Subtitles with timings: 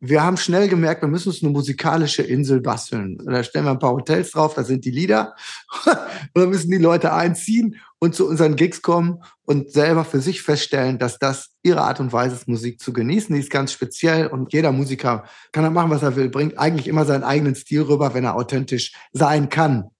[0.00, 3.18] wir haben schnell gemerkt, wir müssen uns eine musikalische Insel basteln.
[3.24, 5.34] Da stellen wir ein paar Hotels drauf, da sind die Lieder.
[5.84, 5.96] und
[6.34, 10.98] dann müssen die Leute einziehen und zu unseren Gigs kommen und selber für sich feststellen,
[10.98, 13.34] dass das ihre Art und Weise ist, Musik zu genießen.
[13.34, 16.88] Die ist ganz speziell und jeder Musiker kann dann machen, was er will, bringt eigentlich
[16.88, 19.90] immer seinen eigenen Stil rüber, wenn er authentisch sein kann.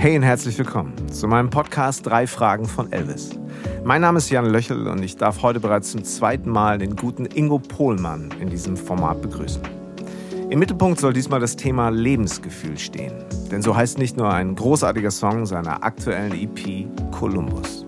[0.00, 3.38] Hey und herzlich willkommen zu meinem Podcast Drei Fragen von Elvis.
[3.84, 7.26] Mein Name ist Jan Löchel und ich darf heute bereits zum zweiten Mal den guten
[7.26, 9.60] Ingo Pohlmann in diesem Format begrüßen.
[10.48, 13.12] Im Mittelpunkt soll diesmal das Thema Lebensgefühl stehen.
[13.50, 17.84] Denn so heißt nicht nur ein großartiger Song seiner aktuellen EP Columbus.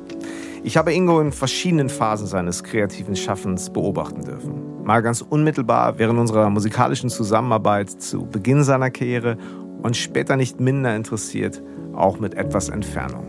[0.65, 4.85] Ich habe Ingo in verschiedenen Phasen seines kreativen Schaffens beobachten dürfen.
[4.85, 9.39] Mal ganz unmittelbar während unserer musikalischen Zusammenarbeit zu Beginn seiner Karriere
[9.83, 11.63] und später nicht minder interessiert
[11.95, 13.27] auch mit etwas Entfernung.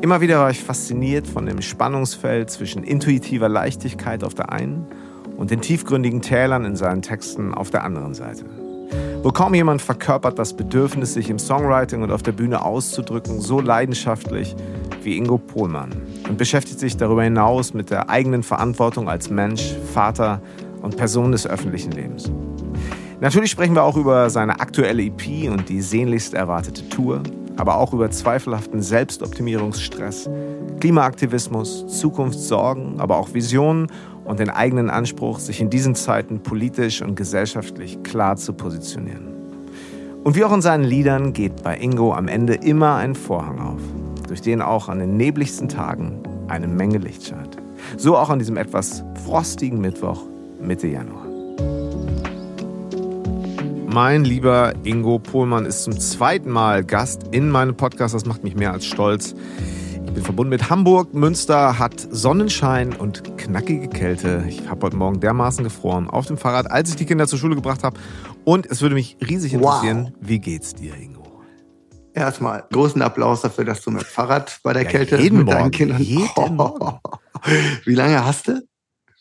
[0.00, 4.86] Immer wieder war ich fasziniert von dem Spannungsfeld zwischen intuitiver Leichtigkeit auf der einen
[5.36, 8.44] und den tiefgründigen Tälern in seinen Texten auf der anderen Seite.
[9.22, 13.60] Wo kaum jemand verkörpert das Bedürfnis, sich im Songwriting und auf der Bühne auszudrücken, so
[13.60, 14.54] leidenschaftlich
[15.02, 15.90] wie Ingo Pohlmann
[16.28, 20.42] und beschäftigt sich darüber hinaus mit der eigenen Verantwortung als Mensch, Vater
[20.82, 22.30] und Person des öffentlichen Lebens.
[23.20, 27.22] Natürlich sprechen wir auch über seine aktuelle EP und die sehnlichst erwartete Tour,
[27.56, 30.28] aber auch über zweifelhaften Selbstoptimierungsstress,
[30.80, 33.88] Klimaaktivismus, Zukunftssorgen, aber auch Visionen
[34.24, 39.34] und den eigenen Anspruch, sich in diesen Zeiten politisch und gesellschaftlich klar zu positionieren.
[40.24, 43.80] Und wie auch in seinen Liedern geht bei Ingo am Ende immer ein Vorhang auf,
[44.26, 47.58] durch den auch an den nebligsten Tagen eine Menge Licht scheint.
[47.98, 50.22] So auch an diesem etwas frostigen Mittwoch
[50.60, 51.23] Mitte Januar.
[53.94, 58.12] Mein lieber Ingo Pohlmann ist zum zweiten Mal Gast in meinem Podcast.
[58.12, 59.36] Das macht mich mehr als stolz.
[60.04, 61.14] Ich bin verbunden mit Hamburg.
[61.14, 64.46] Münster hat Sonnenschein und knackige Kälte.
[64.48, 67.54] Ich habe heute Morgen dermaßen gefroren auf dem Fahrrad, als ich die Kinder zur Schule
[67.54, 67.96] gebracht habe.
[68.42, 70.12] Und es würde mich riesig interessieren, wow.
[70.22, 71.40] wie geht's dir, Ingo?
[72.14, 75.58] Erstmal großen Applaus dafür, dass du mit Fahrrad bei der ja, Kälte jeden mit Morgen,
[75.58, 76.02] deinen Kindern.
[76.02, 76.98] Jeden oh, Morgen.
[77.84, 78.60] Wie lange hast du?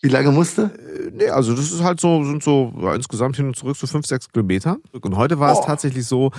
[0.03, 0.63] Wie lange musste?
[0.63, 3.87] Äh, nee, also das ist halt so, sind so ja, insgesamt hin und zurück so
[3.87, 4.77] fünf, sechs Kilometer.
[4.99, 5.59] Und heute war oh.
[5.59, 6.31] es tatsächlich so,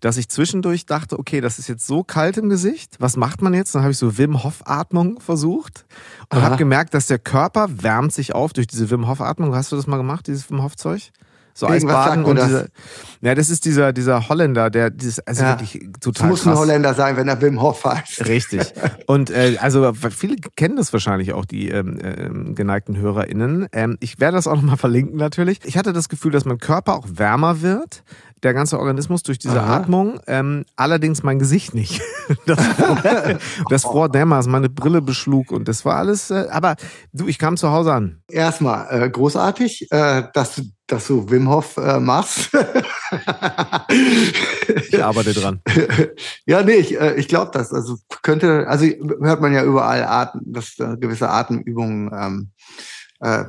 [0.00, 2.96] dass ich zwischendurch dachte, okay, das ist jetzt so kalt im Gesicht.
[2.98, 3.74] Was macht man jetzt?
[3.74, 5.84] Dann habe ich so Wim Hof Atmung versucht
[6.30, 9.54] und habe gemerkt, dass der Körper wärmt sich auf durch diese Wim Hof Atmung.
[9.54, 11.12] Hast du das mal gemacht, dieses Wim Hof Zeug?
[11.54, 12.66] So Eisbaden und dieser,
[13.20, 16.26] ja, das ist dieser, dieser Holländer, der dieses, also ja, wirklich total.
[16.26, 16.54] Es muss krass.
[16.54, 18.26] ein Holländer sein, wenn er Wim Hof heißt.
[18.26, 18.62] Richtig.
[19.06, 23.66] Und äh, also viele kennen das wahrscheinlich auch, die ähm, äh, geneigten HörerInnen.
[23.72, 25.60] Ähm, ich werde das auch nochmal verlinken natürlich.
[25.64, 28.04] Ich hatte das Gefühl, dass mein Körper auch wärmer wird
[28.42, 29.76] der ganze Organismus durch diese Aha.
[29.76, 32.00] Atmung, ähm, allerdings mein Gesicht nicht.
[32.46, 32.58] das,
[33.68, 36.76] das fror dermaßen, meine Brille beschlug und das war alles, äh, aber
[37.12, 38.22] du, ich kam zu Hause an.
[38.28, 42.50] Erstmal äh, großartig, äh, dass, du, dass du Wim Hof äh, machst.
[44.90, 45.60] ich arbeite dran.
[46.46, 47.72] Ja, nee, ich, äh, ich glaube das.
[47.72, 52.50] Also könnte, also hört man ja überall Atem, dass äh, gewisse Atemübungen ähm,
[53.20, 53.44] äh,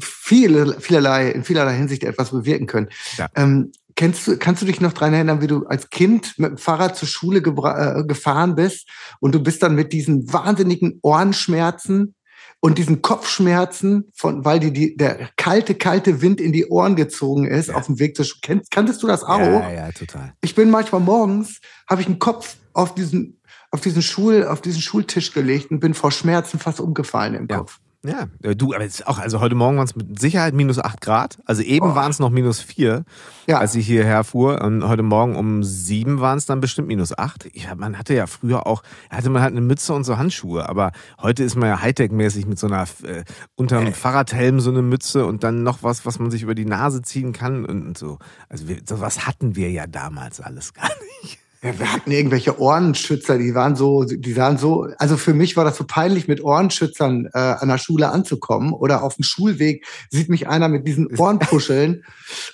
[0.00, 2.88] viele, vielerlei, in vielerlei Hinsicht etwas bewirken können.
[3.16, 3.28] Ja.
[3.34, 6.58] Ähm, Kennst du, kannst du dich noch dran erinnern, wie du als Kind mit dem
[6.58, 8.88] Fahrrad zur Schule äh, gefahren bist
[9.20, 12.14] und du bist dann mit diesen wahnsinnigen Ohrenschmerzen
[12.60, 17.44] und diesen Kopfschmerzen, von, weil die, die, der kalte, kalte Wind in die Ohren gezogen
[17.44, 17.74] ist ja.
[17.74, 18.40] auf dem Weg zur Schule.
[18.42, 19.40] Kennst, kanntest du das auch?
[19.40, 20.32] Ja, ja, total.
[20.42, 21.60] Ich bin manchmal morgens,
[21.90, 23.40] habe ich einen Kopf auf diesen,
[23.72, 27.58] auf diesen Schul, auf diesen Schultisch gelegt und bin vor Schmerzen fast umgefallen im ja.
[27.58, 27.80] Kopf.
[28.04, 31.00] Ja, äh, du, aber jetzt auch, also heute Morgen waren es mit Sicherheit minus 8
[31.00, 31.38] Grad.
[31.44, 31.94] Also eben oh.
[31.94, 33.04] waren es noch minus 4,
[33.46, 33.58] ja.
[33.58, 34.60] als ich hierher fuhr.
[34.60, 37.50] Und heute Morgen um 7 waren es dann bestimmt minus 8.
[37.54, 40.68] Ja, man hatte ja früher auch, hatte man halt eine Mütze und so Handschuhe.
[40.68, 40.90] Aber
[41.20, 43.22] heute ist man ja Hightech-mäßig mit so einer, äh,
[43.54, 43.92] unterm äh.
[43.92, 47.32] Fahrradhelm so eine Mütze und dann noch was, was man sich über die Nase ziehen
[47.32, 48.18] kann und, und so.
[48.48, 50.90] Also wir, sowas hatten wir ja damals alles gar
[51.22, 51.41] nicht.
[51.64, 55.64] Ja, wir hatten irgendwelche Ohrenschützer, die waren so, die sahen so, also für mich war
[55.64, 60.28] das so peinlich, mit Ohrenschützern äh, an der Schule anzukommen oder auf dem Schulweg sieht
[60.28, 62.02] mich einer mit diesen Ohrenpuscheln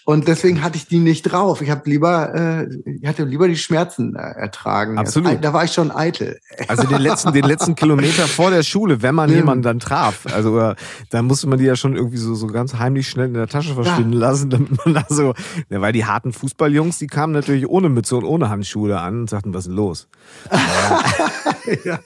[0.04, 1.62] und deswegen hatte ich die nicht drauf.
[1.62, 4.98] Ich habe lieber, äh, ich hatte lieber die Schmerzen äh, ertragen.
[4.98, 5.30] Absolut.
[5.30, 6.38] Also, da war ich schon eitel.
[6.66, 10.58] Also den letzten, den letzten Kilometer vor der Schule, wenn man jemanden dann traf, also
[10.60, 10.74] äh,
[11.08, 13.72] dann musste man die ja schon irgendwie so, so ganz heimlich schnell in der Tasche
[13.72, 14.18] verschwinden ja.
[14.18, 15.32] lassen, damit man da so,
[15.70, 19.30] ja, weil die harten Fußballjungs, die kamen natürlich ohne Mütze und ohne Handschuhe an und
[19.30, 20.08] sagten, was ist denn los?
[21.84, 21.98] ja.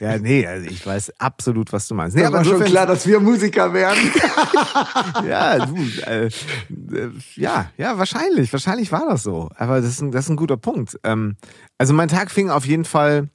[0.00, 2.16] ja, nee, also ich weiß absolut, was du meinst.
[2.16, 4.12] Nee, aber schon klar, dass wir Musiker werden.
[5.28, 5.74] ja, du,
[6.06, 6.30] äh, äh,
[7.34, 9.50] ja, ja, wahrscheinlich, wahrscheinlich war das so.
[9.56, 10.98] Aber das ist ein, das ist ein guter Punkt.
[11.04, 11.36] Ähm,
[11.78, 13.28] also mein Tag fing auf jeden Fall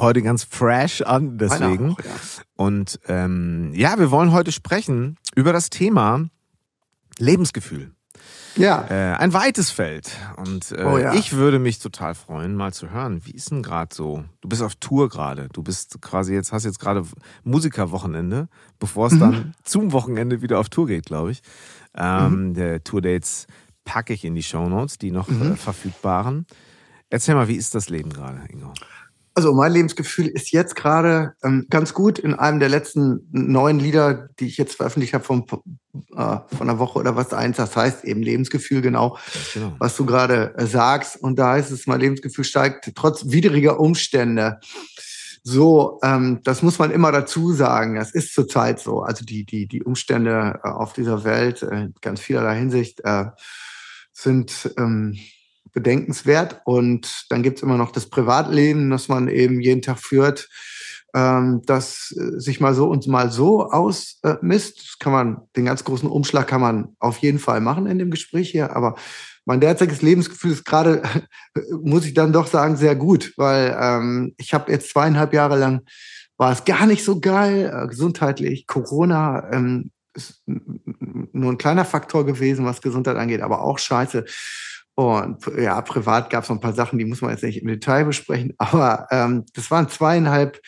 [0.00, 1.92] heute ganz fresh an, deswegen.
[1.92, 2.10] Auch, ja.
[2.56, 6.28] Und ähm, ja, wir wollen heute sprechen über das Thema
[7.18, 7.92] Lebensgefühl.
[8.58, 8.86] Ja.
[8.90, 10.10] Äh, ein weites Feld.
[10.36, 11.14] Und äh, Oh ja.
[11.14, 14.24] ich würde mich total freuen, mal zu hören, wie ist denn gerade so?
[14.40, 15.48] Du bist auf Tour gerade.
[15.52, 17.04] Du bist quasi jetzt, hast jetzt gerade
[17.44, 19.20] Musikerwochenende, bevor es Mhm.
[19.20, 21.42] dann zum Wochenende wieder auf Tour geht, glaube ich.
[21.96, 23.46] Ähm, Der Tourdates
[23.84, 25.52] packe ich in die Shownotes, die noch Mhm.
[25.52, 26.46] äh, verfügbaren.
[27.10, 28.72] Erzähl mal, wie ist das Leben gerade, Ingo?
[29.38, 34.30] Also mein Lebensgefühl ist jetzt gerade ähm, ganz gut in einem der letzten neuen Lieder,
[34.40, 37.56] die ich jetzt veröffentlicht habe von, äh, von einer Woche oder was eins.
[37.56, 39.16] Das heißt eben Lebensgefühl genau,
[39.54, 39.76] Genau.
[39.78, 41.22] was du gerade äh, sagst.
[41.22, 44.58] Und da heißt es, mein Lebensgefühl steigt trotz widriger Umstände.
[45.44, 47.94] So, ähm, das muss man immer dazu sagen.
[47.94, 49.02] Das ist zurzeit so.
[49.02, 53.26] Also die, die, die Umstände äh, auf dieser Welt, äh, in ganz vielerlei Hinsicht, äh,
[54.12, 55.16] sind ähm,
[55.78, 56.60] bedenkenswert.
[56.64, 60.48] Und dann gibt's immer noch das Privatleben, das man eben jeden Tag führt,
[61.14, 64.78] ähm, das äh, sich mal so und mal so ausmisst.
[64.78, 68.10] Das kann man, den ganz großen Umschlag kann man auf jeden Fall machen in dem
[68.10, 68.74] Gespräch hier.
[68.74, 68.96] Aber
[69.44, 71.02] mein derzeitiges Lebensgefühl ist gerade,
[71.82, 75.82] muss ich dann doch sagen, sehr gut, weil ähm, ich habe jetzt zweieinhalb Jahre lang
[76.38, 78.66] war es gar nicht so geil, äh, gesundheitlich.
[78.66, 84.24] Corona ähm, ist nur ein kleiner Faktor gewesen, was Gesundheit angeht, aber auch scheiße.
[84.98, 87.68] Und ja, privat gab es noch ein paar Sachen, die muss man jetzt nicht im
[87.68, 90.60] Detail besprechen, aber ähm, das waren zweieinhalb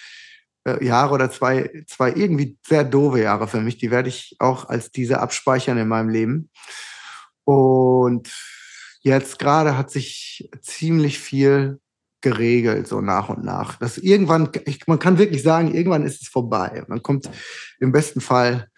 [0.64, 3.78] äh, Jahre oder zwei, zwei irgendwie sehr doofe Jahre für mich.
[3.78, 6.48] Die werde ich auch als diese abspeichern in meinem Leben.
[7.42, 8.32] Und
[9.00, 11.80] jetzt gerade hat sich ziemlich viel
[12.20, 13.80] geregelt, so nach und nach.
[13.80, 16.84] Das irgendwann, ich, man kann wirklich sagen, irgendwann ist es vorbei.
[16.86, 17.28] Man kommt
[17.80, 18.68] im besten Fall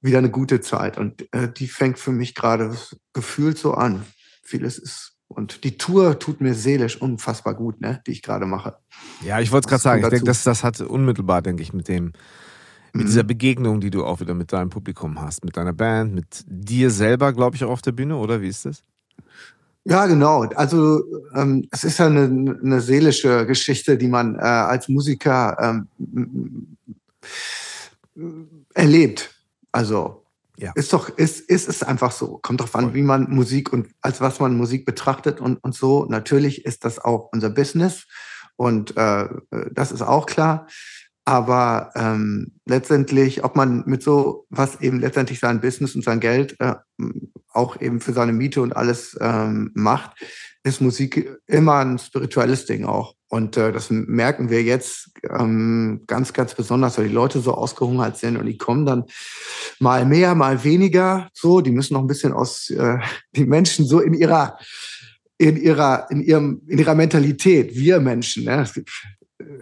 [0.00, 0.98] wieder eine gute Zeit.
[0.98, 2.76] Und äh, die fängt für mich gerade
[3.12, 4.04] gefühlt so an.
[4.44, 5.16] Vieles ist.
[5.28, 8.76] Und die Tour tut mir seelisch unfassbar gut, ne, die ich gerade mache.
[9.22, 10.02] Ja, ich wollte es gerade sagen.
[10.02, 12.12] Ich denke, das, das hat unmittelbar, denke ich, mit dem,
[12.92, 13.06] mit Mhm.
[13.06, 16.90] dieser Begegnung, die du auch wieder mit deinem Publikum hast, mit deiner Band, mit dir
[16.90, 18.84] selber, glaube ich, auch auf der Bühne, oder wie ist das?
[19.84, 20.42] Ja, genau.
[20.54, 21.02] Also
[21.34, 22.24] ähm, es ist ja eine,
[22.62, 26.76] eine seelische Geschichte, die man äh, als Musiker ähm,
[28.74, 29.34] erlebt.
[29.72, 30.23] Also
[30.56, 30.72] Ja.
[30.74, 32.38] ist doch, ist, ist es einfach so.
[32.42, 32.94] Kommt drauf an, Voll.
[32.94, 36.06] wie man Musik und als was man Musik betrachtet und, und so.
[36.08, 38.06] Natürlich ist das auch unser Business
[38.56, 39.28] und äh,
[39.72, 40.66] das ist auch klar.
[41.26, 46.54] Aber ähm, letztendlich, ob man mit so was eben letztendlich sein Business und sein Geld
[46.60, 46.74] äh,
[47.50, 50.12] auch eben für seine Miete und alles ähm, macht,
[50.64, 53.14] ist Musik immer ein spirituelles Ding auch.
[53.28, 58.16] Und äh, das merken wir jetzt ähm, ganz, ganz besonders, weil die Leute so ausgehungert
[58.16, 59.04] sind und die kommen dann
[59.78, 61.28] mal mehr, mal weniger.
[61.34, 62.98] So, die müssen noch ein bisschen aus äh,
[63.36, 64.58] die Menschen so in ihrer
[65.36, 67.74] in ihrer in ihrem in ihrer Mentalität.
[67.74, 68.64] Wir Menschen, ne?
[68.72, 68.90] Gibt,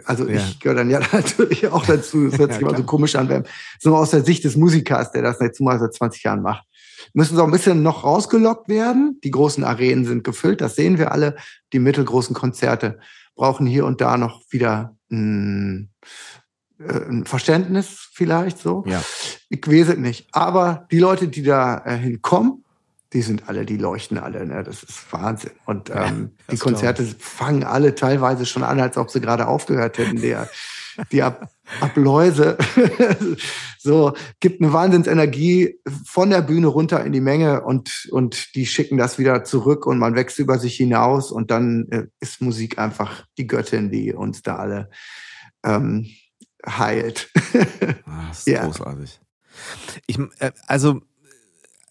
[0.05, 0.35] also Ja.
[0.35, 2.29] ich gehöre dann ja natürlich auch dazu.
[2.29, 3.43] Das hört Ja, sich immer so komisch an, wenn
[3.79, 6.63] so aus der Sicht des Musikers, der das jetzt mal seit 20 Jahren macht
[7.13, 9.19] müssen so ein bisschen noch rausgelockt werden.
[9.23, 11.35] Die großen Arenen sind gefüllt, das sehen wir alle.
[11.71, 12.99] Die mittelgroßen Konzerte
[13.35, 15.89] brauchen hier und da noch wieder ein,
[16.79, 18.83] äh, ein Verständnis vielleicht so.
[18.87, 19.03] Ja.
[19.49, 20.27] Ich weiß es nicht.
[20.31, 22.63] Aber die Leute, die da äh, hinkommen,
[23.13, 24.45] die sind alle, die leuchten alle.
[24.45, 24.63] Ne?
[24.63, 25.51] Das ist Wahnsinn.
[25.65, 29.47] Und Ja, ähm, die das Konzerte fangen alle teilweise schon an, als ob sie gerade
[29.47, 30.19] aufgehört hätten.
[30.19, 30.49] Der,
[31.11, 31.47] die Ab
[31.79, 32.57] Abläuse.
[33.79, 38.97] so, gibt eine Wahnsinnsenergie von der Bühne runter in die Menge und, und die schicken
[38.97, 43.25] das wieder zurück und man wächst über sich hinaus und dann äh, ist Musik einfach
[43.37, 44.89] die Göttin, die uns da alle
[45.63, 46.07] ähm,
[46.65, 47.29] heilt.
[48.05, 48.65] Ah, das ist Ja.
[48.65, 49.19] großartig.
[50.07, 51.01] Ich, äh, also,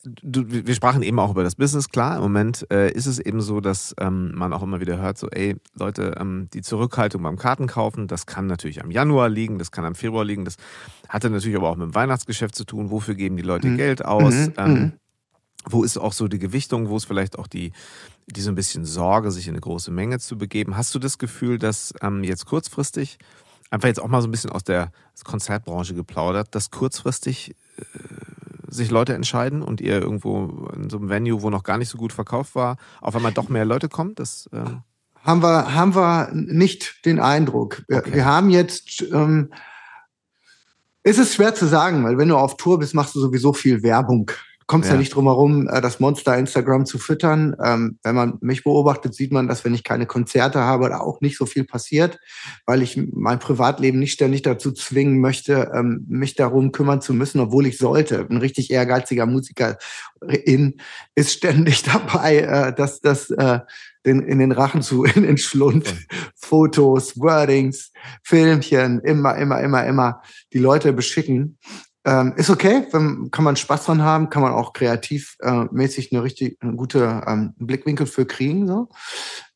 [0.05, 1.89] du, wir sprachen eben auch über das Business.
[1.89, 5.19] Klar, im Moment äh, ist es eben so, dass ähm, man auch immer wieder hört,
[5.19, 9.71] so, ey, Leute, ähm, die Zurückhaltung beim Kartenkaufen, das kann natürlich am Januar liegen, das
[9.71, 10.57] kann am Februar liegen, das
[11.09, 12.91] hatte natürlich aber auch mit dem Weihnachtsgeschäft zu tun.
[12.91, 13.77] Wofür geben die Leute Mhm.
[13.77, 14.35] Geld aus?
[14.35, 14.93] Mhm, Ähm, mhm.
[15.67, 16.89] wo ist auch so die Gewichtung?
[16.89, 17.73] Wo ist vielleicht auch die,
[18.27, 20.77] die so ein bisschen Sorge, sich in eine große Menge zu begeben?
[20.77, 23.19] Hast du das Gefühl, dass ähm, jetzt kurzfristig,
[23.71, 24.91] einfach jetzt auch mal so ein bisschen aus der
[25.25, 27.83] Konzertbranche geplaudert, dass kurzfristig äh,
[28.73, 31.99] sich Leute entscheiden und ihr irgendwo in so einem Venue, wo noch gar nicht so
[31.99, 34.15] gut verkauft war, auf einmal doch mehr Leute kommen?
[34.15, 34.83] Das, ähm,
[35.23, 37.83] haben wir, haben wir nicht den Eindruck.
[37.87, 38.15] Wir, Okay.
[38.15, 39.53] wir haben jetzt, ähm,
[41.05, 43.83] es ist schwer zu sagen, weil wenn du auf Tour bist, machst du sowieso viel
[43.83, 44.31] Werbung.
[44.67, 45.01] Kommst ja, Ja.
[45.01, 47.57] nicht drum herum, äh, das Monster Instagram zu füttern.
[47.63, 51.21] Ähm, wenn man mich beobachtet, sieht man, dass wenn ich keine Konzerte habe, da auch
[51.21, 52.19] nicht so viel passiert,
[52.67, 57.41] weil ich mein Privatleben nicht ständig dazu zwingen möchte, ähm, mich darum kümmern zu müssen,
[57.41, 58.27] obwohl ich sollte.
[58.31, 59.79] Ein richtig ehrgeiziger Musiker
[60.45, 60.79] in,
[61.15, 63.61] ist ständig dabei, äh, dass das äh,
[64.05, 65.95] den, in den Rachen zu, in den Schlund,
[66.35, 67.93] Fotos, Wordings,
[68.23, 71.59] Filmchen, immer, immer, immer, immer die Leute beschicken.
[72.05, 76.13] Ähm, ist okay, wenn, kann man Spaß dran haben, kann man auch kreativ äh, mäßig
[76.13, 78.67] eine richtig eine gute ähm, Blickwinkel für kriegen.
[78.67, 78.89] So.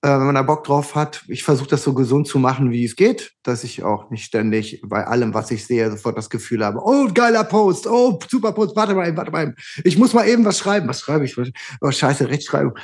[0.02, 2.84] Äh, wenn man da Bock drauf hat, ich versuche das so gesund zu machen, wie
[2.84, 6.64] es geht, dass ich auch nicht ständig bei allem, was ich sehe, sofort das Gefühl
[6.64, 10.44] habe, oh, geiler Post, oh, super Post, warte mal, warte mal, ich muss mal eben
[10.44, 10.86] was schreiben.
[10.86, 11.36] Was schreibe ich?
[11.80, 12.74] Oh, scheiße, Rechtschreibung.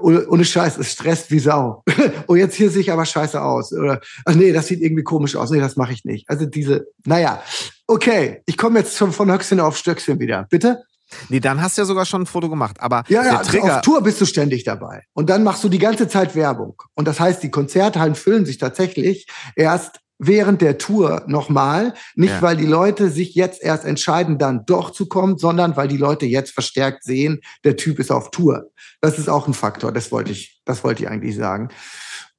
[0.00, 1.82] Ohne, ohne Scheiß, es stresst wie Sau.
[2.28, 3.72] oh, jetzt hier sehe ich aber scheiße aus.
[3.72, 5.50] Oder, ach nee, das sieht irgendwie komisch aus.
[5.50, 6.30] Nee, das mache ich nicht.
[6.30, 7.42] Also diese, naja,
[7.88, 10.46] okay, ich komme jetzt schon von Höchstchen auf Stöckchen wieder.
[10.48, 10.84] Bitte?
[11.28, 12.76] Nee, dann hast du ja sogar schon ein Foto gemacht.
[12.80, 15.04] Aber ja, ja, Trigger auf Tour bist du ständig dabei.
[15.12, 16.82] Und dann machst du die ganze Zeit Werbung.
[16.94, 19.26] Und das heißt, die Konzerthallen füllen sich tatsächlich
[19.56, 21.94] erst während der Tour nochmal.
[22.14, 22.42] Nicht, ja.
[22.42, 26.26] weil die Leute sich jetzt erst entscheiden, dann doch zu kommen, sondern weil die Leute
[26.26, 28.70] jetzt verstärkt sehen, der Typ ist auf Tour.
[29.00, 29.92] Das ist auch ein Faktor.
[29.92, 31.70] Das wollte ich, das wollte ich eigentlich sagen.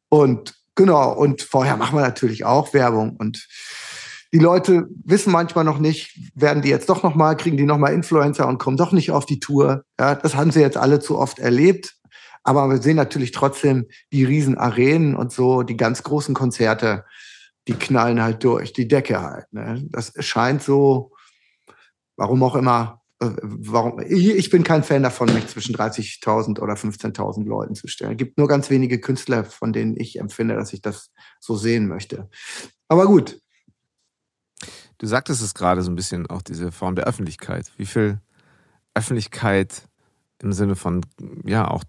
[0.10, 1.14] Und genau.
[1.14, 3.48] Und vorher machen wir natürlich auch Werbung und
[4.34, 7.78] die Leute wissen manchmal noch nicht, werden die jetzt doch noch mal, kriegen die noch
[7.78, 9.86] mal Influencer und kommen doch nicht auf die Tour.
[10.00, 11.96] Ja, das haben sie jetzt alle zu oft erlebt.
[12.44, 17.06] Aber wir sehen natürlich trotzdem die riesen Arenen und so, die ganz großen Konzerte,
[17.68, 19.46] die knallen halt durch, die Decke halt.
[19.54, 19.86] Ne?
[19.92, 21.12] Das scheint so,
[22.18, 27.46] warum auch immer, äh, warum, ich bin kein Fan davon, mich zwischen 30.000 oder 15.000
[27.46, 28.14] Leuten zu stellen.
[28.14, 31.88] Es gibt nur ganz wenige Künstler, von denen ich empfinde, dass ich das so sehen
[31.88, 32.30] möchte.
[32.90, 33.40] Aber gut,
[35.04, 37.70] Du sagtest es gerade so ein bisschen, auch diese Form der Öffentlichkeit.
[37.76, 38.22] Wie viel
[38.94, 39.90] Öffentlichkeit
[40.42, 41.06] im Sinne von,
[41.44, 41.84] ja, auch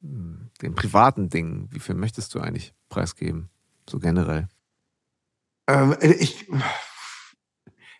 [0.00, 3.50] den privaten Dingen, wie viel möchtest du eigentlich preisgeben,
[3.88, 4.48] so generell?
[5.68, 6.50] Ähm, ich,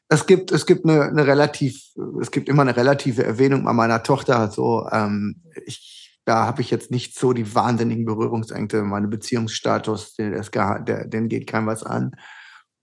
[0.09, 4.03] es gibt, es gibt eine, eine relativ, es gibt immer eine relative Erwähnung bei meiner
[4.03, 4.50] Tochter.
[4.50, 8.83] So, ähm, ich, da habe ich jetzt nicht so die wahnsinnigen Berührungsängste.
[8.83, 12.17] Meine Beziehungsstatus, der, den geht keinem was an.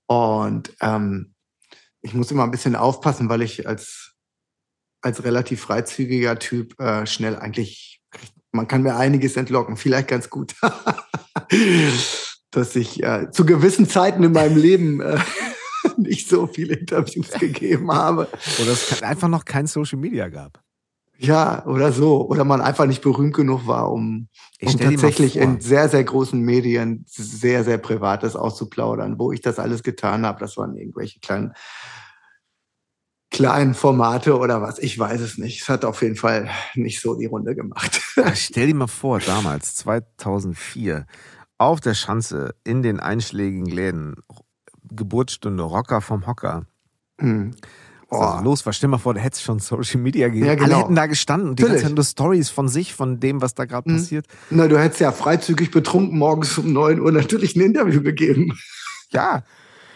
[0.07, 1.33] Und ähm,
[2.01, 4.13] ich muss immer ein bisschen aufpassen, weil ich als,
[5.01, 8.01] als relativ freizügiger Typ äh, schnell eigentlich,
[8.51, 10.55] man kann mir einiges entlocken, vielleicht ganz gut,
[12.51, 15.19] dass ich äh, zu gewissen Zeiten in meinem Leben äh,
[15.97, 18.27] nicht so viele Interviews gegeben habe.
[18.61, 20.61] Oder es einfach noch kein Social Media gab.
[21.23, 22.27] Ja, oder so.
[22.27, 24.27] Oder man einfach nicht berühmt genug war, um,
[24.59, 29.19] um tatsächlich in sehr, sehr großen Medien sehr, sehr Privates auszuplaudern.
[29.19, 31.53] Wo ich das alles getan habe, das waren irgendwelche kleinen,
[33.29, 34.79] kleinen Formate oder was.
[34.79, 35.61] Ich weiß es nicht.
[35.61, 38.01] Es hat auf jeden Fall nicht so die Runde gemacht.
[38.33, 41.05] Stell dir mal vor, damals, 2004,
[41.59, 44.15] auf der Schanze, in den einschlägigen Läden,
[44.89, 46.65] Geburtsstunde, Rocker vom Hocker.
[48.11, 48.17] Mhm Oh.
[48.17, 48.73] Also los war.
[48.73, 50.45] Stell mal vor, da hätte es schon Social Media gegeben.
[50.45, 50.65] Ja, genau.
[50.65, 53.55] Alle hätten da gestanden und die ganze Zeit nur Stories von sich, von dem, was
[53.55, 53.95] da gerade mhm.
[53.95, 54.25] passiert.
[54.49, 58.57] Na, du hättest ja freizügig betrunken morgens um neun Uhr natürlich ein Interview gegeben.
[59.11, 59.43] Ja.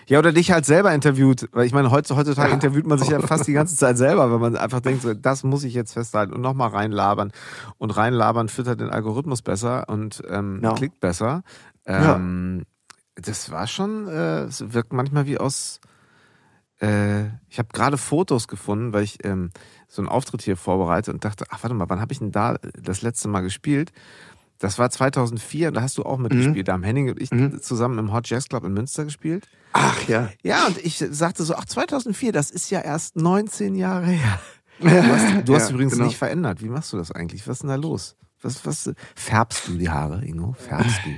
[0.07, 1.49] Ja, oder dich halt selber interviewt.
[1.51, 2.53] Weil ich meine, heutzutage ja.
[2.53, 5.43] interviewt man sich ja fast die ganze Zeit selber, wenn man einfach denkt, so, das
[5.43, 7.33] muss ich jetzt festhalten und nochmal reinlabern.
[7.79, 10.73] Und reinlabern füttert den Algorithmus besser und ähm, ja.
[10.73, 11.43] klickt besser.
[11.85, 13.23] Ähm, ja.
[13.23, 15.81] Das war schon, äh, es wirkt manchmal wie aus
[16.81, 19.51] äh, ich habe gerade Fotos gefunden, weil ich ähm,
[19.87, 22.57] so einen Auftritt hier vorbereite und dachte, ach warte mal, wann habe ich denn da
[22.81, 23.91] das letzte Mal gespielt?
[24.59, 26.57] Das war 2004, da hast du auch mitgespielt.
[26.57, 26.63] Mhm.
[26.63, 27.61] Da haben Henning und ich mhm.
[27.61, 29.47] zusammen im Hot Jazz Club in Münster gespielt.
[29.73, 30.29] Ach ja.
[30.43, 34.39] Ja, und ich sagte so, ach 2004, das ist ja erst 19 Jahre her.
[34.77, 36.07] Du hast, du hast ja, übrigens genau.
[36.07, 36.61] nicht verändert.
[36.61, 37.47] Wie machst du das eigentlich?
[37.47, 38.17] Was ist denn da los?
[38.41, 40.51] Was, was, färbst du die Haare, Ingo?
[40.51, 41.11] Färbst du?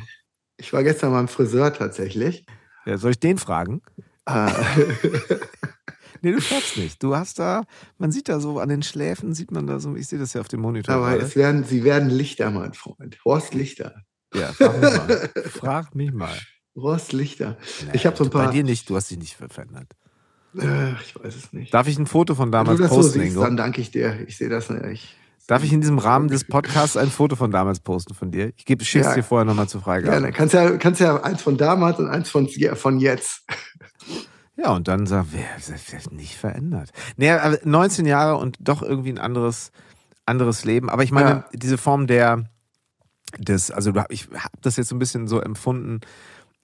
[0.57, 2.45] Ich war gestern beim Friseur tatsächlich.
[2.85, 3.81] Ja, soll ich den fragen?
[4.27, 4.51] Ah.
[6.21, 7.01] nee, du schaffst nicht.
[7.01, 7.63] Du hast da,
[7.97, 10.41] man sieht da so an den Schläfen, sieht man da so, ich sehe das ja
[10.41, 10.95] auf dem Monitor.
[10.95, 13.17] Aber es werden, sie werden Lichter, mein Freund.
[13.23, 14.03] Horst Lichter.
[14.33, 15.29] Ja, frag mich mal.
[15.49, 16.37] frag mich mal.
[16.75, 17.57] Horst Lichter.
[17.81, 18.47] Naja, ich habe so ein paar.
[18.47, 19.93] Bei dir nicht, du hast dich nicht verändert.
[20.59, 21.73] Ach, ich weiß es nicht.
[21.73, 23.19] Darf ich ein Foto von damals Wenn du das posten?
[23.19, 24.27] So siehst, dann danke ich dir.
[24.27, 25.15] Ich sehe das nicht.
[25.47, 28.51] Darf ich in diesem Rahmen des Podcasts ein Foto von damals posten von dir?
[28.57, 29.15] Ich gebe schick's ja.
[29.15, 30.13] dir vorher nochmal zur Freigabe.
[30.13, 33.43] Ja, dann kannst ja, kannst ja eins von damals und eins von, von jetzt.
[34.57, 36.89] Ja, und dann sagt, wer, wer nicht verändert.
[37.15, 39.71] Naja, 19 Jahre und doch irgendwie ein anderes,
[40.25, 40.89] anderes Leben.
[40.89, 41.45] Aber ich meine, ja.
[41.53, 42.49] diese Form der,
[43.37, 46.01] des, also ich habe das jetzt so ein bisschen so empfunden,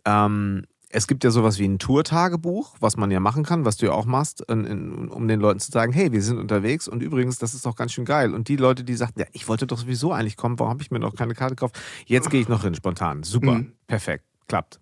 [0.06, 3.88] ähm, es gibt ja sowas wie ein Tour-Tagebuch, was man ja machen kann, was du
[3.88, 7.02] ja auch machst, in, in, um den Leuten zu sagen, hey, wir sind unterwegs und
[7.02, 8.34] übrigens, das ist doch ganz schön geil.
[8.34, 10.92] Und die Leute, die sagten, ja, ich wollte doch sowieso eigentlich kommen, warum habe ich
[10.92, 11.80] mir noch keine Karte gekauft?
[12.06, 13.24] Jetzt gehe ich noch hin, spontan.
[13.24, 13.74] Super, mhm.
[13.88, 14.80] perfekt, klappt.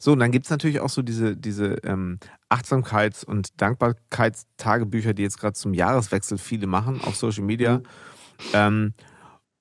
[0.00, 2.18] So, und dann gibt es natürlich auch so diese, diese ähm,
[2.50, 7.78] Achtsamkeits- und Dankbarkeitstagebücher, die jetzt gerade zum Jahreswechsel viele machen auf Social Media.
[7.78, 7.84] Mhm.
[8.52, 8.94] Ähm,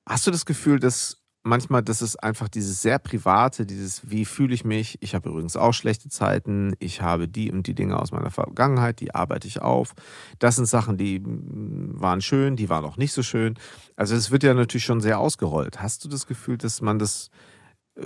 [0.10, 4.54] hast du das Gefühl, dass manchmal, das ist einfach dieses sehr private, dieses, wie fühle
[4.54, 4.98] ich mich?
[5.02, 6.76] Ich habe übrigens auch schlechte Zeiten.
[6.80, 9.94] Ich habe die und die Dinge aus meiner Vergangenheit, die arbeite ich auf.
[10.40, 13.56] Das sind Sachen, die mm, waren schön, die waren auch nicht so schön.
[13.96, 15.82] Also es wird ja natürlich schon sehr ausgerollt.
[15.82, 17.30] Hast du das Gefühl, dass man das,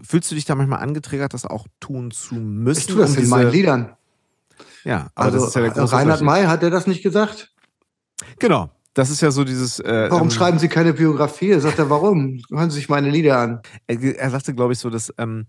[0.03, 2.79] fühlst du dich da manchmal angetriggert, das auch tun zu müssen?
[2.79, 3.97] Ich tue das um in meinen Liedern.
[4.83, 7.51] Ja, aber also, das ist ja der große Reinhard May, hat er das nicht gesagt?
[8.39, 9.79] Genau, das ist ja so dieses.
[9.79, 11.51] Äh, warum ähm, schreiben Sie keine Biografie?
[11.51, 12.41] Er sagt er, warum?
[12.49, 13.61] Hören Sie sich meine Lieder an.
[13.87, 15.45] Er, er sagte, glaube ich, so, dass ähm,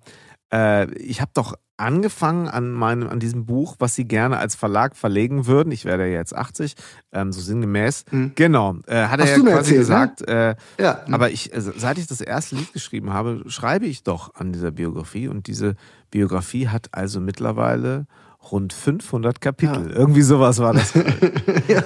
[0.53, 4.97] äh, ich habe doch angefangen an meinem, an diesem Buch, was Sie gerne als Verlag
[4.97, 5.71] verlegen würden.
[5.71, 6.75] Ich werde ja jetzt 80,
[7.13, 8.05] ähm, so sinngemäß.
[8.11, 8.33] Hm.
[8.35, 9.79] Genau, äh, hat Hast er ja quasi erzählt, ne?
[9.79, 10.21] gesagt.
[10.23, 10.57] Ne?
[10.79, 11.05] Äh, ja.
[11.13, 14.73] Aber ich, also, seit ich das erste Lied geschrieben habe, schreibe ich doch an dieser
[14.73, 15.77] Biografie und diese
[16.11, 18.07] Biografie hat also mittlerweile
[18.53, 19.91] rund 500 Kapitel.
[19.91, 19.97] Ja.
[19.97, 20.93] Irgendwie sowas war das.
[21.69, 21.83] ja.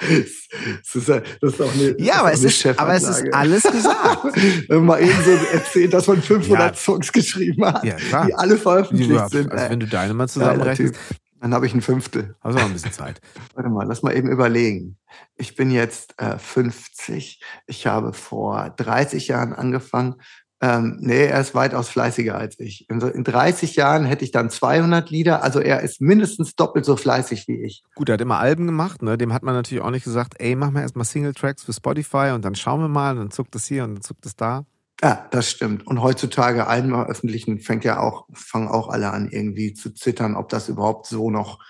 [0.00, 4.36] Das ist, das ist auch eine, ja, aber, es ist, aber es ist alles gesagt.
[4.68, 6.74] wenn man eben so erzählt, dass man 500 ja.
[6.74, 9.52] Songs geschrieben hat, ja, die alle veröffentlicht die, sind.
[9.52, 10.94] Also wenn du deine mal zusammenrechnest.
[11.40, 12.36] dann habe ich ein Fünftel.
[12.40, 13.20] Also noch ein bisschen Zeit.
[13.54, 14.98] Warte mal, lass mal eben überlegen.
[15.36, 17.40] Ich bin jetzt äh, 50.
[17.66, 20.16] Ich habe vor 30 Jahren angefangen,
[20.66, 22.90] ähm, nee, er ist weitaus fleißiger als ich.
[22.90, 25.44] In, in 30 Jahren hätte ich dann 200 Lieder.
[25.44, 27.84] Also er ist mindestens doppelt so fleißig wie ich.
[27.94, 29.00] Gut, er hat immer Alben gemacht.
[29.00, 29.16] Ne?
[29.16, 32.44] Dem hat man natürlich auch nicht gesagt, ey, mach mal erstmal Single-Tracks für Spotify und
[32.44, 34.64] dann schauen wir mal und dann zuckt es hier und dann zuckt es da.
[35.02, 35.86] Ja, das stimmt.
[35.86, 40.48] Und heutzutage allen öffentlichen fängt ja auch, fangen auch alle an irgendwie zu zittern, ob
[40.48, 41.60] das überhaupt so noch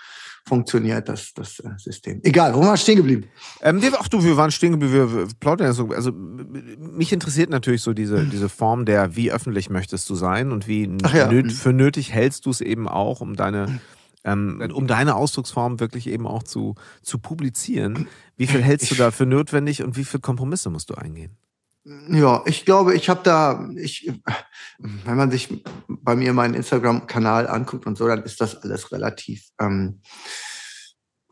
[0.47, 2.21] funktioniert das, das äh, System.
[2.23, 3.25] Egal, wo waren wir stehen geblieben?
[3.61, 5.89] Ähm, wir, ach du, wir waren stehen geblieben, wir, wir plaudern ja so.
[5.89, 10.67] Also mich interessiert natürlich so diese, diese Form der, wie öffentlich möchtest du sein und
[10.67, 11.31] wie ja.
[11.31, 13.79] nöt, für nötig hältst du es eben auch, um deine
[14.23, 18.07] ähm, um deine Ausdrucksform wirklich eben auch zu, zu publizieren.
[18.35, 21.37] Wie viel hältst du da für notwendig und wie viele Kompromisse musst du eingehen?
[22.09, 24.11] Ja, ich glaube, ich habe da, ich,
[24.77, 29.47] wenn man sich bei mir meinen Instagram-Kanal anguckt und so, dann ist das alles relativ,
[29.57, 30.01] ähm,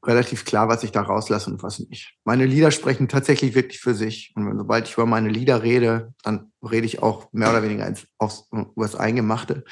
[0.02, 2.16] relativ klar, was ich da rauslasse und was nicht.
[2.24, 4.32] Meine Lieder sprechen tatsächlich wirklich für sich.
[4.36, 8.08] Und sobald ich über meine Lieder rede, dann rede ich auch mehr oder weniger ins,
[8.18, 9.66] aufs, über das Eingemachte.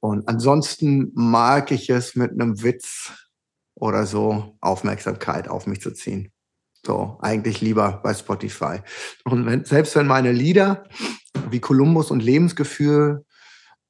[0.00, 3.12] Und ansonsten mag ich es mit einem Witz
[3.76, 6.31] oder so Aufmerksamkeit auf mich zu ziehen.
[6.84, 8.80] So, eigentlich lieber bei Spotify.
[9.24, 10.84] Und wenn, selbst wenn meine Lieder
[11.50, 13.24] wie Kolumbus und Lebensgefühl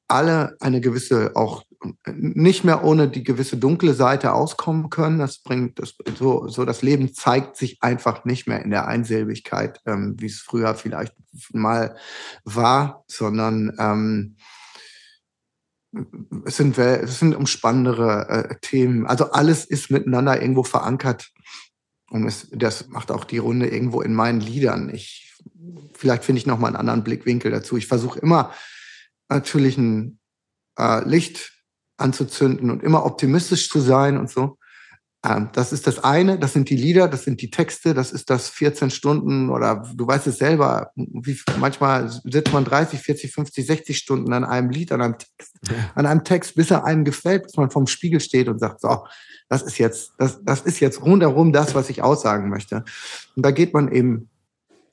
[0.08, 1.64] alle eine gewisse, auch
[2.06, 6.82] nicht mehr ohne die gewisse dunkle Seite auskommen können, das bringt das, so, so das
[6.82, 11.14] Leben zeigt sich einfach nicht mehr in der Einsilbigkeit, ähm, wie es früher vielleicht
[11.52, 11.96] mal
[12.44, 14.36] war, sondern ähm,
[16.44, 19.06] es sind, es sind umspannendere äh, Themen.
[19.06, 21.30] Also alles ist miteinander irgendwo verankert.
[22.12, 24.90] Und es, das macht auch die Runde irgendwo in meinen Liedern.
[24.92, 25.34] Ich,
[25.94, 27.78] vielleicht finde ich noch mal einen anderen Blickwinkel dazu.
[27.78, 28.52] Ich versuche immer
[29.30, 30.18] natürlich ein
[30.78, 31.54] äh, Licht
[31.96, 34.58] anzuzünden und immer optimistisch zu sein und so.
[35.24, 38.28] Ähm, das ist das eine, das sind die Lieder, das sind die Texte, das ist
[38.28, 43.66] das 14 Stunden oder du weißt es selber, wie, manchmal sitzt man 30, 40, 50,
[43.66, 45.56] 60 Stunden an einem Lied, an einem Text,
[45.94, 49.06] an einem Text, bis er einem gefällt, bis man vorm Spiegel steht und sagt, so,
[49.52, 52.84] das ist jetzt, das, das ist jetzt rundherum das, was ich aussagen möchte.
[53.36, 54.30] Und da geht man eben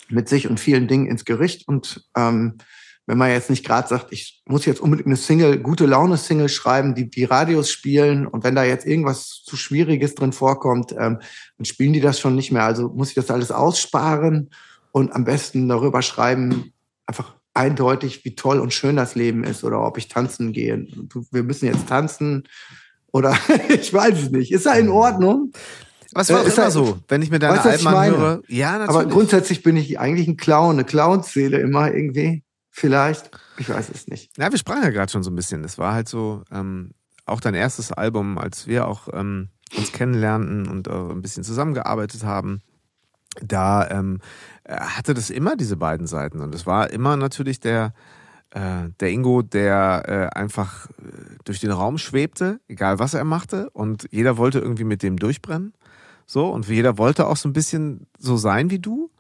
[0.10, 2.58] mit sich und vielen Dingen ins Gericht und ähm,
[3.06, 6.94] wenn man jetzt nicht gerade sagt, ich muss jetzt unbedingt eine Single, gute Laune-Single schreiben,
[6.94, 11.20] die die Radios spielen und wenn da jetzt irgendwas zu Schwieriges drin vorkommt, ähm,
[11.58, 12.66] dann spielen die das schon nicht mehr.
[12.66, 14.50] Also muss ich das alles aussparen
[14.92, 16.74] und am besten darüber schreiben,
[17.06, 20.86] einfach eindeutig, wie toll und schön das Leben ist oder ob ich tanzen gehe.
[21.32, 22.44] Wir müssen jetzt tanzen
[23.12, 23.38] oder
[23.70, 24.52] ich weiß es nicht.
[24.52, 24.90] Ist er in.
[24.90, 25.52] Ordnung?
[26.14, 28.42] Was war äh, immer so, wenn ich mir deine weißt, Alben anhöre?
[28.48, 28.90] Ja, natürlich.
[28.90, 32.44] Aber grundsätzlich bin ich eigentlich ein Clown, eine Clownseele immer irgendwie.
[32.72, 33.30] Vielleicht.
[33.58, 34.38] Ich weiß es nicht.
[34.38, 35.62] Ja, wir sprachen ja gerade schon so ein bisschen.
[35.62, 36.92] Das war halt so, ähm,
[37.26, 42.24] auch dein erstes Album, als wir auch ähm, uns kennenlernten und äh, ein bisschen zusammengearbeitet
[42.24, 42.62] haben.
[43.42, 44.20] Da ähm,
[44.64, 46.40] äh, hatte das immer diese beiden Seiten.
[46.42, 47.94] Und es war immer natürlich der,
[48.52, 50.92] äh, der Ingo, der äh, einfach äh,
[51.46, 55.74] durch den Raum schwebte, egal was er machte, und jeder wollte irgendwie mit dem durchbrennen.
[56.26, 59.12] So, und jeder wollte auch so ein bisschen so sein wie du.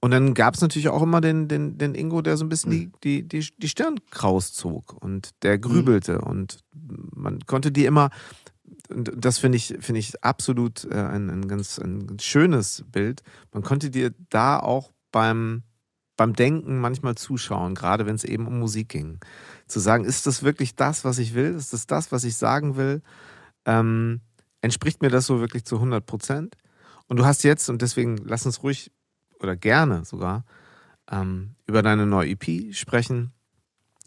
[0.00, 2.72] Und dann gab es natürlich auch immer den, den, den Ingo, der so ein bisschen
[2.72, 2.92] mhm.
[3.04, 5.60] die, die, die, die Stirn kraus zog und der mhm.
[5.60, 6.14] grübelte.
[6.14, 6.22] Mhm.
[6.22, 6.58] Und
[7.14, 8.10] man konnte die immer,
[8.88, 13.22] und das finde ich, finde ich absolut äh, ein, ein ganz ein schönes Bild.
[13.52, 15.62] Man konnte dir da auch beim,
[16.20, 19.20] beim Denken manchmal zuschauen, gerade wenn es eben um Musik ging.
[19.66, 21.54] Zu sagen, ist das wirklich das, was ich will?
[21.54, 23.00] Ist das das, was ich sagen will?
[23.64, 24.20] Ähm,
[24.60, 26.58] entspricht mir das so wirklich zu 100 Prozent?
[27.08, 28.92] Und du hast jetzt, und deswegen lass uns ruhig
[29.38, 30.44] oder gerne sogar
[31.10, 33.32] ähm, über deine neue EP sprechen.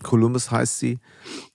[0.04, 0.99] Columbus heißt sie.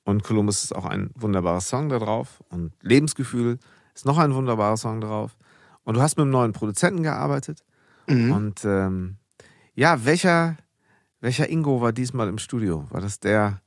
[0.02, 2.42] Und Columbus ist auch ein wunderbarer Song da drauf.
[2.48, 3.60] Und Lebensgefühl
[3.94, 5.36] ist noch ein wunderbarer Song drauf.
[5.84, 7.64] Und du hast mit einem neuen Produzenten gearbeitet.
[8.08, 8.32] Mhm.
[8.32, 9.18] Und ähm,
[9.78, 10.56] ja, welcher,
[11.20, 12.88] welcher Ingo war diesmal im Studio?
[12.90, 13.62] War das der,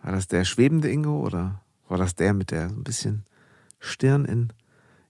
[0.00, 3.24] war das der schwebende Ingo oder war das der mit der ein bisschen
[3.80, 4.52] Stirn in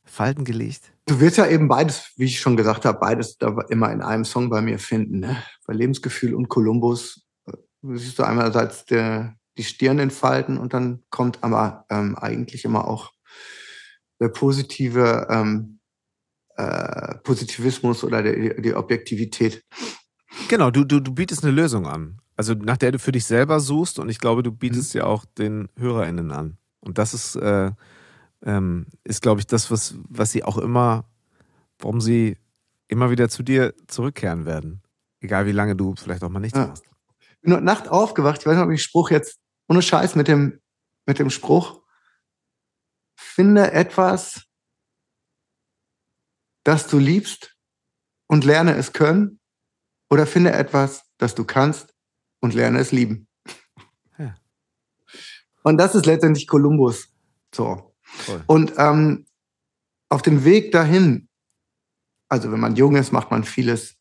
[0.03, 0.95] Falten gelegt?
[1.05, 4.25] Du wirst ja eben beides, wie ich schon gesagt habe, beides da immer in einem
[4.25, 5.21] Song bei mir finden.
[5.21, 5.43] Ne?
[5.67, 11.03] Bei Lebensgefühl und Kolumbus äh, siehst du einerseits der, die Stirn in Falten und dann
[11.11, 13.13] kommt aber ähm, eigentlich immer auch
[14.21, 15.81] der positive ähm,
[16.57, 19.63] äh, Positivismus oder die, die Objektivität.
[20.49, 22.21] Genau, du, du, du bietest eine Lösung an.
[22.37, 24.99] Also nach der du für dich selber suchst und ich glaube, du bietest mhm.
[25.01, 26.57] ja auch den HörerInnen an.
[26.81, 27.73] Und das ist, äh,
[28.43, 31.05] ähm, ist glaube ich, das, was, was sie auch immer,
[31.79, 32.39] warum sie
[32.89, 34.83] immer wieder zu dir zurückkehren werden.
[35.21, 36.69] Egal wie lange du vielleicht auch mal nichts ja.
[36.69, 36.85] machst.
[37.21, 39.39] Ich bin heute Nacht aufgewacht, ich weiß nicht, ob ich den Spruch jetzt,
[39.69, 40.61] ohne Scheiß mit dem,
[41.07, 41.83] mit dem Spruch,
[43.17, 44.47] finde etwas,
[46.65, 47.57] das du liebst
[48.27, 49.40] und lerne es können
[50.11, 51.95] oder finde etwas, das du kannst
[52.41, 53.29] und lerne es lieben.
[54.19, 54.35] Ja.
[55.63, 57.09] Und das ist letztendlich Kolumbus.
[57.55, 57.95] So.
[58.27, 58.43] Cool.
[58.47, 59.27] Und ähm,
[60.09, 61.29] auf dem Weg dahin,
[62.29, 63.97] also wenn man jung ist, macht man vieles.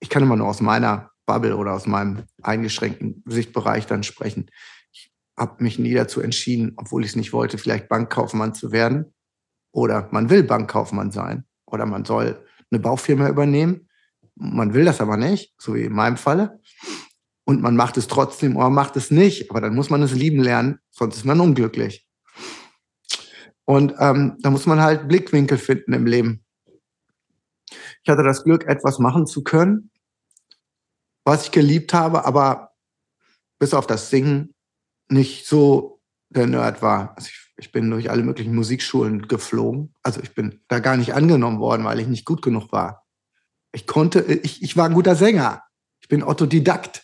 [0.00, 4.50] Ich kann immer nur aus meiner Bubble oder aus meinem eingeschränkten Sichtbereich dann sprechen.
[4.92, 9.14] Ich habe mich nie dazu entschieden, obwohl ich es nicht wollte, vielleicht Bankkaufmann zu werden.
[9.72, 11.44] Oder man will Bankkaufmann sein.
[11.66, 13.88] Oder man soll eine Baufirma übernehmen.
[14.34, 16.60] Man will das aber nicht, so wie in meinem Falle.
[17.44, 19.50] Und man macht es trotzdem oder macht es nicht.
[19.50, 22.06] Aber dann muss man es lieben lernen, sonst ist man unglücklich.
[23.64, 26.44] Und ähm, da muss man halt Blickwinkel finden im Leben.
[28.02, 29.90] Ich hatte das Glück, etwas machen zu können,
[31.24, 32.72] was ich geliebt habe, aber
[33.58, 34.54] bis auf das Singen
[35.08, 37.16] nicht so der Nerd war.
[37.16, 39.94] Also ich, ich bin durch alle möglichen Musikschulen geflogen.
[40.02, 42.99] Also ich bin da gar nicht angenommen worden, weil ich nicht gut genug war.
[43.72, 45.62] Ich konnte, ich, ich war ein guter Sänger.
[46.00, 47.02] Ich bin Autodidakt.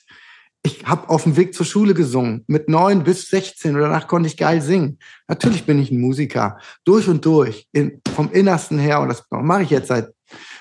[0.62, 2.44] Ich habe auf dem Weg zur Schule gesungen.
[2.48, 4.98] Mit neun bis 16 und danach konnte ich geil singen.
[5.28, 6.58] Natürlich bin ich ein Musiker.
[6.84, 7.68] Durch und durch.
[7.72, 9.00] In, vom Innersten her.
[9.00, 10.08] Und das mache ich jetzt seit,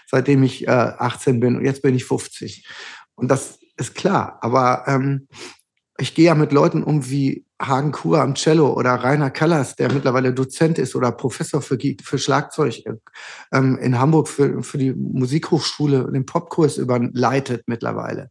[0.06, 1.56] seitdem ich äh, 18 bin.
[1.56, 2.68] Und jetzt bin ich 50.
[3.16, 4.38] Und das ist klar.
[4.42, 5.28] Aber ähm,
[5.98, 9.92] ich gehe ja mit Leuten um wie Hagen Kur am Cello oder Rainer Kallas, der
[9.92, 12.84] mittlerweile Dozent ist oder Professor für, für Schlagzeug
[13.54, 18.30] ähm, in Hamburg für, für die Musikhochschule den Popkurs überleitet mittlerweile.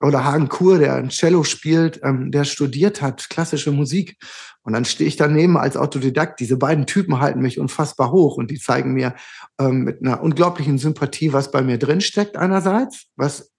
[0.00, 4.16] Oder Hagen Kur, der ein Cello spielt, ähm, der studiert hat, klassische Musik.
[4.62, 6.40] Und dann stehe ich daneben als Autodidakt.
[6.40, 9.14] Diese beiden Typen halten mich unfassbar hoch und die zeigen mir
[9.60, 13.50] ähm, mit einer unglaublichen Sympathie, was bei mir drinsteckt einerseits, was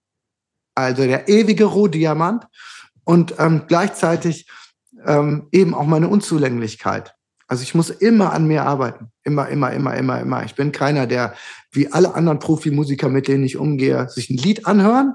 [0.74, 2.46] also der ewige Rohdiamant
[3.10, 4.46] und ähm, gleichzeitig
[5.04, 7.16] ähm, eben auch meine Unzulänglichkeit.
[7.48, 9.10] Also ich muss immer an mir arbeiten.
[9.24, 10.44] Immer, immer, immer, immer, immer.
[10.44, 11.34] Ich bin keiner, der
[11.72, 15.14] wie alle anderen Profimusiker, mit denen ich umgehe, sich ein Lied anhören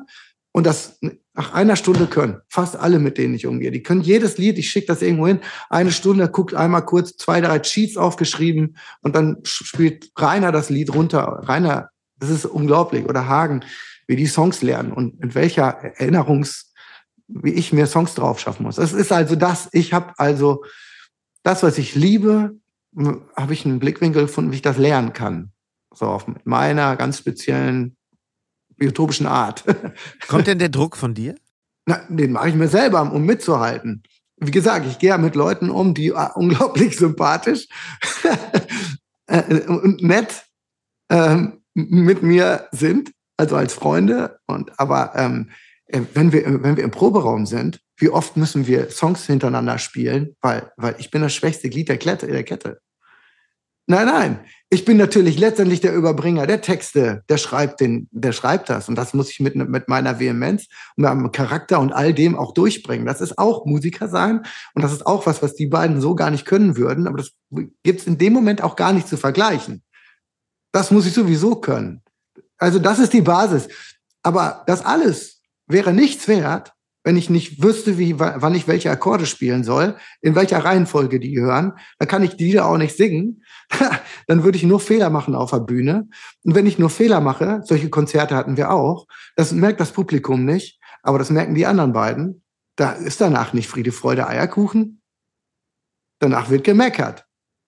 [0.51, 0.99] und das
[1.33, 2.41] nach einer Stunde können.
[2.49, 3.71] Fast alle, mit denen ich umgehe.
[3.71, 7.39] Die können jedes Lied, ich schicke das irgendwo hin, eine Stunde, guckt einmal kurz zwei,
[7.39, 11.43] drei Cheats aufgeschrieben und dann spielt Rainer das Lied runter.
[11.43, 13.05] Rainer, das ist unglaublich.
[13.05, 13.61] Oder Hagen,
[14.05, 16.74] wie die Songs lernen und in welcher Erinnerungs-
[17.27, 18.77] wie ich mir Songs drauf schaffen muss.
[18.77, 20.63] Es ist also das, ich habe also
[21.43, 22.55] das, was ich liebe,
[23.35, 25.51] habe ich einen Blickwinkel gefunden, wie ich das lernen kann.
[25.93, 27.95] So auf meiner ganz speziellen
[28.77, 29.63] biotopischen Art.
[30.27, 31.35] Kommt denn der Druck von dir?
[31.85, 34.03] Na, den mache ich mir selber, um mitzuhalten.
[34.37, 37.67] Wie gesagt, ich gehe ja mit Leuten um, die äh, unglaublich sympathisch
[39.27, 40.45] äh, und nett
[41.09, 44.39] ähm, mit mir sind, also als Freunde.
[44.47, 48.89] Und aber ähm, äh, wenn wir, wenn wir im Proberaum sind, wie oft müssen wir
[48.89, 52.79] Songs hintereinander spielen, weil, weil ich bin das schwächste Glied der, Klette, der Kette.
[53.87, 54.39] Nein, nein.
[54.71, 57.23] Ich bin natürlich letztendlich der Überbringer der Texte.
[57.29, 58.89] Der schreibt den, der schreibt das.
[58.89, 60.65] Und das muss ich mit, mit meiner Vehemenz
[60.97, 63.05] und meinem Charakter und all dem auch durchbringen.
[63.05, 64.41] Das ist auch Musiker sein.
[64.73, 67.07] Und das ist auch was, was die beiden so gar nicht können würden.
[67.07, 67.31] Aber das
[67.83, 69.83] gibt's in dem Moment auch gar nicht zu vergleichen.
[70.71, 72.01] Das muss ich sowieso können.
[72.57, 73.67] Also das ist die Basis.
[74.23, 75.34] Aber das alles
[75.67, 76.73] wäre nichts wert,
[77.05, 81.33] wenn ich nicht wüsste, wie, wann ich welche Akkorde spielen soll, in welcher Reihenfolge die
[81.33, 81.73] gehören.
[81.99, 83.43] Dann kann ich die Lieder auch nicht singen.
[84.27, 86.09] dann würde ich nur Fehler machen auf der Bühne.
[86.43, 90.45] Und wenn ich nur Fehler mache, solche Konzerte hatten wir auch, das merkt das Publikum
[90.45, 92.43] nicht, aber das merken die anderen beiden.
[92.75, 95.01] Da ist danach nicht Friede, Freude, Eierkuchen.
[96.19, 97.25] Danach wird gemeckert.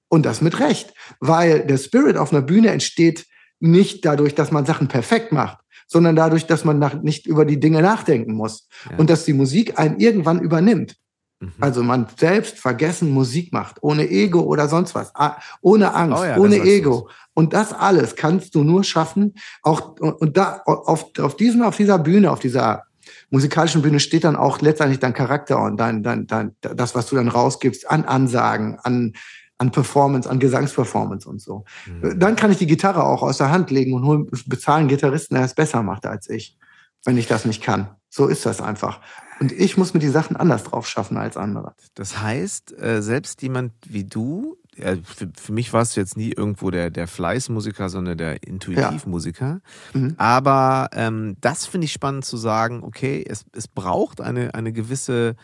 [0.10, 0.96] Und das mit Recht.
[1.20, 3.28] Weil der Spirit auf einer Bühne entsteht
[3.60, 7.60] nicht dadurch, dass man Sachen perfekt macht, sondern dadurch, dass man nach, nicht über die
[7.60, 8.98] Dinge nachdenken muss ja.
[8.98, 10.98] und dass die Musik einen irgendwann übernimmt.
[11.40, 11.54] Mhm.
[11.60, 15.14] Also man selbst vergessen Musik macht, ohne Ego oder sonst was,
[15.62, 17.10] ohne Angst, oh ja, ohne Ego.
[17.34, 22.00] Und das alles kannst du nur schaffen, auch und da auf, auf diesem, auf dieser
[22.00, 22.84] Bühne, auf dieser
[23.30, 27.16] musikalischen Bühne steht dann auch letztendlich dein Charakter und dein, dein, dein, das, was du
[27.16, 29.14] dann rausgibst an Ansagen, an,
[29.58, 31.66] an Performance, an Gesangsperformance und so.
[31.86, 32.20] Mhm.
[32.20, 35.46] Dann kann ich die Gitarre auch aus der Hand legen und holen, bezahlen Gitarristen, der
[35.46, 36.58] es besser macht als ich,
[37.06, 37.90] wenn ich das nicht kann.
[38.10, 39.02] So ist das einfach.
[39.40, 41.74] Und ich muss mir die Sachen anders drauf schaffen als andere.
[41.96, 46.70] Das heißt, äh, selbst jemand wie du, für, für mich warst du jetzt nie irgendwo
[46.70, 49.62] der, der Fleißmusiker, sondern der Intuitivmusiker.
[49.94, 50.00] Ja.
[50.00, 50.14] Mhm.
[50.18, 55.36] Aber ähm, das finde ich spannend zu sagen, okay, es, es braucht eine, eine gewisse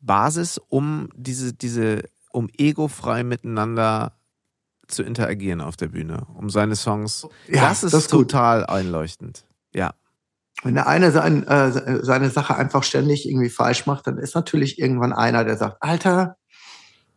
[0.00, 2.02] Basis, um diese, diese,
[2.34, 4.12] um egofrei miteinander
[4.88, 7.26] zu interagieren auf der Bühne, um seine Songs.
[7.48, 8.68] Ja, das ist, das ist total gut.
[8.70, 9.44] einleuchtend.
[9.72, 9.94] Ja.
[10.62, 14.78] Wenn der eine sein, äh, seine Sache einfach ständig irgendwie falsch macht, dann ist natürlich
[14.78, 16.36] irgendwann einer, der sagt, Alter,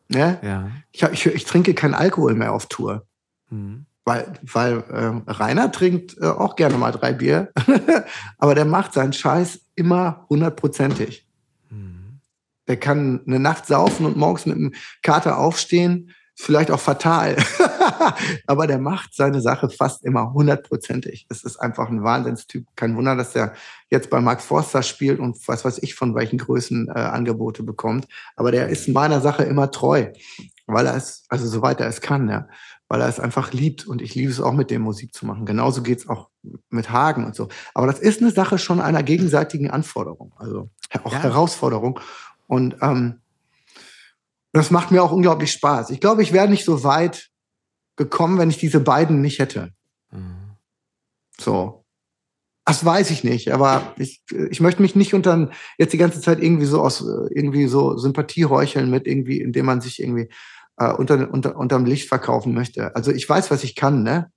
[0.08, 0.40] ne?
[0.42, 0.72] Ja.
[0.92, 3.06] Ich, ich, ich trinke keinen Alkohol mehr auf Tour.
[3.50, 3.86] Mhm.
[4.06, 7.52] Weil, weil äh, Rainer trinkt äh, auch gerne mal drei Bier,
[8.38, 11.27] aber der macht seinen Scheiß immer hundertprozentig.
[12.68, 17.36] Der kann eine Nacht saufen und morgens mit einem Kater aufstehen vielleicht auch fatal.
[18.48, 21.26] Aber der macht seine Sache fast immer hundertprozentig.
[21.30, 22.66] Es ist einfach ein Wahnsinnstyp.
[22.76, 23.54] Kein Wunder, dass er
[23.90, 28.08] jetzt bei Max Forster spielt und was weiß ich von welchen Größen äh, Angebote bekommt.
[28.36, 30.12] Aber der ist meiner Sache immer treu,
[30.68, 32.48] weil er es, also soweit er es kann, ja.
[32.90, 35.46] Weil er es einfach liebt und ich liebe es auch mit dem Musik zu machen.
[35.46, 36.30] Genauso geht's auch
[36.70, 37.50] mit Hagen und so.
[37.74, 40.70] Aber das ist eine Sache schon einer gegenseitigen Anforderung, also
[41.04, 41.24] auch ja.
[41.24, 42.00] Herausforderung.
[42.48, 43.22] Und ähm,
[44.54, 45.92] das macht mir auch unglaublich Spaß.
[45.92, 47.30] Ich glaube, ich wäre nicht so weit
[47.96, 49.72] gekommen, wenn ich diese beiden nicht hätte.
[50.12, 50.56] Mhm.
[51.40, 51.84] So.
[52.66, 56.42] Das weiß ich nicht, aber ich, ich möchte mich nicht unter jetzt die ganze Zeit
[56.42, 60.30] irgendwie so aus irgendwie so Sympathie heucheln mit irgendwie, indem man sich irgendwie
[60.76, 62.94] äh, unter, unter, unterm Licht verkaufen möchte.
[62.94, 64.32] Also ich weiß, was ich kann, ne?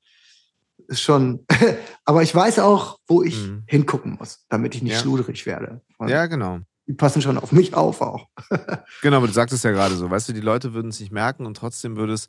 [0.87, 1.44] Ist schon,
[2.05, 3.64] aber ich weiß auch, wo ich mhm.
[3.66, 5.01] hingucken muss, damit ich nicht ja.
[5.01, 5.81] schluderig werde.
[5.99, 8.26] Und ja, genau die passen schon auf mich auf auch.
[9.03, 11.46] genau, aber du sagtest ja gerade so, weißt du, die Leute würden es nicht merken
[11.46, 12.26] und trotzdem würde es,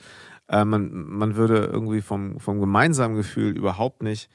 [0.49, 4.29] äh, man, man würde irgendwie vom, vom gemeinsamen Gefühl überhaupt nicht,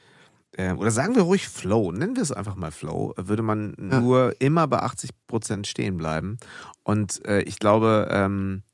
[0.50, 4.00] äh, oder sagen wir ruhig Flow, nennen wir es einfach mal Flow, würde man ja.
[4.00, 6.38] nur immer bei 80 Prozent stehen bleiben.
[6.82, 8.64] Und äh, ich glaube, ähm,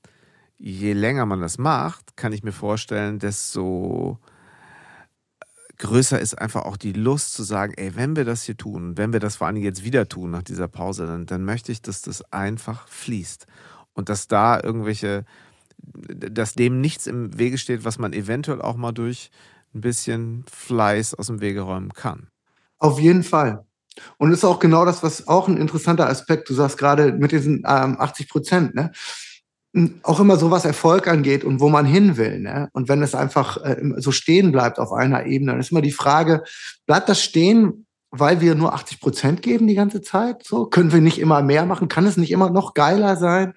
[0.57, 4.19] je länger man das macht, kann ich mir vorstellen, desto
[5.83, 9.13] größer ist einfach auch die Lust zu sagen, ey, wenn wir das hier tun, wenn
[9.13, 12.03] wir das vor allem jetzt wieder tun nach dieser Pause, dann, dann möchte ich, dass
[12.03, 13.47] das einfach fließt.
[13.93, 15.25] Und dass da irgendwelche,
[15.79, 19.31] dass dem nichts im Wege steht, was man eventuell auch mal durch
[19.75, 22.29] ein bisschen Fleiß aus dem Wege räumen kann.
[22.79, 23.67] Auf jeden Fall.
[24.19, 27.65] Und ist auch genau das, was auch ein interessanter Aspekt, du sagst gerade mit diesen
[27.67, 28.93] ähm, 80 Prozent, ne?
[30.03, 32.41] Auch immer so, was Erfolg angeht und wo man hin will.
[32.41, 32.69] Ne?
[32.73, 35.93] Und wenn es einfach äh, so stehen bleibt auf einer Ebene, dann ist immer die
[35.93, 36.45] Frage,
[36.87, 40.45] bleibt das stehen, weil wir nur 80 Prozent geben die ganze Zeit?
[40.45, 41.89] So Können wir nicht immer mehr machen?
[41.89, 43.55] Kann es nicht immer noch geiler sein?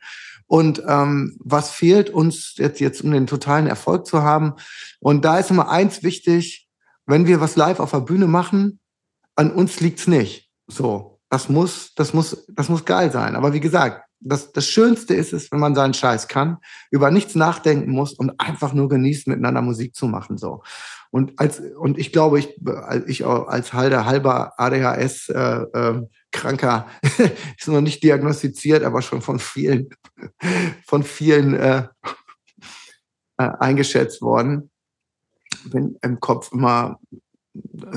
[0.48, 4.54] Und ähm, was fehlt uns jetzt, jetzt, um den totalen Erfolg zu haben?
[5.00, 6.70] Und da ist immer eins wichtig,
[7.06, 8.80] wenn wir was live auf der Bühne machen,
[9.36, 10.50] an uns liegt's nicht.
[10.68, 13.36] So, das muss, das muss, das muss geil sein.
[13.36, 16.58] Aber wie gesagt, das, das Schönste ist es, wenn man seinen Scheiß kann,
[16.90, 20.38] über nichts nachdenken muss und einfach nur genießt, miteinander Musik zu machen.
[20.38, 20.64] So.
[21.12, 22.60] Und als und ich glaube, ich,
[23.08, 26.88] ich als halber, halber ADHS äh, äh, Kranker
[27.58, 29.90] ist noch nicht diagnostiziert, aber schon von vielen,
[30.86, 31.88] von vielen äh,
[33.38, 34.72] äh, eingeschätzt worden.
[35.66, 37.00] Bin im Kopf immer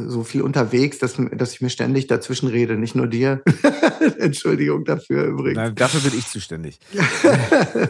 [0.07, 3.43] so viel unterwegs, dass, dass ich mir ständig dazwischen rede, nicht nur dir.
[4.19, 5.57] Entschuldigung dafür übrigens.
[5.57, 6.79] Nein, dafür bin ich zuständig.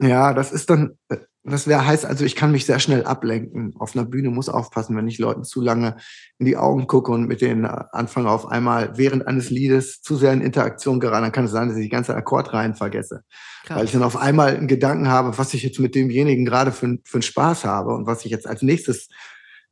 [0.00, 0.96] ja, das ist dann,
[1.42, 3.74] das wäre heißt also, ich kann mich sehr schnell ablenken.
[3.78, 5.96] Auf einer Bühne muss aufpassen, wenn ich Leuten zu lange
[6.38, 10.32] in die Augen gucke und mit denen anfange auf einmal während eines Liedes zu sehr
[10.32, 13.24] in Interaktion gerade, dann kann es sein, dass ich die ganze Akkordreihen vergesse.
[13.66, 13.78] Krass.
[13.78, 16.98] Weil ich dann auf einmal einen Gedanken habe, was ich jetzt mit demjenigen gerade für,
[17.04, 19.08] für einen Spaß habe und was ich jetzt als nächstes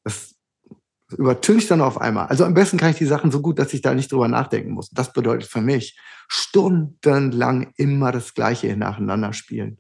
[0.05, 0.32] das
[1.13, 2.27] übertüncht dann auf einmal.
[2.27, 4.73] Also am besten kann ich die Sachen so gut, dass ich da nicht drüber nachdenken
[4.73, 4.91] muss.
[4.91, 5.99] Das bedeutet für mich
[6.29, 9.79] stundenlang immer das Gleiche nacheinander spielen.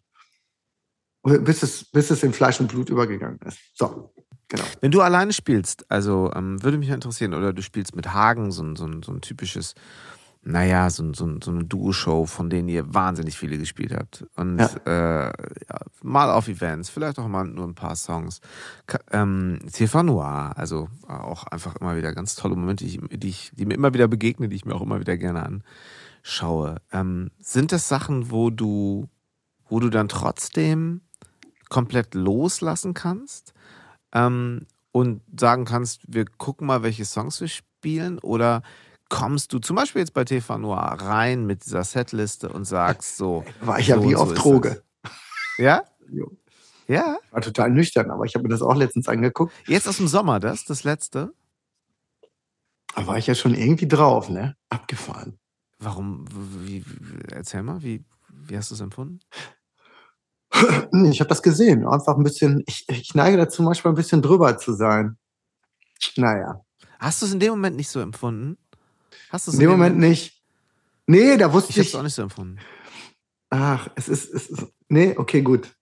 [1.22, 3.58] Bis es, bis es in Fleisch und Blut übergegangen ist.
[3.74, 4.12] So,
[4.48, 4.64] genau.
[4.80, 8.74] Wenn du alleine spielst, also ähm, würde mich interessieren, oder du spielst mit Hagen, so,
[8.74, 9.74] so, so ein typisches
[10.44, 14.26] naja, so, so, so eine Duo-Show, von denen ihr wahnsinnig viele gespielt habt.
[14.34, 14.68] Und ja.
[14.86, 15.32] Äh,
[15.68, 18.40] ja, mal auf Events, vielleicht auch mal nur ein paar Songs.
[19.12, 19.60] Ähm,
[20.02, 23.94] Noir, also auch einfach immer wieder ganz tolle Momente, die, die, ich, die mir immer
[23.94, 25.62] wieder begegnen, die ich mir auch immer wieder gerne
[26.22, 26.76] anschaue.
[26.90, 29.08] Ähm, sind das Sachen, wo du,
[29.68, 31.02] wo du dann trotzdem
[31.68, 33.54] komplett loslassen kannst?
[34.12, 38.18] Ähm, und sagen kannst, wir gucken mal, welche Songs wir spielen?
[38.18, 38.62] Oder
[39.12, 43.44] kommst du zum Beispiel jetzt bei TV Noir rein mit dieser Setliste und sagst so.
[43.60, 44.82] War ich ja so wie auf so Droge.
[45.58, 45.84] Ja?
[46.10, 46.32] Jo.
[46.88, 47.18] Ja?
[47.30, 49.52] War total nüchtern, aber ich habe mir das auch letztens angeguckt.
[49.66, 51.34] Jetzt aus dem Sommer, das, das letzte?
[52.94, 54.56] Da war ich ja schon irgendwie drauf, ne?
[54.70, 55.38] Abgefahren.
[55.78, 56.24] Warum?
[56.64, 56.82] Wie,
[57.30, 59.20] erzähl mal, wie, wie hast du es empfunden?
[61.10, 61.86] Ich habe das gesehen.
[61.86, 65.16] Einfach ein bisschen, ich, ich neige dazu, manchmal ein bisschen drüber zu sein.
[66.16, 66.60] Naja.
[66.98, 68.58] Hast du es in dem Moment nicht so empfunden?
[69.32, 70.42] Hast du es in dem Moment nicht?
[71.06, 71.78] Nee, da wusste ich.
[71.78, 72.58] Ich habe es auch nicht so empfunden.
[73.48, 74.66] Ach, es ist, es ist.
[74.88, 75.74] Nee, okay, gut.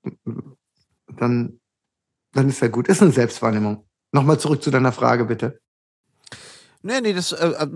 [1.08, 1.58] Dann,
[2.32, 2.86] dann ist ja gut.
[2.86, 3.84] Ist eine Selbstwahrnehmung.
[4.12, 5.60] Nochmal zurück zu deiner Frage, bitte.
[6.82, 7.68] Nee, nee, das äh, äh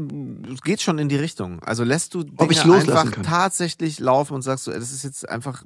[0.62, 1.60] geht schon in die Richtung.
[1.64, 3.24] Also lässt du Dinge einfach kann.
[3.24, 5.64] tatsächlich laufen und sagst so, das ist jetzt einfach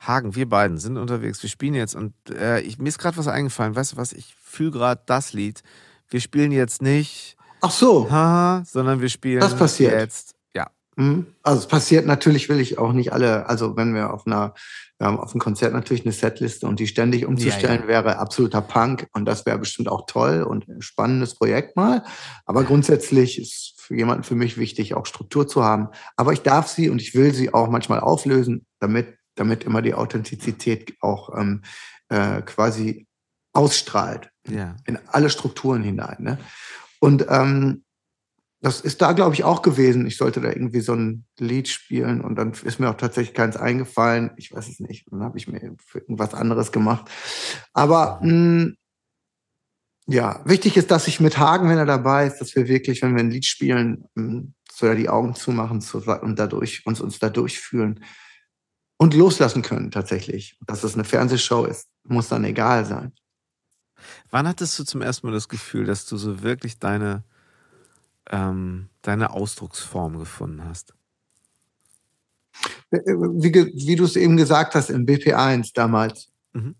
[0.00, 3.28] Hagen, wir beiden sind unterwegs, wir spielen jetzt und äh, ich, mir ist gerade was
[3.28, 3.74] eingefallen.
[3.74, 4.12] Weißt du was?
[4.12, 5.62] Ich fühle gerade das Lied.
[6.08, 8.10] Wir spielen jetzt nicht Ach so.
[8.10, 9.92] Haha, sondern wir spielen das passiert.
[9.92, 10.34] jetzt.
[10.54, 10.70] Ja.
[10.96, 11.26] Mhm.
[11.42, 14.54] Also es passiert natürlich, will ich auch nicht alle, also wenn wir auf einer,
[14.98, 17.88] wir haben auf einem Konzert natürlich eine Setliste und die ständig umzustellen, ja, ja.
[17.88, 22.04] wäre absoluter Punk und das wäre bestimmt auch toll und ein spannendes Projekt mal.
[22.46, 25.88] Aber grundsätzlich ist für jemanden für mich wichtig, auch Struktur zu haben.
[26.16, 29.94] Aber ich darf sie und ich will sie auch manchmal auflösen, damit, damit immer die
[29.94, 31.62] Authentizität auch ähm,
[32.10, 33.06] äh, quasi
[33.54, 34.76] ausstrahlt ja.
[34.84, 36.16] in alle Strukturen hinein.
[36.20, 36.38] Ne?
[37.00, 37.84] Und ähm,
[38.60, 40.06] das ist da, glaube ich, auch gewesen.
[40.06, 43.56] Ich sollte da irgendwie so ein Lied spielen und dann ist mir auch tatsächlich keins
[43.56, 44.32] eingefallen.
[44.36, 45.06] Ich weiß es nicht.
[45.10, 47.08] Dann habe ich mir irgendwas anderes gemacht.
[47.72, 48.76] Aber mh, hm,
[50.10, 53.14] ja, wichtig ist, dass ich mit Hagen, wenn er dabei ist, dass wir wirklich, wenn
[53.14, 55.84] wir ein Lied spielen, hm, so die Augen zumachen
[56.22, 58.04] und dadurch uns uns da durchfühlen
[58.96, 60.58] und loslassen können tatsächlich.
[60.66, 63.12] Dass es eine Fernsehshow ist, muss dann egal sein.
[64.30, 67.22] Wann hattest du zum ersten Mal das Gefühl, dass du so wirklich deine,
[68.30, 70.94] ähm, deine Ausdrucksform gefunden hast?
[72.90, 76.28] Äh, äh, wie, wie du es eben gesagt hast, im BP1 damals.
[76.52, 76.74] Mhm.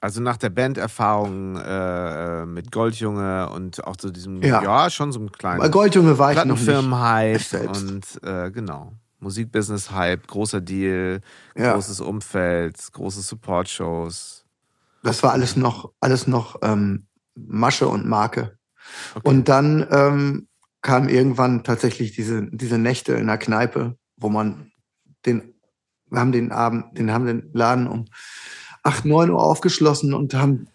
[0.00, 5.18] Also nach der Banderfahrung äh, mit Goldjunge und auch so diesem, ja, ja schon so
[5.18, 8.92] einem kleinen Bei Goldjunge war ich noch Firmenhype und äh, genau.
[9.20, 11.22] Musikbusiness-Hype, großer Deal,
[11.56, 11.72] ja.
[11.72, 14.43] großes Umfeld, große Support-Shows.
[15.04, 18.58] Das war alles noch, alles noch ähm, Masche und Marke.
[19.14, 19.28] Okay.
[19.28, 20.48] Und dann ähm,
[20.80, 24.72] kam irgendwann tatsächlich diese, diese Nächte in der Kneipe, wo man
[25.26, 25.54] den,
[26.10, 28.06] wir haben den Abend, den haben den Laden um
[28.82, 30.68] 8, 9 Uhr aufgeschlossen und haben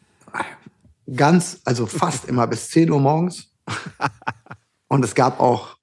[1.15, 3.51] ganz, also fast immer bis 10 Uhr morgens.
[4.87, 5.77] und es gab auch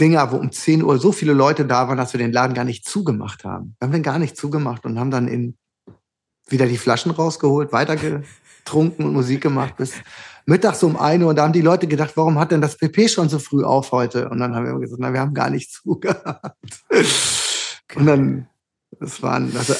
[0.00, 2.64] Dinge, wo um 10 Uhr so viele Leute da waren, dass wir den Laden gar
[2.64, 3.76] nicht zugemacht haben.
[3.78, 5.58] Wir haben den gar nicht zugemacht und haben dann in
[6.48, 9.92] wieder die Flaschen rausgeholt, weitergetrunken und Musik gemacht bis
[10.48, 13.28] mittags um eine und da haben die Leute gedacht, warum hat denn das PP schon
[13.28, 14.28] so früh auf heute?
[14.30, 16.40] Und dann haben wir gesagt, na, wir haben gar nicht zugehört.
[17.94, 18.46] Und dann,
[18.98, 19.74] das waren, also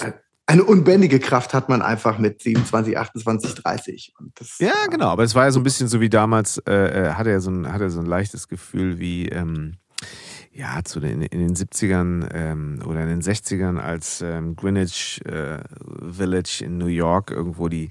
[0.46, 4.14] eine unbändige Kraft hat man einfach mit 27, 28, 30.
[4.59, 7.31] ja, genau, aber es war ja so ein bisschen so wie damals, äh, äh hatte
[7.31, 9.76] er so ein, hatte so ein leichtes Gefühl wie, ähm,
[10.59, 15.61] ja, zu den, in den 70ern ähm, oder in den 60ern, als ähm, Greenwich äh,
[16.11, 17.88] Village in New York irgendwo die,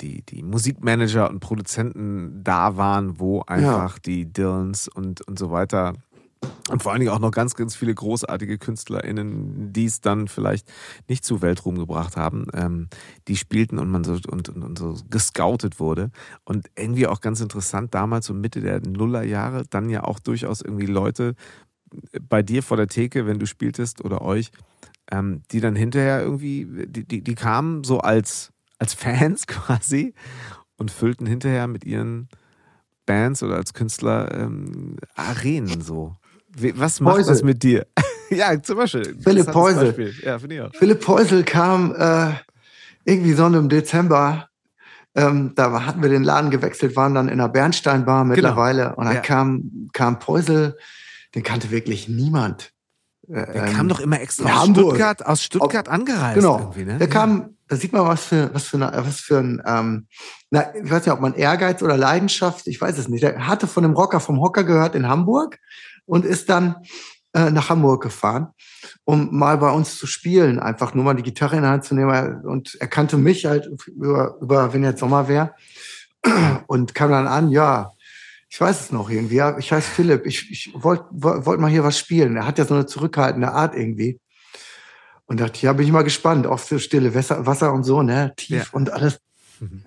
[0.00, 4.02] die, die Musikmanager und Produzenten da waren, wo einfach ja.
[4.06, 5.94] die Dylans und, und so weiter
[6.70, 10.70] und vor allen Dingen auch noch ganz, ganz viele großartige KünstlerInnen, die es dann vielleicht
[11.08, 12.88] nicht zu Weltruhm gebracht haben, ähm,
[13.28, 16.10] die spielten und man so und, und, und, so gescoutet wurde.
[16.44, 20.86] Und irgendwie auch ganz interessant, damals so Mitte der Nullerjahre, dann ja auch durchaus irgendwie
[20.86, 21.34] Leute
[22.28, 24.50] bei dir vor der Theke, wenn du spieltest oder euch,
[25.10, 30.14] ähm, die dann hinterher irgendwie, die, die, die kamen so als, als Fans quasi
[30.76, 32.28] und füllten hinterher mit ihren
[33.06, 36.16] Bands oder als Künstler ähm, Arenen so.
[36.74, 37.32] Was macht Peusel.
[37.32, 37.86] das mit dir?
[38.30, 39.16] ja, zum Beispiel.
[39.22, 40.12] Philipp Peusel.
[40.22, 40.38] Ja.
[40.38, 42.32] Philipp Peusel kam äh,
[43.04, 44.48] irgendwie so im Dezember.
[45.14, 48.34] Ähm, da hatten wir den Laden gewechselt, waren dann in der Bernsteinbar genau.
[48.34, 48.82] mittlerweile.
[48.82, 48.96] Genau.
[48.96, 49.20] Und dann ja.
[49.20, 50.76] kam, kam Peusel
[51.34, 52.72] den kannte wirklich niemand.
[53.28, 54.86] Der ähm, kam doch immer extra aus Hamburg.
[54.86, 56.36] Stuttgart, aus Stuttgart angereist.
[56.36, 56.72] Genau.
[56.76, 56.98] Ne?
[56.98, 60.06] Der kam, da sieht man, was für, was für, eine, was für ein, ähm,
[60.50, 63.22] na, ich weiß nicht, ob man Ehrgeiz oder Leidenschaft, ich weiß es nicht.
[63.22, 65.58] Der hatte von dem Rocker vom Hocker gehört in Hamburg
[66.06, 66.76] und ist dann
[67.32, 68.48] äh, nach Hamburg gefahren,
[69.04, 71.94] um mal bei uns zu spielen, einfach nur mal die Gitarre in der Hand zu
[71.94, 72.44] nehmen.
[72.44, 75.54] Und er kannte mich halt über, über wenn jetzt Sommer wäre.
[76.66, 77.92] Und kam dann an, ja,
[78.52, 79.36] ich weiß es noch irgendwie.
[79.36, 80.26] Ja, ich heiße Philipp.
[80.26, 82.36] Ich, ich wollte wollt mal hier was spielen.
[82.36, 84.20] Er hat ja so eine zurückhaltende Art irgendwie.
[85.26, 86.48] Und dachte, ja, bin ich mal gespannt.
[86.48, 88.34] Oft so stille Wasser, Wasser und so, ne?
[88.36, 88.64] Tief ja.
[88.72, 89.20] und alles.
[89.60, 89.84] Mhm.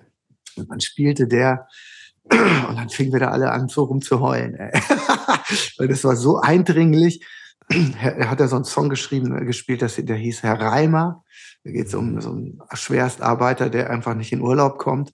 [0.56, 1.68] Und dann spielte der.
[2.30, 4.54] Und dann fingen wir da alle an, so rumzuheulen.
[5.76, 7.22] Weil das war so eindringlich.
[7.68, 11.22] Er hat ja so einen Song geschrieben, äh, gespielt, der hieß Herr Reimer.
[11.64, 15.12] Da geht es um so einen Schwerstarbeiter, der einfach nicht in Urlaub kommt.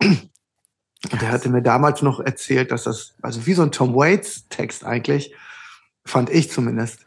[1.10, 4.48] Und der hatte mir damals noch erzählt, dass das, also wie so ein Tom Waits
[4.48, 5.34] Text eigentlich,
[6.04, 7.06] fand ich zumindest,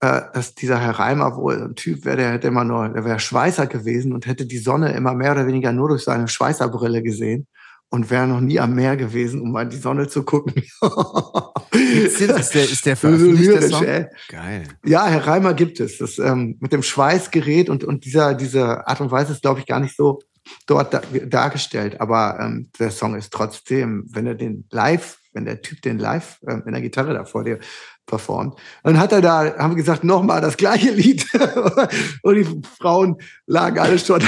[0.00, 3.18] äh, dass dieser Herr Reimer wohl ein Typ wäre, der hätte immer nur, der wäre
[3.18, 7.46] Schweißer gewesen und hätte die Sonne immer mehr oder weniger nur durch seine Schweißerbrille gesehen
[7.88, 10.54] und wäre noch nie am Meer gewesen, um mal die Sonne zu gucken.
[10.54, 13.84] ist, der, ist der veröffentlicht, lyrisch, Song?
[14.28, 14.68] Geil.
[14.84, 15.98] Ja, Herr Reimer gibt es.
[15.98, 19.66] Das, ähm, mit dem Schweißgerät und, und dieser, diese Art und Weise ist, glaube ich,
[19.66, 20.20] gar nicht so
[20.66, 22.00] dort da, dargestellt.
[22.00, 26.38] Aber ähm, der Song ist trotzdem, wenn er den live, wenn der Typ den live
[26.46, 27.58] äh, in der Gitarre da vor dir
[28.06, 31.26] performt, dann hat er da, haben wir gesagt, nochmal das gleiche Lied.
[32.22, 33.16] und die Frauen
[33.46, 34.22] lagen alle schon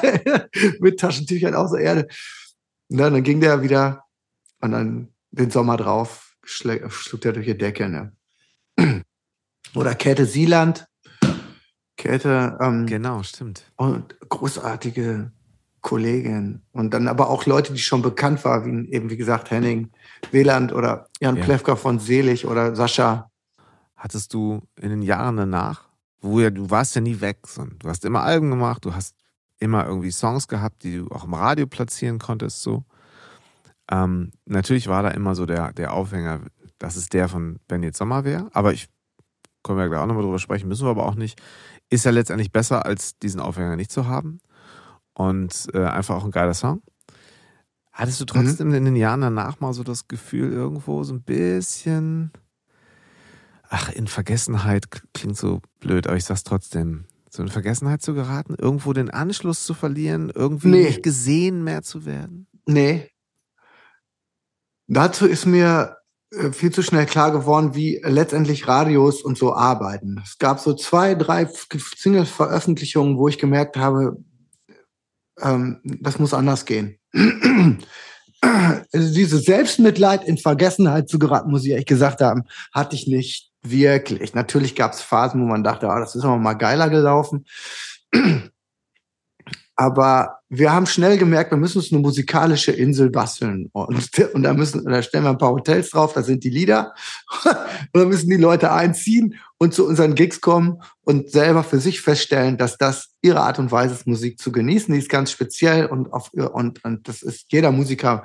[0.80, 2.06] mit Taschentüchern aus der Erde.
[2.88, 4.04] Und dann, dann ging der wieder
[4.60, 7.88] und dann den Sommer drauf schlug er durch die Decke.
[7.88, 8.12] Ne?
[9.74, 10.86] Oder Käthe Sieland.
[12.04, 12.58] Käthe.
[12.60, 13.64] Ähm, genau, stimmt.
[13.76, 15.32] Und großartige
[15.80, 16.60] Kollegin.
[16.72, 19.90] Und dann aber auch Leute, die schon bekannt waren, wie eben, wie gesagt, Henning
[20.30, 21.44] Wieland oder Jan ja.
[21.44, 23.30] Plewka von Selig oder Sascha.
[23.96, 25.88] Hattest du in den Jahren danach,
[26.20, 29.14] wo ja, du warst ja nie weg, sondern du hast immer Alben gemacht, du hast
[29.58, 32.84] immer irgendwie Songs gehabt, die du auch im Radio platzieren konntest, so.
[33.90, 36.40] Ähm, natürlich war da immer so der, der Aufhänger,
[36.78, 38.88] dass es der von Ben jetzt Sommer wäre, aber ich
[39.64, 41.40] können wir ja gleich auch nochmal drüber sprechen, müssen wir aber auch nicht.
[41.90, 44.40] Ist ja letztendlich besser, als diesen Aufhänger nicht zu haben.
[45.14, 46.82] Und äh, einfach auch ein geiler Song.
[47.92, 48.74] Hattest du trotzdem mhm.
[48.74, 52.32] in den Jahren danach mal so das Gefühl, irgendwo so ein bisschen,
[53.68, 58.56] ach, in Vergessenheit klingt so blöd, aber ich sag's trotzdem, so in Vergessenheit zu geraten,
[58.58, 60.84] irgendwo den Anschluss zu verlieren, irgendwie nee.
[60.84, 62.48] nicht gesehen mehr zu werden?
[62.66, 63.10] Nee.
[64.88, 65.96] Dazu ist mir
[66.52, 70.20] viel zu schnell klar geworden, wie letztendlich Radios und so arbeiten.
[70.24, 71.48] Es gab so zwei, drei
[71.96, 74.16] Single-Veröffentlichungen, wo ich gemerkt habe,
[75.40, 76.98] ähm, das muss anders gehen.
[78.40, 83.50] also diese Selbstmitleid in Vergessenheit zu geraten, muss ich ehrlich gesagt haben, hatte ich nicht
[83.62, 84.34] wirklich.
[84.34, 87.46] Natürlich gab es Phasen, wo man dachte, oh, das ist aber mal geiler gelaufen.
[89.76, 93.68] Aber wir haben schnell gemerkt, wir müssen uns eine musikalische Insel basteln.
[93.72, 96.94] Und, und da müssen, da stellen wir ein paar Hotels drauf, da sind die Lieder.
[97.44, 97.54] und
[97.92, 102.56] da müssen die Leute einziehen und zu unseren Gigs kommen und selber für sich feststellen,
[102.56, 104.92] dass das ihre Art und Weise ist, Musik zu genießen.
[104.92, 108.24] Die ist ganz speziell und auf, und, und das ist jeder Musiker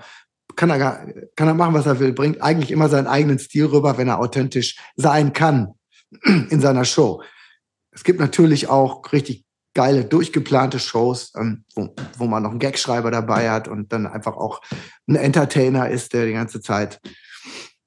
[0.56, 3.98] kann er, kann er machen, was er will, bringt eigentlich immer seinen eigenen Stil rüber,
[3.98, 5.76] wenn er authentisch sein kann
[6.24, 7.22] in seiner Show.
[7.92, 9.46] Es gibt natürlich auch richtig
[9.80, 14.36] geile, durchgeplante Shows, ähm, wo, wo man noch einen Gagschreiber dabei hat und dann einfach
[14.36, 14.62] auch
[15.08, 17.00] ein Entertainer ist, der die ganze Zeit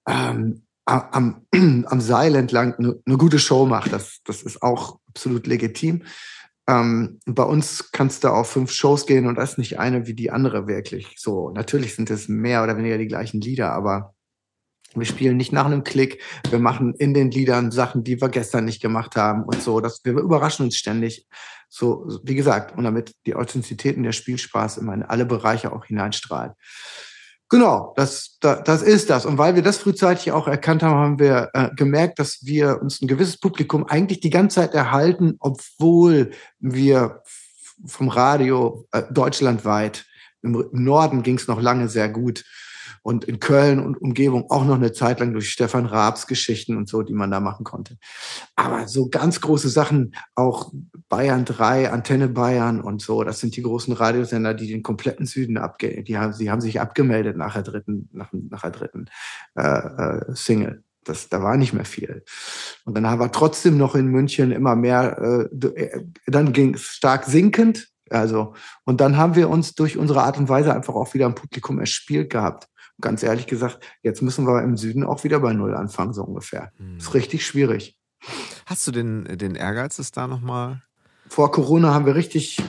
[0.09, 3.93] ähm, am, am Seil entlang eine, eine gute Show macht.
[3.93, 6.05] Das, das ist auch absolut legitim.
[6.67, 10.15] Ähm, bei uns kannst du auf fünf Shows gehen und das ist nicht eine wie
[10.15, 11.17] die andere wirklich.
[11.19, 14.15] So, natürlich sind es mehr oder weniger die gleichen Lieder, aber
[14.95, 16.21] wir spielen nicht nach einem Klick.
[16.51, 19.81] Wir machen in den Liedern Sachen, die wir gestern nicht gemacht haben und so.
[19.81, 21.27] Das, wir überraschen uns ständig.
[21.69, 25.87] So, wie gesagt, und damit die Authentizität und der Spielspaß immer in alle Bereiche auch
[25.87, 26.53] hineinstrahlt.
[27.53, 29.27] Genau, das, das, das ist das.
[29.27, 33.03] Und weil wir das frühzeitig auch erkannt haben, haben wir äh, gemerkt, dass wir uns
[33.03, 36.31] ein gewisses Publikum eigentlich die ganze Zeit erhalten, obwohl
[36.61, 37.23] wir
[37.87, 40.07] vom Radio äh, deutschlandweit,
[40.43, 42.43] im, im Norden ging es noch lange sehr gut,
[43.03, 46.89] und in Köln und Umgebung auch noch eine Zeit lang durch Stefan Raabs Geschichten und
[46.89, 47.99] so, die man da machen konnte.
[48.55, 50.73] Aber so ganz große Sachen, auch
[51.09, 55.59] Bayern 3, Antenne Bayern und so, das sind die großen Radiosender, die den kompletten Süden
[55.59, 59.07] abge, die haben, sie haben sich abgemeldet nach der dritten, nach, nach der dritten
[59.57, 60.85] äh, äh, Single.
[61.05, 62.23] Das, da war nicht mehr viel.
[62.85, 67.89] Und dann wir trotzdem noch in München immer mehr, äh dann ging es stark sinkend,
[68.09, 71.35] also, und dann haben wir uns durch unsere Art und Weise einfach auch wieder ein
[71.35, 72.69] Publikum erspielt gehabt
[73.01, 76.73] ganz ehrlich gesagt, jetzt müssen wir im Süden auch wieder bei Null anfangen, so ungefähr.
[76.77, 76.99] Hm.
[76.99, 77.97] Ist richtig schwierig.
[78.67, 80.83] Hast du den, den Ehrgeiz, es da nochmal?
[81.29, 82.63] Vor Corona haben wir richtig,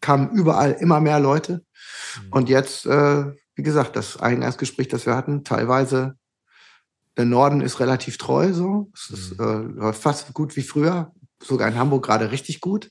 [0.00, 1.62] kamen überall immer mehr Leute.
[2.14, 2.32] Hm.
[2.32, 6.16] Und jetzt, äh, wie gesagt, das Eingangsgespräch, das wir hatten, teilweise,
[7.18, 8.90] der Norden ist relativ treu so.
[8.94, 9.82] Es ist mhm.
[9.82, 11.12] äh, fast gut wie früher.
[11.42, 12.90] Sogar in Hamburg gerade richtig gut.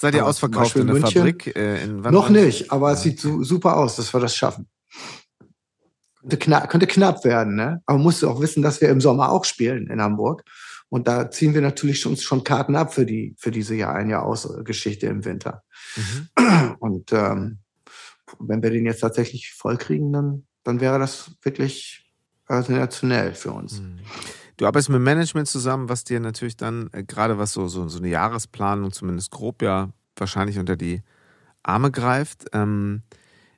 [0.00, 1.12] Seid ihr aber ausverkauft in der München?
[1.12, 1.54] Fabrik?
[1.54, 4.66] Äh, in Noch nicht, aber es sieht so, super aus, dass wir das schaffen.
[6.20, 7.82] Könnte knapp, könnte knapp werden, ne?
[7.86, 10.44] Aber musst du auch wissen, dass wir im Sommer auch spielen in Hamburg.
[10.88, 14.08] Und da ziehen wir natürlich schon, schon Karten ab für die für diese Jahr ein
[14.08, 15.62] Jahr aus Geschichte im Winter.
[15.96, 16.76] Mhm.
[16.78, 17.58] Und ähm,
[18.38, 22.10] wenn wir den jetzt tatsächlich voll kriegen, dann dann wäre das wirklich
[22.48, 23.80] sensationell für uns.
[23.80, 24.00] Mhm.
[24.60, 27.96] Du arbeitest mit Management zusammen, was dir natürlich dann, äh, gerade was so, so, so
[27.96, 31.02] eine Jahresplanung zumindest grob ja wahrscheinlich unter die
[31.62, 32.44] Arme greift.
[32.52, 33.00] Ähm,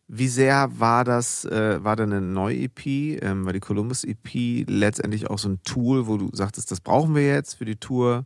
[0.07, 2.87] wie sehr war das, äh, war da eine neue EP?
[3.21, 7.17] Ähm, war die Columbus EP letztendlich auch so ein Tool, wo du sagtest, das brauchen
[7.17, 8.25] wir jetzt für die Tour?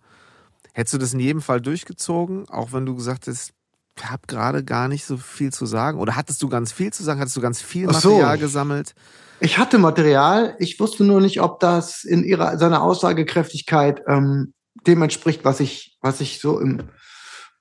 [0.75, 3.55] Hättest du das in jedem Fall durchgezogen, auch wenn du gesagt hast,
[3.97, 5.99] ich habe gerade gar nicht so viel zu sagen?
[5.99, 7.21] Oder hattest du ganz viel zu sagen?
[7.21, 8.41] Hattest du ganz viel Material so.
[8.43, 8.95] gesammelt?
[9.41, 14.55] Ich hatte Material, ich wusste nur nicht, ob das in ihrer, seiner Aussagekräftigkeit ähm,
[14.87, 16.83] dem entspricht, was ich, was ich so im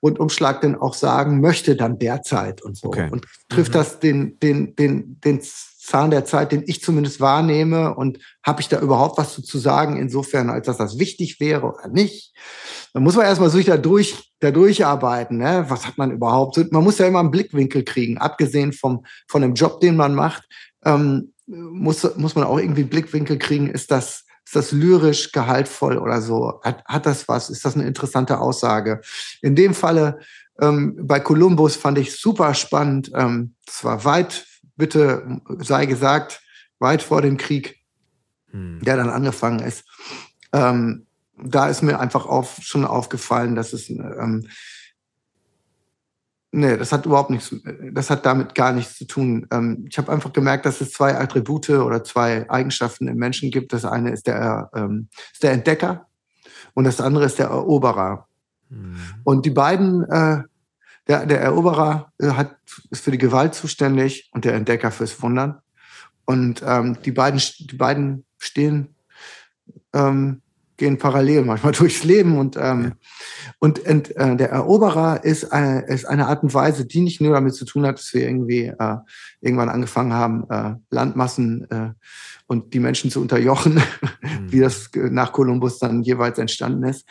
[0.02, 2.88] Rundumschlag denn auch sagen möchte, dann derzeit und so.
[2.88, 3.08] Okay.
[3.10, 3.74] Und trifft mhm.
[3.74, 8.68] das den, den, den, den Zahn der Zeit, den ich zumindest wahrnehme und habe ich
[8.68, 12.34] da überhaupt was zu sagen, insofern, als dass das wichtig wäre oder nicht.
[12.92, 15.64] Dann muss man erstmal sich da durch, da durcharbeiten, ne?
[15.68, 16.56] Was hat man überhaupt?
[16.72, 20.44] Man muss ja immer einen Blickwinkel kriegen, abgesehen vom, von dem Job, den man macht.
[20.84, 26.20] Ähm, muss, muss man auch irgendwie Blickwinkel kriegen, ist das, ist das lyrisch gehaltvoll oder
[26.20, 26.60] so?
[26.62, 27.50] Hat, hat das was?
[27.50, 29.00] Ist das eine interessante Aussage?
[29.42, 30.20] In dem Falle
[30.60, 33.10] ähm, bei Columbus fand ich super spannend.
[33.14, 36.40] Ähm, das war weit, bitte sei gesagt,
[36.78, 37.78] weit vor dem Krieg,
[38.50, 38.80] hm.
[38.82, 39.84] der dann angefangen ist.
[40.52, 41.06] Ähm,
[41.38, 44.48] da ist mir einfach auf, schon aufgefallen, dass es ähm,
[46.52, 47.54] Nee, das hat überhaupt nichts,
[47.92, 49.46] das hat damit gar nichts zu tun.
[49.50, 53.72] Ähm, ich habe einfach gemerkt, dass es zwei Attribute oder zwei Eigenschaften im Menschen gibt.
[53.72, 56.06] Das eine ist der, ähm, ist der Entdecker
[56.74, 58.26] und das andere ist der Eroberer.
[58.68, 58.96] Mhm.
[59.24, 60.42] Und die beiden, äh,
[61.08, 62.56] der, der Eroberer äh, hat,
[62.90, 65.60] ist für die Gewalt zuständig und der Entdecker fürs Wundern.
[66.24, 68.94] Und ähm, die, beiden, die beiden stehen
[69.92, 70.42] ähm,
[70.76, 73.52] gehen parallel manchmal durchs Leben und ähm, ja.
[73.58, 77.34] und, und äh, der Eroberer ist, äh, ist eine Art und Weise, die nicht nur
[77.34, 78.96] damit zu tun hat, dass wir irgendwie äh,
[79.40, 81.90] irgendwann angefangen haben, äh, Landmassen äh,
[82.46, 83.74] und die Menschen zu unterjochen,
[84.22, 84.52] mhm.
[84.52, 87.06] wie das nach Kolumbus dann jeweils entstanden ist,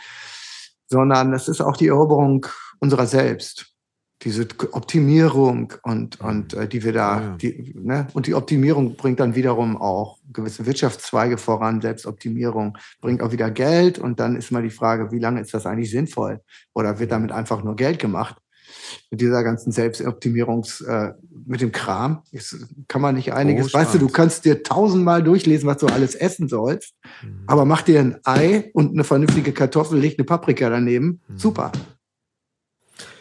[0.88, 2.46] sondern es ist auch die Eroberung
[2.80, 3.75] unserer selbst
[4.22, 7.36] diese Optimierung und, und äh, die wir da, ja.
[7.36, 8.08] die, ne?
[8.14, 14.00] und die Optimierung bringt dann wiederum auch gewisse Wirtschaftszweige voran, Selbstoptimierung bringt auch wieder Geld
[14.00, 16.42] und dann ist mal die Frage, wie lange ist das eigentlich sinnvoll?
[16.74, 18.38] Oder wird damit einfach nur Geld gemacht?
[19.12, 21.14] Mit dieser ganzen Selbstoptimierungs, äh,
[21.46, 22.58] mit dem Kram, ist,
[22.88, 23.74] kann man nicht einiges.
[23.74, 27.44] Oh, weißt du, du kannst dir tausendmal durchlesen, was du alles essen sollst, mhm.
[27.48, 31.38] aber mach dir ein Ei und eine vernünftige Kartoffel, leg eine Paprika daneben, mhm.
[31.38, 31.72] super.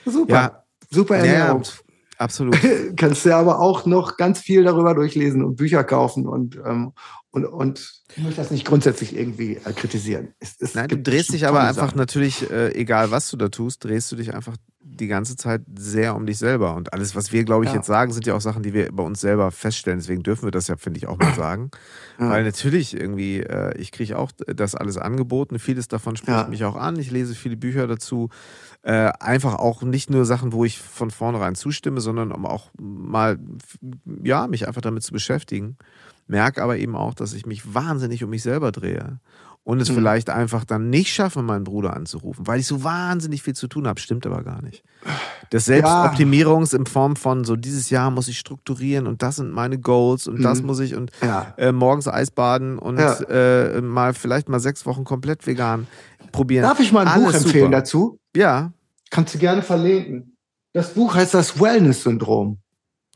[0.07, 0.35] Super.
[0.35, 0.64] Ja
[0.95, 1.63] Super Ernährung.
[1.63, 1.71] Ja,
[2.19, 2.59] absolut.
[2.97, 6.93] Kannst du aber auch noch ganz viel darüber durchlesen und Bücher kaufen und, ähm,
[7.31, 10.35] und, und ich möchte das nicht grundsätzlich irgendwie äh, kritisieren.
[10.39, 11.99] Es, es Nein, du drehst dich aber einfach Sachen.
[11.99, 16.15] natürlich, äh, egal was du da tust, drehst du dich einfach die ganze Zeit sehr
[16.15, 16.75] um dich selber.
[16.75, 17.77] Und alles, was wir, glaube ich, ja.
[17.77, 19.99] jetzt sagen, sind ja auch Sachen, die wir bei uns selber feststellen.
[19.99, 21.71] Deswegen dürfen wir das ja, finde ich, auch mal sagen.
[22.19, 22.31] Ja.
[22.31, 25.59] Weil natürlich irgendwie, äh, ich kriege auch das alles angeboten.
[25.59, 26.47] Vieles davon spricht ja.
[26.47, 26.99] mich auch an.
[26.99, 28.29] Ich lese viele Bücher dazu.
[28.85, 33.39] Äh, einfach auch nicht nur Sachen, wo ich von vornherein zustimme, sondern um auch mal,
[34.23, 35.79] ja, mich einfach damit zu beschäftigen.
[36.27, 39.21] Merke aber eben auch, dass ich mich wahnsinnig um mich selber drehe
[39.65, 39.95] und es mhm.
[39.95, 43.89] vielleicht einfach dann nicht schaffe, meinen Bruder anzurufen, weil ich so wahnsinnig viel zu tun
[43.89, 43.99] habe.
[43.99, 44.85] Stimmt aber gar nicht.
[45.51, 46.79] Das Selbstoptimierungs ja.
[46.79, 50.39] in Form von so dieses Jahr muss ich strukturieren und das sind meine Goals und
[50.39, 50.43] mhm.
[50.43, 51.55] das muss ich und ja.
[51.57, 53.15] äh, morgens Eisbaden und ja.
[53.23, 55.87] äh, mal vielleicht mal sechs Wochen komplett vegan
[56.31, 56.63] probieren.
[56.63, 57.77] Darf ich mal ein Alles Buch empfehlen super.
[57.77, 58.21] dazu?
[58.37, 58.73] Ja.
[59.11, 60.37] Kannst du gerne verlinken.
[60.75, 62.59] Das Buch heißt das Wellness-Syndrom.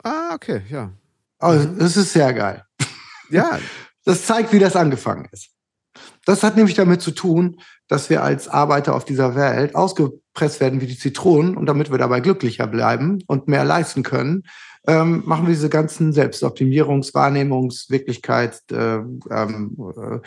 [0.03, 0.91] Ah, okay, ja.
[1.39, 2.63] Also, das ist sehr geil.
[3.29, 3.59] Ja.
[4.05, 5.51] Das zeigt, wie das angefangen ist.
[6.25, 7.57] Das hat nämlich damit zu tun,
[7.87, 11.97] dass wir als Arbeiter auf dieser Welt ausgepresst werden wie die Zitronen und damit wir
[11.97, 14.43] dabei glücklicher bleiben und mehr leisten können,
[14.87, 20.19] ähm, machen wir diese ganzen Selbstoptimierungs-, Wahrnehmungs-, Wirklichkeit, äh, ähm, äh,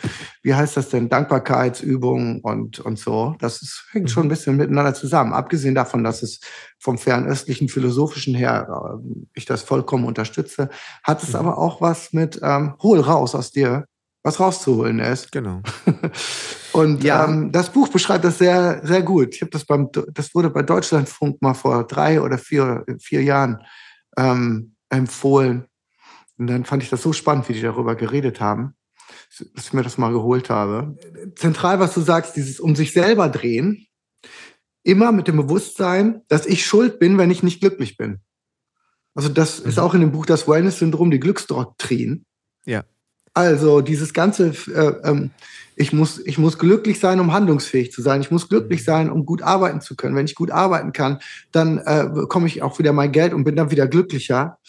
[0.43, 3.35] wie heißt das denn, Dankbarkeitsübungen und, und so.
[3.39, 5.33] Das ist, hängt schon ein bisschen miteinander zusammen.
[5.33, 6.39] Abgesehen davon, dass es
[6.79, 10.69] vom fernöstlichen Philosophischen her äh, ich das vollkommen unterstütze,
[11.03, 11.39] hat es mhm.
[11.39, 13.85] aber auch was mit ähm, hol raus aus dir,
[14.23, 15.31] was rauszuholen ist.
[15.31, 15.61] Genau.
[16.73, 17.25] Und ja.
[17.25, 19.35] ähm, das Buch beschreibt das sehr, sehr gut.
[19.35, 23.61] Ich habe das beim, das wurde bei Deutschlandfunk mal vor drei oder vier, vier Jahren
[24.17, 25.65] ähm, empfohlen.
[26.37, 28.75] Und dann fand ich das so spannend, wie die darüber geredet haben.
[29.53, 30.97] dass ich mir das mal geholt habe.
[31.35, 33.85] Zentral, was du sagst, dieses um sich selber drehen,
[34.83, 38.19] immer mit dem Bewusstsein, dass ich schuld bin, wenn ich nicht glücklich bin.
[39.15, 39.69] Also das mhm.
[39.69, 42.25] ist auch in dem Buch das Wellness-Syndrom, die Glücksdoktrin.
[42.65, 42.83] Ja.
[43.33, 45.31] Also dieses ganze, äh, ähm,
[45.75, 48.21] ich muss, ich muss glücklich sein, um handlungsfähig zu sein.
[48.21, 48.85] Ich muss glücklich mhm.
[48.85, 50.15] sein, um gut arbeiten zu können.
[50.15, 51.19] Wenn ich gut arbeiten kann,
[51.51, 54.59] dann äh, bekomme ich auch wieder mein Geld und bin dann wieder glücklicher,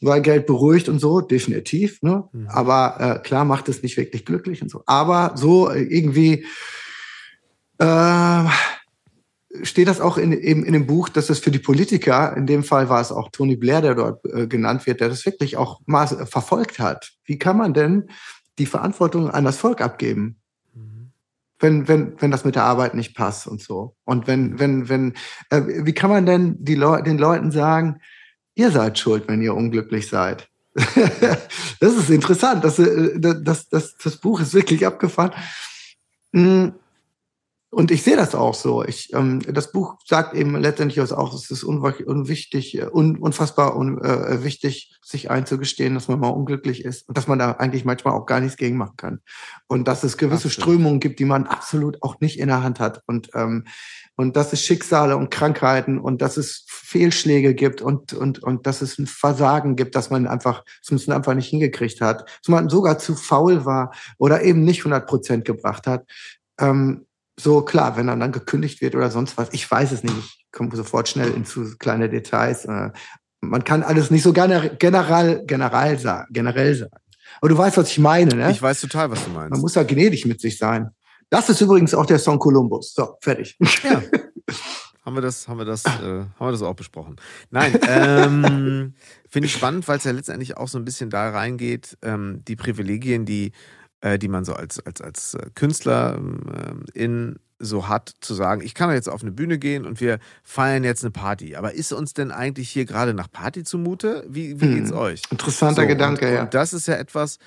[0.00, 2.02] weil Geld beruhigt und so, definitiv.
[2.02, 2.24] Ne?
[2.32, 2.48] Mhm.
[2.48, 4.82] Aber äh, klar macht es nicht wirklich glücklich und so.
[4.86, 6.44] Aber so äh, irgendwie
[7.78, 8.44] äh,
[9.62, 12.62] steht das auch in, eben in dem Buch, dass es für die Politiker, in dem
[12.62, 15.80] Fall war es auch Tony Blair, der dort äh, genannt wird, der das wirklich auch
[15.86, 17.12] mal verfolgt hat.
[17.24, 18.10] Wie kann man denn
[18.58, 20.36] die Verantwortung an das Volk abgeben?
[20.74, 21.10] Mhm.
[21.58, 23.96] Wenn, wenn, wenn das mit der Arbeit nicht passt und so.
[24.04, 25.14] Und wenn, wenn, wenn,
[25.50, 28.00] äh, wie kann man denn die Leu den Leuten sagen,
[28.54, 30.48] ihr seid schuld, wenn ihr unglücklich seid?
[30.74, 32.62] das ist interessant.
[32.62, 35.32] Das, äh, das, das, das Buch ist wirklich abgefahren.
[36.32, 36.74] Hm
[37.72, 38.82] und ich sehe das auch so.
[38.82, 44.02] Ich, ähm, das Buch sagt eben letztendlich auch, es ist unwichtig, äh, un, unfassbar un,
[44.02, 48.14] äh, wichtig, sich einzugestehen, dass man mal unglücklich ist und dass man da eigentlich manchmal
[48.14, 49.20] auch gar nichts gegen machen kann.
[49.68, 50.52] Und dass es gewisse absolut.
[50.52, 53.02] Strömungen gibt, die man absolut auch nicht in der Hand hat.
[53.06, 53.66] Und, ähm,
[54.16, 58.82] und dass es Schicksale und Krankheiten und dass es Fehlschläge gibt und, und, und dass
[58.82, 62.98] es ein Versagen gibt, dass man einfach, zumindest einfach nicht hingekriegt hat, dass man sogar
[62.98, 66.04] zu faul war oder eben nicht 100 Prozent gebracht hat.
[66.58, 67.06] Ähm,
[67.42, 70.46] so klar, wenn dann, dann gekündigt wird oder sonst was, ich weiß es nicht, ich
[70.52, 72.64] komme sofort schnell into kleine Details.
[72.64, 72.90] Äh,
[73.40, 76.92] man kann alles nicht so generell, generell, generell sagen, generell sagen.
[77.40, 78.50] Aber du weißt, was ich meine, ne?
[78.50, 79.50] Ich weiß total, was du meinst.
[79.50, 80.90] Man muss ja gnädig mit sich sein.
[81.30, 82.92] Das ist übrigens auch der Song Columbus.
[82.92, 83.56] So, fertig.
[83.82, 84.02] Ja.
[85.04, 87.16] haben wir das, haben wir das, äh, haben wir das auch besprochen.
[87.50, 88.94] Nein, ähm,
[89.30, 92.56] finde ich spannend, weil es ja letztendlich auch so ein bisschen da reingeht, ähm, die
[92.56, 93.52] Privilegien, die
[94.18, 98.72] die man so als, als, als äh, Künstler äh, in so hat, zu sagen, ich
[98.74, 101.56] kann jetzt auf eine Bühne gehen und wir feiern jetzt eine Party.
[101.56, 104.24] Aber ist uns denn eigentlich hier gerade nach Party zumute?
[104.26, 104.74] Wie, wie hm.
[104.76, 105.22] geht's euch?
[105.30, 106.42] Interessanter so, Gedanke, und, ja.
[106.42, 107.38] Und das ist ja etwas,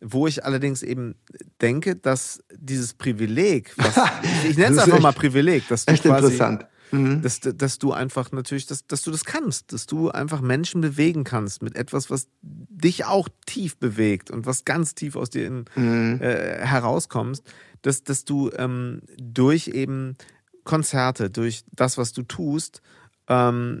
[0.00, 1.16] wo ich allerdings eben
[1.60, 3.96] denke, dass dieses Privileg, was,
[4.48, 7.22] ich, nenne es einfach mal Privileg, dass du echt quasi, interessant Mhm.
[7.22, 11.24] Dass, dass du einfach natürlich, dass, dass du das kannst, dass du einfach Menschen bewegen
[11.24, 15.64] kannst mit etwas, was dich auch tief bewegt und was ganz tief aus dir in,
[15.74, 16.20] mhm.
[16.20, 17.42] äh, herauskommst,
[17.82, 20.16] dass, dass du ähm, durch eben
[20.64, 22.82] Konzerte, durch das, was du tust,
[23.28, 23.80] ähm,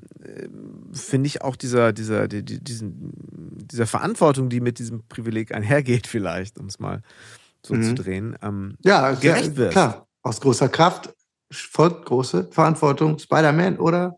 [0.92, 3.12] finde ich auch dieser, dieser, die, diesen,
[3.70, 7.02] dieser Verantwortung, die mit diesem Privileg einhergeht, vielleicht, um es mal
[7.64, 7.82] so mhm.
[7.82, 9.72] zu drehen, ähm, ja, gerecht wird.
[9.72, 11.14] Klar, aus großer Kraft
[11.50, 13.18] folgt große Verantwortung.
[13.18, 14.16] Spider-Man oder?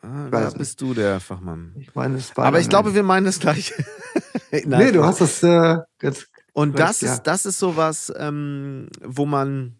[0.00, 1.74] Ah, da bist du der Fachmann.
[1.78, 2.48] Ich meine Spider-Man.
[2.48, 3.74] Aber ich glaube, wir meinen das gleiche.
[4.50, 6.26] nee, du hast das äh, ganz.
[6.52, 7.18] Und das ist, ja.
[7.18, 9.76] das ist sowas, ähm, wo man,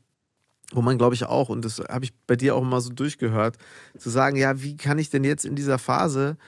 [0.73, 3.59] wo man, glaube ich, auch, und das habe ich bei dir auch immer so durchgehört,
[3.99, 6.39] zu sagen, ja, wie kann ich denn jetzt in dieser Phase,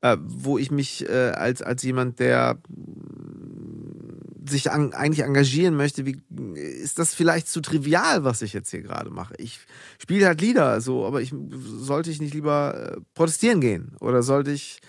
[0.00, 2.58] äh, wo ich mich äh, als, als jemand, der
[4.46, 6.20] sich an, eigentlich engagieren möchte, wie
[6.54, 9.34] ist das vielleicht zu trivial, was ich jetzt hier gerade mache?
[9.38, 9.60] Ich
[9.98, 11.34] spiele halt Lieder, so, aber ich
[11.78, 14.80] sollte ich nicht lieber äh, protestieren gehen oder sollte ich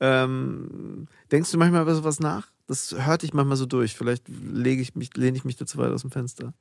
[0.00, 2.48] ähm, denkst du manchmal über sowas nach?
[2.66, 3.96] Das hört dich manchmal so durch.
[3.96, 6.52] Vielleicht lege ich mich, lehne ich mich dazu weit aus dem Fenster.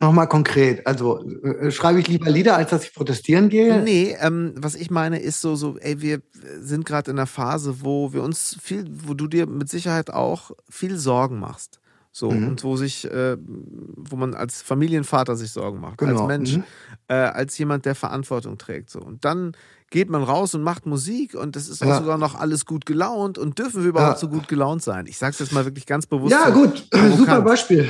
[0.00, 3.82] Nochmal konkret, also äh, schreibe ich lieber Lieder, als dass ich protestieren gehe?
[3.82, 6.22] Nee, ähm, was ich meine ist so, so, ey, wir
[6.60, 10.52] sind gerade in einer Phase, wo wir uns viel, wo du dir mit Sicherheit auch
[10.70, 11.80] viel Sorgen machst.
[12.12, 12.48] So, mhm.
[12.48, 16.20] und wo sich, äh, wo man als Familienvater sich Sorgen macht, genau.
[16.20, 16.64] als Mensch, mhm.
[17.08, 18.90] äh, als jemand, der Verantwortung trägt.
[18.90, 19.00] So.
[19.00, 19.52] Und dann
[19.90, 21.98] geht man raus und macht Musik und das ist auch ja.
[21.98, 24.20] sogar noch alles gut gelaunt und dürfen wir überhaupt ja.
[24.20, 25.06] so gut gelaunt sein?
[25.06, 26.32] Ich sage es jetzt mal wirklich ganz bewusst.
[26.32, 27.88] Ja, gut, super Beispiel.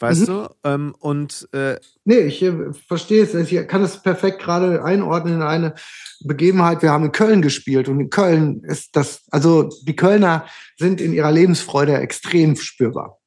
[0.00, 0.26] Weißt mhm.
[0.26, 0.48] du?
[0.64, 3.34] Ähm, und äh, nee, ich äh, verstehe es.
[3.34, 5.74] Ich kann es perfekt gerade einordnen in eine
[6.20, 6.82] Begebenheit.
[6.82, 10.46] Wir haben in Köln gespielt und in Köln ist das, also die Kölner
[10.76, 13.18] sind in ihrer Lebensfreude extrem spürbar.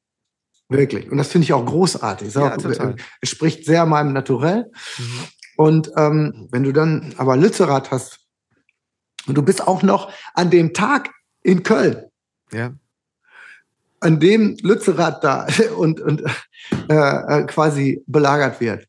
[0.68, 1.10] Wirklich.
[1.10, 2.32] Und das finde ich auch großartig.
[2.32, 4.70] Ja, auch, es spricht sehr meinem Naturell.
[4.98, 5.18] Mhm.
[5.56, 8.20] Und ähm, wenn du dann aber Lützerath hast
[9.26, 11.10] und du bist auch noch an dem Tag
[11.42, 12.04] in Köln.
[12.50, 12.72] Ja
[14.02, 15.46] an dem Lützerath da
[15.76, 16.22] und, und
[16.88, 18.86] äh, äh, quasi belagert wird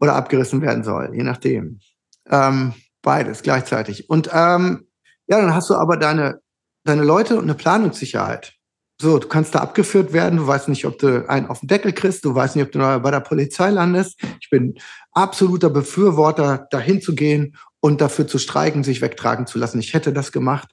[0.00, 1.80] oder abgerissen werden soll, je nachdem.
[2.28, 4.10] Ähm, beides gleichzeitig.
[4.10, 4.86] Und ähm,
[5.26, 6.40] ja, dann hast du aber deine,
[6.84, 8.54] deine Leute und eine Planungssicherheit.
[9.00, 11.92] So, du kannst da abgeführt werden, du weißt nicht, ob du einen auf den Deckel
[11.92, 14.18] kriegst, du weißt nicht, ob du bei der Polizei landest.
[14.40, 14.78] Ich bin
[15.12, 19.80] absoluter Befürworter, dahin zu gehen und dafür zu streiken, sich wegtragen zu lassen.
[19.80, 20.70] Ich hätte das gemacht.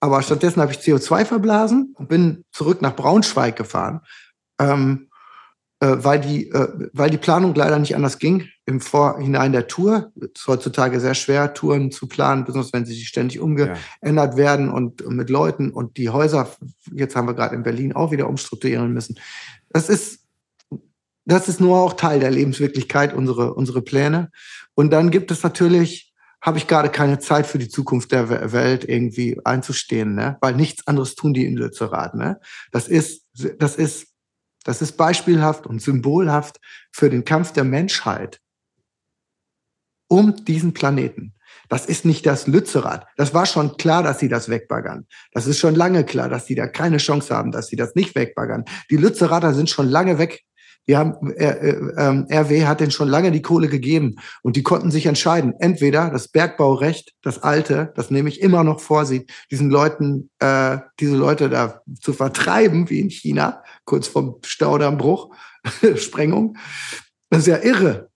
[0.00, 4.00] Aber stattdessen habe ich CO2 verblasen und bin zurück nach Braunschweig gefahren.
[4.58, 5.10] ähm,
[5.82, 10.12] äh, weil, die, äh, weil die Planung leider nicht anders ging im Vorhinein der Tour.
[10.20, 14.36] Es ist heutzutage sehr schwer, Touren zu planen, besonders wenn sie ständig umgeändert ja.
[14.36, 16.50] werden und mit Leuten und die Häuser,
[16.92, 19.18] jetzt haben wir gerade in Berlin auch wieder umstrukturieren müssen.
[19.70, 20.26] Das ist,
[21.24, 24.30] das ist nur auch Teil der Lebenswirklichkeit, unsere, unsere Pläne.
[24.74, 26.09] Und dann gibt es natürlich,
[26.40, 30.38] habe ich gerade keine Zeit für die Zukunft der Welt irgendwie einzustehen, ne?
[30.40, 32.14] weil nichts anderes tun die in Lützerath.
[32.14, 32.40] Ne?
[32.72, 33.26] Das ist,
[33.58, 34.08] das ist,
[34.64, 36.58] das ist beispielhaft und symbolhaft
[36.92, 38.40] für den Kampf der Menschheit
[40.08, 41.34] um diesen Planeten.
[41.68, 43.06] Das ist nicht das Lützerath.
[43.16, 45.06] Das war schon klar, dass sie das wegbaggern.
[45.32, 48.16] Das ist schon lange klar, dass sie da keine Chance haben, dass sie das nicht
[48.16, 48.64] wegbaggern.
[48.90, 50.42] Die Lützerater sind schon lange weg.
[50.90, 54.90] Wir haben, äh, äh, RW hat denen schon lange die Kohle gegeben und die konnten
[54.90, 55.54] sich entscheiden.
[55.60, 61.48] Entweder das Bergbaurecht, das alte, das nämlich immer noch vorsieht, diesen Leuten, äh, diese Leute
[61.48, 65.32] da zu vertreiben, wie in China, kurz vom Staudammbruch,
[65.94, 66.56] Sprengung.
[67.28, 68.10] Das ist ja irre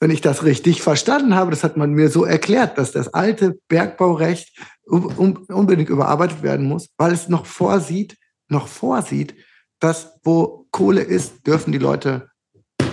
[0.00, 3.58] wenn ich das richtig verstanden habe, das hat man mir so erklärt, dass das alte
[3.68, 9.34] Bergbaurecht unbedingt überarbeitet werden muss, weil es noch vorsieht, noch vorsieht,
[9.80, 12.30] dass wo Kohle ist, dürfen die Leute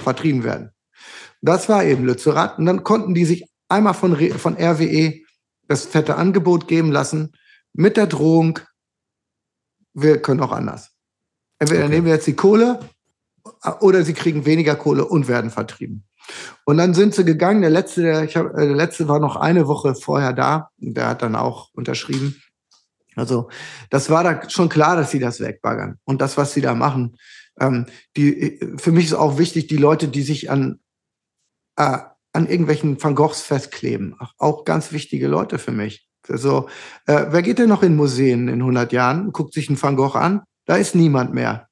[0.03, 0.69] vertrieben werden.
[1.41, 2.59] Das war eben Lützerath.
[2.59, 5.15] Und dann konnten die sich einmal von, von RWE
[5.67, 7.33] das fette Angebot geben lassen
[7.73, 8.59] mit der Drohung,
[9.95, 10.91] wir können auch anders.
[11.57, 11.93] Entweder okay.
[11.93, 12.79] nehmen wir jetzt die Kohle
[13.79, 16.03] oder sie kriegen weniger Kohle und werden vertrieben.
[16.65, 17.61] Und dann sind sie gegangen.
[17.61, 20.69] Der letzte, der, ich hab, äh, der letzte war noch eine Woche vorher da.
[20.77, 22.39] Der hat dann auch unterschrieben.
[23.15, 23.49] Also
[23.89, 25.97] das war da schon klar, dass sie das wegbaggern.
[26.03, 27.17] Und das, was sie da machen,
[27.59, 27.85] ähm,
[28.17, 30.79] die, für mich ist auch wichtig, die Leute, die sich an,
[31.75, 31.97] äh,
[32.33, 36.07] an irgendwelchen Van Goghs festkleben, auch ganz wichtige Leute für mich.
[36.29, 36.69] Also,
[37.07, 40.17] äh, wer geht denn noch in Museen in 100 Jahren, guckt sich einen Van Gogh
[40.17, 40.43] an?
[40.65, 41.67] Da ist niemand mehr.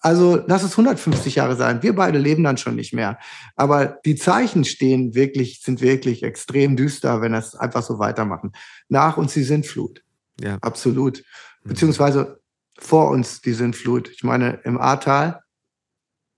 [0.00, 1.82] Also lass es 150 Jahre sein.
[1.82, 3.18] Wir beide leben dann schon nicht mehr.
[3.56, 8.52] Aber die Zeichen stehen wirklich, sind wirklich extrem düster, wenn das einfach so weitermachen.
[8.88, 10.02] Nach uns die Sintflut.
[10.40, 10.58] Ja.
[10.60, 11.24] Absolut.
[11.64, 11.70] Mhm.
[11.70, 12.40] Beziehungsweise
[12.78, 14.08] vor uns die Sintflut.
[14.08, 15.40] Ich meine, im Ahrtal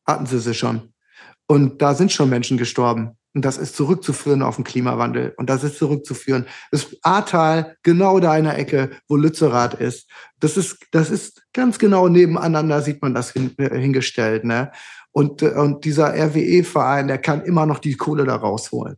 [0.07, 0.93] hatten sie sie schon.
[1.47, 3.19] Und da sind schon Menschen gestorben.
[3.35, 5.35] Und das ist zurückzuführen auf den Klimawandel.
[5.37, 6.47] Und das ist zurückzuführen.
[6.71, 10.11] Das Ahrtal, genau da in der Ecke, wo Lützerath ist.
[10.41, 14.45] Das ist, das ist ganz genau nebeneinander, sieht man das hin, äh, hingestellt.
[14.45, 14.73] Ne?
[15.13, 18.97] Und, äh, und dieser RWE-Verein, der kann immer noch die Kohle da rausholen.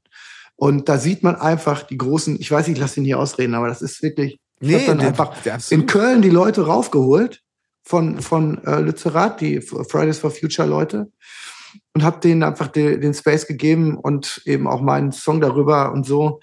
[0.56, 3.68] Und da sieht man einfach die großen, ich weiß, ich lasse ihn hier ausreden, aber
[3.68, 5.32] das ist wirklich, ich nee, habe dann einfach
[5.70, 7.42] in Köln die Leute raufgeholt
[7.82, 11.10] von, von äh, Lützerath, die Fridays for Future Leute
[11.94, 16.06] und habe denen einfach den, den Space gegeben und eben auch meinen Song darüber und
[16.06, 16.40] so,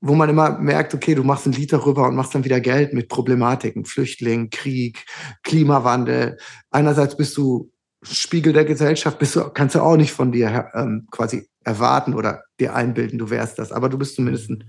[0.00, 2.94] wo man immer merkt, okay, du machst ein Lied darüber und machst dann wieder Geld
[2.94, 5.04] mit Problematiken, Flüchtling, Krieg,
[5.42, 6.38] Klimawandel.
[6.70, 7.70] Einerseits bist du
[8.02, 12.44] Spiegel der Gesellschaft, bist du, kannst du auch nicht von dir ähm, quasi erwarten oder
[12.58, 13.72] dir einbilden, du wärst das.
[13.72, 14.64] Aber du bist zumindest ein,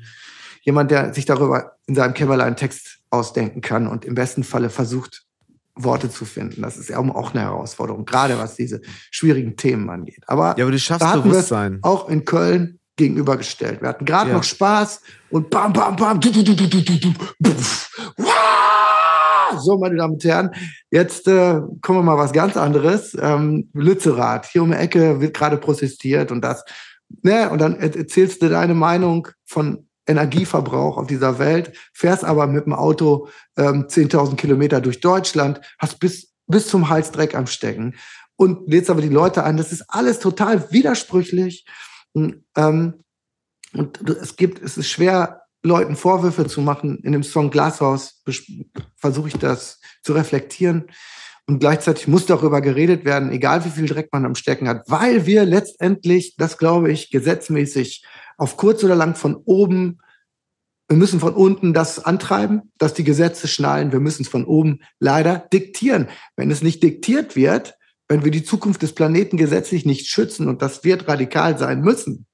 [0.61, 5.25] jemand, der sich darüber in seinem Kämmerlein Text ausdenken kann und im besten Falle versucht,
[5.75, 6.61] Worte zu finden.
[6.61, 10.23] Das ist ja auch eine Herausforderung, gerade was diese schwierigen Themen angeht.
[10.27, 11.79] Aber, ja, aber du schaffst da Bewusstsein.
[11.81, 13.81] auch in Köln gegenübergestellt.
[13.81, 14.37] Wir hatten gerade ja.
[14.37, 17.51] noch Spaß und bam, bam, bam, du, du, du, du, du, du, du,
[19.59, 20.51] so, meine Damen und Herren,
[20.89, 23.17] jetzt äh, kommen wir mal was ganz anderes.
[23.19, 26.63] Ähm, Lützerath, hier um die Ecke wird gerade protestiert und das.
[27.21, 27.49] Ne?
[27.49, 32.73] Und dann erzählst du deine Meinung von Energieverbrauch auf dieser Welt, fährst aber mit dem
[32.73, 37.95] Auto ähm, 10.000 Kilometer durch Deutschland, hast bis, bis zum Hals Dreck am Stecken
[38.35, 39.57] und lädst aber die Leute ein.
[39.57, 41.65] Das ist alles total widersprüchlich.
[42.13, 43.03] Und, ähm,
[43.73, 46.99] und es gibt, es ist schwer, Leuten Vorwürfe zu machen.
[47.03, 48.23] In dem Song Glashaus
[48.95, 50.87] versuche ich das zu reflektieren.
[51.47, 55.25] Und gleichzeitig muss darüber geredet werden, egal wie viel Dreck man am Stecken hat, weil
[55.25, 58.05] wir letztendlich, das glaube ich, gesetzmäßig
[58.41, 59.99] auf kurz oder lang von oben,
[60.89, 63.91] wir müssen von unten das antreiben, dass die Gesetze schnallen.
[63.91, 66.09] Wir müssen es von oben leider diktieren.
[66.35, 67.77] Wenn es nicht diktiert wird,
[68.07, 72.25] wenn wir die Zukunft des Planeten gesetzlich nicht schützen, und das wird radikal sein müssen,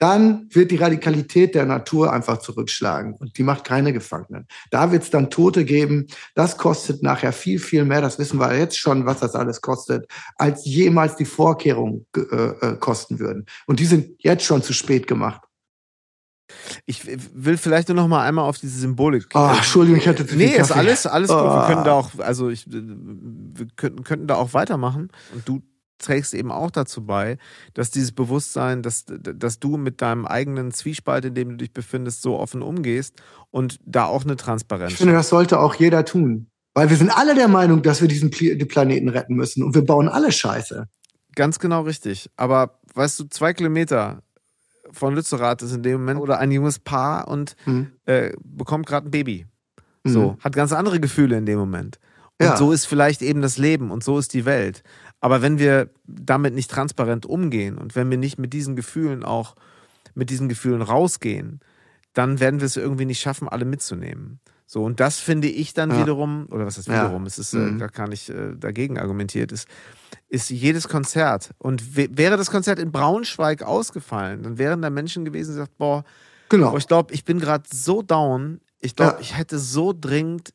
[0.00, 4.48] dann wird die Radikalität der Natur einfach zurückschlagen und die macht keine Gefangenen.
[4.70, 6.06] Da wird es dann Tote geben.
[6.34, 8.00] Das kostet nachher viel, viel mehr.
[8.00, 12.76] Das wissen wir jetzt schon, was das alles kostet, als jemals die Vorkehrungen äh, äh,
[12.80, 13.44] kosten würden.
[13.66, 15.42] Und die sind jetzt schon zu spät gemacht.
[16.86, 19.26] Ich will vielleicht nur noch mal einmal auf diese Symbolik.
[19.34, 20.62] Oh, Entschuldigung, ich hatte zu viel Nee, Kaffee.
[20.62, 21.34] ist alles, alles oh.
[21.34, 21.44] gut.
[21.44, 25.08] Wir können da auch, also ich, wir könnten, könnten da auch weitermachen.
[25.34, 25.62] Und du
[26.00, 27.38] trägst eben auch dazu bei,
[27.74, 32.22] dass dieses Bewusstsein, dass, dass du mit deinem eigenen Zwiespalt, in dem du dich befindest,
[32.22, 33.20] so offen umgehst
[33.50, 34.92] und da auch eine Transparenz.
[34.92, 36.46] Ich finde, das sollte auch jeder tun.
[36.74, 39.74] Weil wir sind alle der Meinung, dass wir diesen Pl die Planeten retten müssen und
[39.74, 40.86] wir bauen alle Scheiße.
[41.34, 42.30] Ganz genau richtig.
[42.36, 44.22] Aber weißt du, zwei Kilometer
[44.92, 47.92] von Lützerath ist in dem Moment oder ein junges Paar und mhm.
[48.06, 49.46] äh, bekommt gerade ein Baby.
[50.04, 50.36] So, mhm.
[50.40, 51.98] hat ganz andere Gefühle in dem Moment.
[52.38, 52.56] Und ja.
[52.56, 54.82] so ist vielleicht eben das Leben und so ist die Welt.
[55.20, 59.56] Aber wenn wir damit nicht transparent umgehen und wenn wir nicht mit diesen Gefühlen auch
[60.14, 61.60] mit diesen Gefühlen rausgehen,
[62.14, 64.40] dann werden wir es irgendwie nicht schaffen, alle mitzunehmen.
[64.72, 66.00] So, und das finde ich dann ja.
[66.00, 67.26] wiederum, oder was heißt wiederum, ja.
[67.26, 67.80] es ist, äh, mhm.
[67.80, 69.66] da kann ich äh, dagegen argumentiert, ist,
[70.28, 71.50] ist jedes Konzert.
[71.58, 76.04] Und wäre das Konzert in Braunschweig ausgefallen, dann wären da Menschen gewesen, die sagen, boah,
[76.50, 76.70] genau.
[76.70, 79.20] boah ich glaube, ich bin gerade so down, ich glaube, ja.
[79.20, 80.50] ich hätte so dringend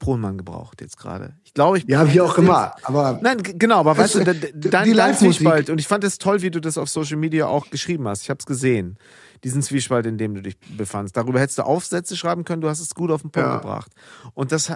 [0.00, 1.36] Pohlmann gebraucht jetzt gerade.
[1.44, 5.14] Ich glaube, ich Ja, wie auch immer, aber Nein, genau, aber weißt du, dein, dein
[5.14, 8.22] Zwiespalt und ich fand es toll, wie du das auf Social Media auch geschrieben hast.
[8.22, 8.98] Ich habe es gesehen.
[9.44, 11.16] Diesen Zwiespalt, in dem du dich befandst.
[11.16, 13.56] Darüber hättest du Aufsätze schreiben können, du hast es gut auf den Punkt ja.
[13.56, 13.92] gebracht.
[14.34, 14.72] Und das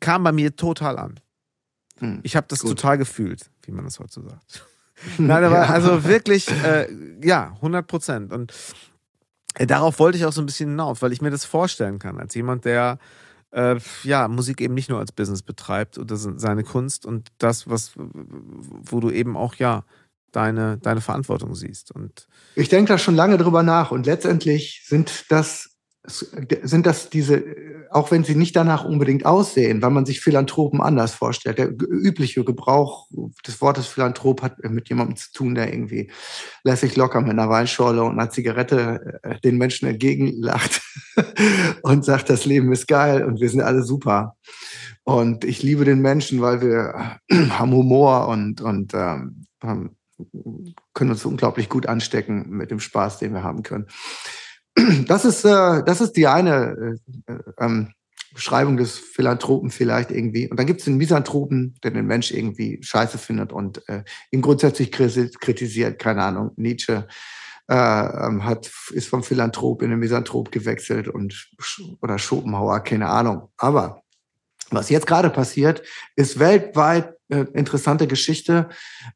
[0.00, 1.20] kam bei mir total an.
[1.98, 2.70] Hm, ich habe das gut.
[2.70, 4.66] total gefühlt, wie man das heute so sagt.
[5.18, 5.66] Nein, aber ja.
[5.66, 6.88] also wirklich, äh,
[7.22, 8.32] ja, 100 Prozent.
[8.32, 8.52] Und
[9.54, 12.18] äh, darauf wollte ich auch so ein bisschen hinauf, weil ich mir das vorstellen kann,
[12.18, 12.98] als jemand, der
[13.50, 17.92] äh, ja, Musik eben nicht nur als Business betreibt oder seine Kunst und das, was,
[17.96, 19.84] wo du eben auch, ja,
[20.32, 21.90] deine, deine Verantwortung siehst.
[21.90, 25.78] Und ich denke da schon lange drüber nach und letztendlich sind das
[26.10, 27.44] sind das diese,
[27.90, 31.58] auch wenn sie nicht danach unbedingt aussehen, weil man sich Philanthropen anders vorstellt.
[31.58, 33.08] Der übliche Gebrauch
[33.46, 36.10] des Wortes Philanthrop hat mit jemandem zu tun, der irgendwie
[36.64, 40.80] lässig locker mit einer Weinschorle und einer Zigarette äh, den Menschen entgegenlacht
[41.82, 44.36] und sagt, das Leben ist geil und wir sind alle super.
[45.04, 47.18] Und ich liebe den Menschen, weil wir
[47.58, 49.46] haben Humor und, und ähm,
[50.94, 53.86] können uns unglaublich gut anstecken mit dem Spaß, den wir haben können.
[55.06, 57.92] Das ist, äh, das ist die eine äh, äh, ähm,
[58.32, 60.48] Beschreibung des Philanthropen vielleicht irgendwie.
[60.48, 64.42] Und dann gibt es den Misanthropen, der den Mensch irgendwie scheiße findet und äh, ihn
[64.42, 65.98] grundsätzlich kritisiert.
[65.98, 67.08] Keine Ahnung, Nietzsche
[67.68, 71.50] äh, ähm, hat, ist vom Philanthrop in den Misanthrop gewechselt und
[72.00, 73.50] oder Schopenhauer, keine Ahnung.
[73.56, 74.02] Aber
[74.70, 75.82] was jetzt gerade passiert,
[76.14, 78.68] ist weltweit äh, interessante Geschichte.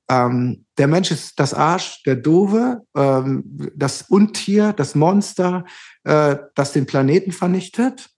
[0.09, 3.45] Ähm, der Mensch ist das Arsch, der Dove, ähm,
[3.75, 5.65] das Untier, das Monster,
[6.05, 8.11] äh, das den Planeten vernichtet.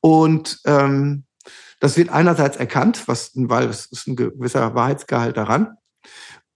[0.00, 1.24] Und ähm,
[1.80, 5.76] das wird einerseits erkannt, was, weil es ist ein gewisser Wahrheitsgehalt daran.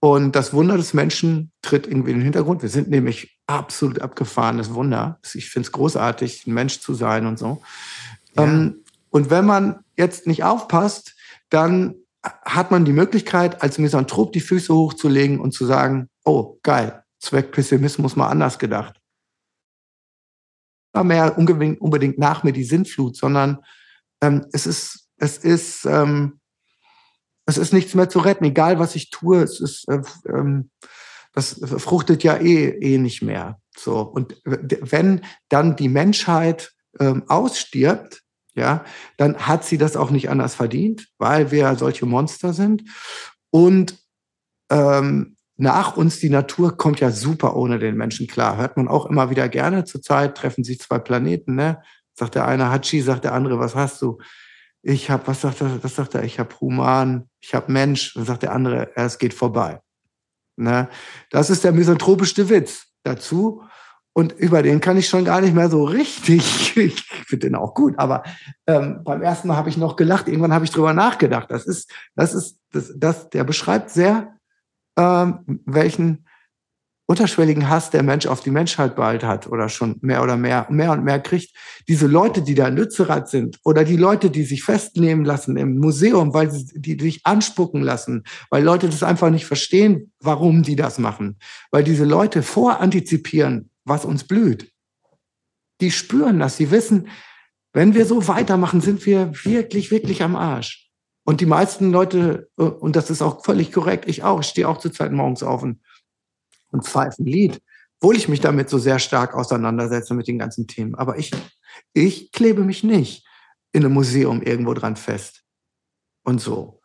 [0.00, 2.62] Und das Wunder des Menschen tritt irgendwie in den Hintergrund.
[2.62, 5.18] Wir sind nämlich absolut abgefahrenes Wunder.
[5.34, 7.62] Ich finde es großartig, ein Mensch zu sein und so.
[8.36, 8.44] Ja.
[8.44, 11.14] Ähm, und wenn man jetzt nicht aufpasst,
[11.50, 17.04] dann hat man die Möglichkeit, als Misanthrop die Füße hochzulegen und zu sagen, oh, geil,
[17.20, 19.00] Zweck Pessimismus mal anders gedacht.
[20.92, 23.58] Immer mehr unbedingt nach mir die Sintflut, sondern
[24.20, 26.40] ähm, es ist, es ist, ähm,
[27.46, 30.70] es ist nichts mehr zu retten, egal was ich tue, es ist, äh, ähm,
[31.34, 33.60] das fruchtet ja eh, eh nicht mehr.
[33.76, 34.00] So.
[34.00, 38.22] Und wenn dann die Menschheit ähm, ausstirbt,
[38.58, 38.84] ja,
[39.16, 42.84] dann hat sie das auch nicht anders verdient, weil wir solche Monster sind.
[43.50, 43.96] Und
[44.70, 48.56] ähm, nach uns die Natur kommt ja super ohne den Menschen klar.
[48.56, 49.84] Hört man auch immer wieder gerne.
[49.84, 51.82] Zurzeit treffen sich zwei Planeten, ne?
[52.14, 54.18] Sagt der eine Hachi, sagt der andere, was hast du?
[54.82, 55.82] Ich habe, was sagt er?
[55.82, 56.24] Was sagt er?
[56.24, 58.14] Ich habe Human, ich habe Mensch.
[58.14, 59.80] Dann sagt der andere, es geht vorbei.
[60.56, 60.88] Ne?
[61.30, 63.62] Das ist der misanthropischste Witz dazu.
[64.14, 66.74] Und über den kann ich schon gar nicht mehr so richtig.
[67.20, 68.22] Ich finde den auch gut, aber
[68.66, 70.28] ähm, beim ersten Mal habe ich noch gelacht.
[70.28, 71.50] Irgendwann habe ich drüber nachgedacht.
[71.50, 74.34] Das ist, das ist, das, das, der beschreibt sehr,
[74.96, 76.24] ähm, welchen
[77.10, 80.92] unterschwelligen Hass der Mensch auf die Menschheit bald hat oder schon mehr oder mehr, mehr
[80.92, 81.56] und mehr kriegt.
[81.88, 85.78] Diese Leute, die da in Lützerath sind oder die Leute, die sich festnehmen lassen im
[85.78, 90.76] Museum, weil sie die sich anspucken lassen, weil Leute das einfach nicht verstehen, warum die
[90.76, 91.38] das machen,
[91.70, 94.72] weil diese Leute vorantizipieren, was uns blüht.
[95.80, 97.08] Die spüren das, sie wissen,
[97.72, 100.90] wenn wir so weitermachen, sind wir wirklich, wirklich am Arsch.
[101.24, 104.68] Und die meisten Leute, äh, und das ist auch völlig korrekt, ich auch, ich stehe
[104.68, 105.80] auch zur Zeit morgens auf und,
[106.70, 107.60] und pfeife ein Lied,
[108.00, 110.94] obwohl ich mich damit so sehr stark auseinandersetze mit den ganzen Themen.
[110.94, 111.30] Aber ich,
[111.92, 113.26] ich klebe mich nicht
[113.72, 115.42] in einem Museum irgendwo dran fest.
[116.24, 116.80] Und so.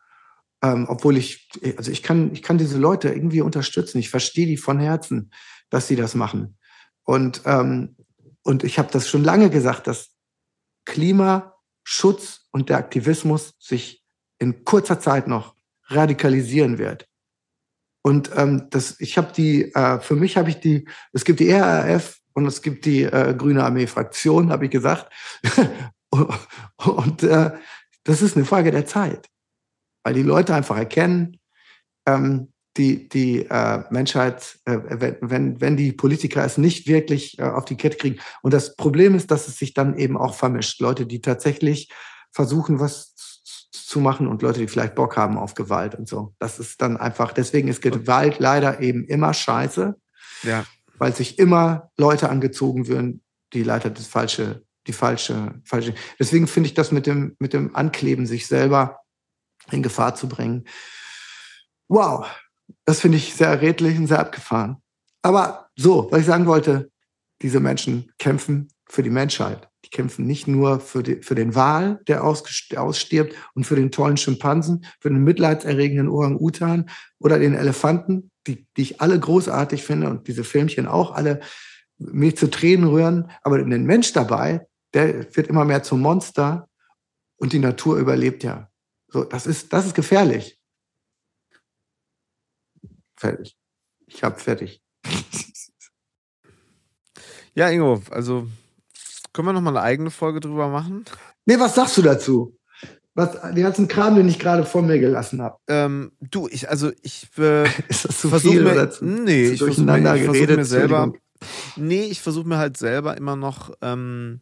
[0.62, 3.98] Ähm, obwohl ich, also ich kann, ich kann diese Leute irgendwie unterstützen.
[3.98, 5.30] Ich verstehe die von Herzen,
[5.70, 6.58] dass sie das machen.
[7.04, 7.96] Und, ähm,
[8.42, 10.10] und ich habe das schon lange gesagt, dass
[10.84, 14.02] Klimaschutz und der Aktivismus sich
[14.38, 15.54] in kurzer Zeit noch
[15.86, 17.08] radikalisieren wird.
[18.02, 21.50] Und ähm, das, ich habe die, äh, für mich habe ich die, es gibt die
[21.52, 25.10] RAF und es gibt die äh, Grüne Armee-Fraktion, habe ich gesagt.
[26.84, 27.52] und äh,
[28.04, 29.28] Das ist eine Frage der Zeit.
[30.04, 31.38] Weil die Leute einfach erkennen,
[32.06, 34.78] ähm, die, die äh, Menschheit, äh,
[35.20, 38.18] wenn, wenn, die Politiker es nicht wirklich äh, auf die Kette kriegen.
[38.42, 40.80] Und das Problem ist, dass es sich dann eben auch vermischt.
[40.80, 41.92] Leute, die tatsächlich
[42.32, 43.14] versuchen, was
[43.70, 46.34] zu machen und Leute, die vielleicht Bock haben auf Gewalt und so.
[46.40, 49.94] Das ist dann einfach, deswegen ist Gewalt leider eben immer scheiße.
[50.42, 50.64] Ja.
[50.98, 53.22] Weil sich immer Leute angezogen würden,
[53.52, 55.94] die leider das falsche, die falsche, falsche.
[56.18, 58.98] Deswegen finde ich das mit dem, mit dem Ankleben, sich selber
[59.70, 60.64] in Gefahr zu bringen.
[61.88, 62.26] Wow,
[62.84, 64.76] das finde ich sehr redlich und sehr abgefahren.
[65.22, 66.90] Aber so, was ich sagen wollte,
[67.42, 69.68] diese Menschen kämpfen für die Menschheit.
[69.84, 74.16] Die kämpfen nicht nur für, die, für den Wal, der ausstirbt, und für den tollen
[74.16, 76.88] Schimpansen, für den mitleidserregenden Orang-Utan
[77.18, 81.40] oder den Elefanten, die, die ich alle großartig finde und diese Filmchen auch alle
[81.98, 83.30] mich zu Tränen rühren.
[83.42, 86.68] Aber den Mensch dabei, der wird immer mehr zum Monster
[87.36, 88.68] und die Natur überlebt ja.
[89.08, 90.58] So, das ist, das ist gefährlich.
[93.16, 93.56] Fertig.
[94.06, 94.82] Ich habe fertig.
[97.56, 98.48] Ja, Ingo, also
[99.32, 101.04] können wir noch mal eine eigene Folge drüber machen?
[101.46, 102.58] Nee, was sagst du dazu?
[103.14, 105.56] Was, den ganzen Kram, den ich gerade vor mir gelassen habe.
[105.68, 109.60] Ähm, du, ich, also ich äh, Ist das zu viel mir, oder zu, nee, ich
[109.60, 111.12] durcheinander mir, mir selber.
[111.76, 114.40] Nee, ich versuche mir halt selber immer noch, ähm,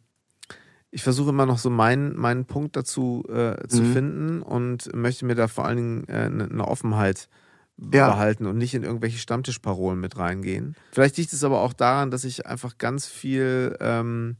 [0.89, 3.93] ich versuche immer noch so meinen, meinen Punkt dazu äh, zu mhm.
[3.93, 7.29] finden und möchte mir da vor allen Dingen äh, eine, eine Offenheit
[7.77, 8.07] ja.
[8.07, 10.75] behalten und nicht in irgendwelche Stammtischparolen mit reingehen.
[10.91, 14.37] Vielleicht liegt es aber auch daran, dass ich einfach ganz viel ähm,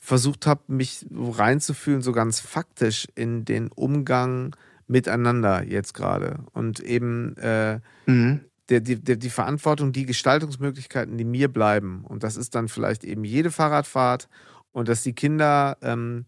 [0.00, 4.54] versucht habe, mich reinzufühlen, so ganz faktisch in den Umgang
[4.86, 6.40] miteinander jetzt gerade.
[6.52, 8.40] Und eben äh, mhm.
[8.68, 12.04] der, die, der, die Verantwortung, die Gestaltungsmöglichkeiten, die mir bleiben.
[12.04, 14.28] Und das ist dann vielleicht eben jede Fahrradfahrt
[14.72, 16.26] und dass die Kinder, ähm,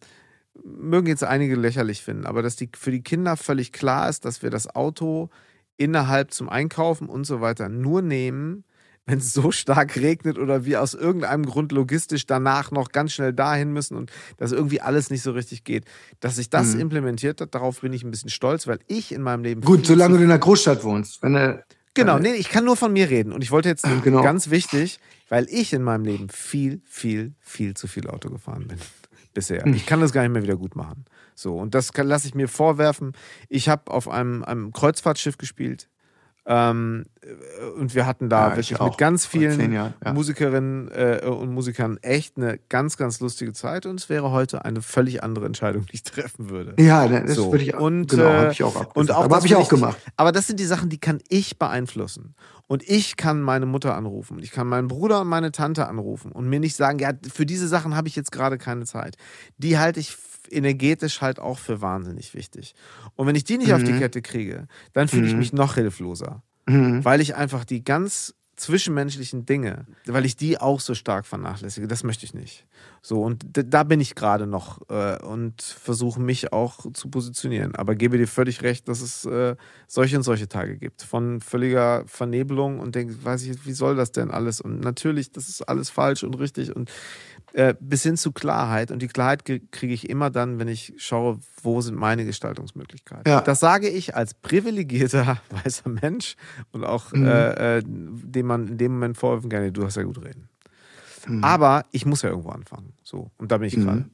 [0.64, 4.42] mögen jetzt einige lächerlich finden, aber dass die, für die Kinder völlig klar ist, dass
[4.42, 5.28] wir das Auto
[5.76, 8.64] innerhalb zum Einkaufen und so weiter nur nehmen,
[9.06, 13.32] wenn es so stark regnet oder wir aus irgendeinem Grund logistisch danach noch ganz schnell
[13.32, 15.84] dahin müssen und das irgendwie alles nicht so richtig geht.
[16.18, 16.80] Dass sich das mhm.
[16.80, 19.60] implementiert hat, darauf bin ich ein bisschen stolz, weil ich in meinem Leben.
[19.60, 21.22] Gut, solange du in der Großstadt wohnst.
[21.22, 21.64] Wenn er,
[21.94, 23.32] genau, nee, ich kann nur von mir reden.
[23.32, 24.22] Und ich wollte jetzt genau.
[24.22, 24.98] ganz wichtig,
[25.28, 28.78] weil ich in meinem Leben viel, viel, viel zu viel Auto gefahren bin
[29.36, 29.62] bisher.
[29.62, 29.74] Hm.
[29.74, 31.04] Ich kann das gar nicht mehr wieder gut machen.
[31.34, 33.12] So, und das lasse ich mir vorwerfen.
[33.48, 35.88] Ich habe auf einem, einem Kreuzfahrtschiff gespielt.
[36.48, 37.06] Ähm,
[37.76, 40.12] und wir hatten da ja, wirklich mit ganz vielen Jahren, ja.
[40.12, 43.84] Musikerinnen äh, und Musikern echt eine ganz, ganz lustige Zeit.
[43.84, 46.80] Und es wäre heute eine völlig andere Entscheidung, die ich treffen würde.
[46.80, 47.50] Ja, das so.
[47.50, 47.80] würde ich auch.
[47.80, 49.98] Und, genau, äh, habe ich auch und auch Aber habe ich auch gemacht.
[50.16, 52.36] aber das sind die Sachen, die kann ich beeinflussen.
[52.68, 54.38] Und ich kann meine Mutter anrufen.
[54.40, 57.68] Ich kann meinen Bruder und meine Tante anrufen und mir nicht sagen, ja, für diese
[57.68, 59.16] Sachen habe ich jetzt gerade keine Zeit.
[59.58, 60.16] Die halte ich
[60.50, 62.74] energetisch halt auch für wahnsinnig wichtig.
[63.14, 63.74] Und wenn ich die nicht mhm.
[63.74, 63.98] auf die mhm.
[63.98, 65.38] Kette kriege, dann fühle ich mhm.
[65.38, 66.42] mich noch hilfloser.
[66.66, 67.04] Mhm.
[67.04, 71.86] Weil ich einfach die ganz zwischenmenschlichen Dinge, weil ich die auch so stark vernachlässige.
[71.86, 72.66] Das möchte ich nicht.
[73.02, 77.74] So, und da bin ich gerade noch äh, und versuche mich auch zu positionieren.
[77.76, 81.02] Aber gebe dir völlig recht, dass es äh, solche und solche Tage gibt.
[81.02, 84.62] Von völliger Vernebelung und denke, weiß ich, wie soll das denn alles?
[84.62, 86.74] Und natürlich, das ist alles falsch und richtig.
[86.74, 86.90] Und
[87.56, 88.90] äh, bis hin zu Klarheit.
[88.90, 93.32] Und die Klarheit kriege ich immer dann, wenn ich schaue, wo sind meine Gestaltungsmöglichkeiten.
[93.32, 93.40] Ja.
[93.40, 96.36] Das sage ich als privilegierter weißer Mensch
[96.72, 97.26] und auch mhm.
[97.26, 100.50] äh, äh dem man in dem Moment vorwerfen kann, du hast ja gut reden.
[101.26, 101.42] Mhm.
[101.42, 102.92] Aber ich muss ja irgendwo anfangen.
[103.02, 103.30] So.
[103.38, 103.84] Und da bin ich mhm.
[103.84, 104.10] gerade.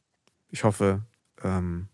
[0.50, 1.02] Ich hoffe,
[1.42, 1.88] ähm,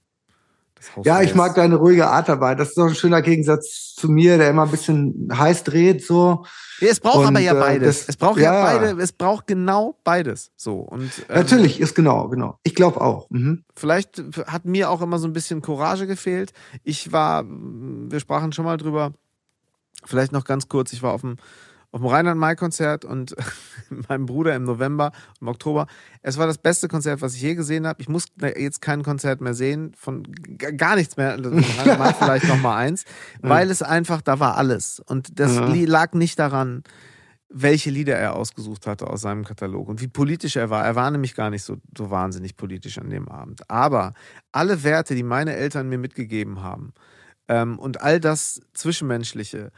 [1.04, 2.54] ja, ich mag deine ruhige Art dabei.
[2.54, 6.44] Das ist so ein schöner Gegensatz zu mir, der immer ein bisschen heiß dreht, so.
[6.80, 8.00] Ja, es braucht und, aber ja äh, beides.
[8.00, 10.52] Das, es braucht ja, ja, beide, es braucht genau beides.
[10.56, 10.76] So.
[10.80, 12.58] Und, ähm, Natürlich, ist genau, genau.
[12.62, 13.28] Ich glaube auch.
[13.30, 13.64] Mhm.
[13.74, 16.52] Vielleicht hat mir auch immer so ein bisschen Courage gefehlt.
[16.84, 19.12] Ich war, wir sprachen schon mal drüber,
[20.04, 21.36] vielleicht noch ganz kurz, ich war auf dem
[21.90, 23.34] auf dem Rheinland-Mai-Konzert und
[24.08, 25.86] meinem Bruder im November, im Oktober.
[26.22, 28.00] Es war das beste Konzert, was ich je gesehen habe.
[28.00, 30.24] Ich muss jetzt kein Konzert mehr sehen, von
[30.76, 31.32] gar nichts mehr.
[31.32, 33.04] Also Rheinland-Mai vielleicht nochmal eins,
[33.40, 35.00] weil es einfach, da war alles.
[35.00, 35.66] Und das ja.
[35.66, 36.82] lag nicht daran,
[37.50, 40.84] welche Lieder er ausgesucht hatte aus seinem Katalog und wie politisch er war.
[40.84, 43.68] Er war nämlich gar nicht so, so wahnsinnig politisch an dem Abend.
[43.70, 44.12] Aber
[44.52, 46.92] alle Werte, die meine Eltern mir mitgegeben haben
[47.48, 49.72] ähm, und all das Zwischenmenschliche,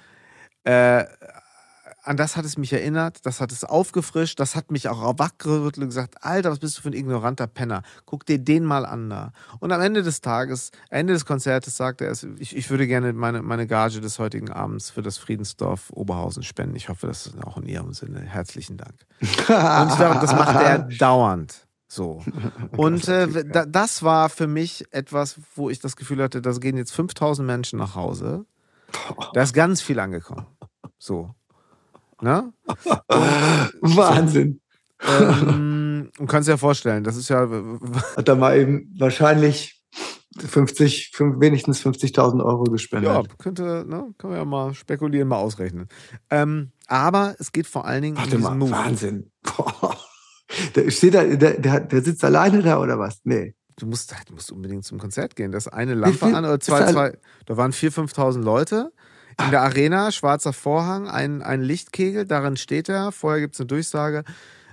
[0.65, 1.05] äh,
[2.03, 5.79] an das hat es mich erinnert, das hat es aufgefrischt, das hat mich auch wachgerüttelt
[5.79, 7.83] und gesagt, Alter, was bist du für ein ignoranter Penner?
[8.07, 9.33] Guck dir den mal an da.
[9.59, 13.43] Und am Ende des Tages, Ende des Konzertes sagte er, ich, ich würde gerne meine,
[13.43, 16.77] meine Gage des heutigen Abends für das Friedensdorf Oberhausen spenden.
[16.77, 18.21] Ich hoffe, das ist auch in Ihrem Sinne.
[18.21, 18.95] Herzlichen Dank.
[19.21, 21.67] und ich glaube, das macht er dauernd.
[21.93, 22.23] So.
[22.77, 26.77] Und äh, da, das war für mich etwas, wo ich das Gefühl hatte, da gehen
[26.77, 28.47] jetzt 5000 Menschen nach Hause.
[29.35, 30.47] Da ist ganz viel angekommen.
[30.99, 31.35] So.
[32.21, 32.53] Ne?
[33.81, 34.61] Wahnsinn.
[35.03, 37.49] Ähm, und kannst dir ja vorstellen, das ist ja.
[38.17, 39.83] Hat er mal eben wahrscheinlich
[40.39, 43.11] 50, wenigstens 50.000 Euro gespendet.
[43.11, 45.89] Ja, könnte, ne, kann man ja mal spekulieren, mal ausrechnen.
[46.31, 48.71] Ähm, aber es geht vor allen Dingen Warte um mal, Move.
[48.71, 49.31] Wahnsinn.
[49.43, 49.97] Boah.
[50.75, 53.21] Der, steht da, der, der, der sitzt alleine da oder was?
[53.25, 53.55] Nee.
[53.77, 55.53] Du musst, du musst unbedingt zum Konzert gehen.
[55.53, 57.17] Das eine Lampe an oder zwei, zwei.
[57.47, 58.93] Da waren 4.000, 5.000 Leute.
[59.39, 63.13] In der Arena, schwarzer Vorhang, ein, ein Lichtkegel, darin steht er.
[63.13, 64.25] Vorher gibt es eine Durchsage.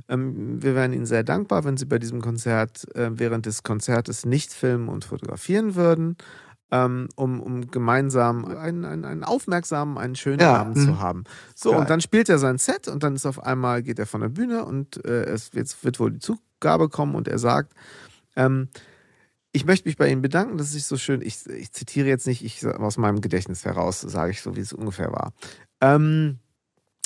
[0.09, 4.25] Ähm, wir wären Ihnen sehr dankbar, wenn Sie bei diesem Konzert äh, während des Konzertes
[4.25, 6.17] nicht filmen und fotografieren würden,
[6.71, 10.55] ähm, um, um gemeinsam einen, einen, einen aufmerksamen, einen schönen ja.
[10.55, 10.99] Abend zu mhm.
[10.99, 11.23] haben.
[11.55, 11.79] So, Geil.
[11.79, 14.29] und dann spielt er sein Set und dann ist auf einmal, geht er von der
[14.29, 17.73] Bühne und äh, es jetzt wird wohl die Zugabe kommen und er sagt,
[18.35, 18.69] ähm,
[19.51, 21.21] ich möchte mich bei Ihnen bedanken, das ist so schön.
[21.21, 24.73] Ich, ich zitiere jetzt nicht, ich aus meinem Gedächtnis heraus sage ich so, wie es
[24.73, 25.33] ungefähr war.
[25.81, 26.39] Ähm,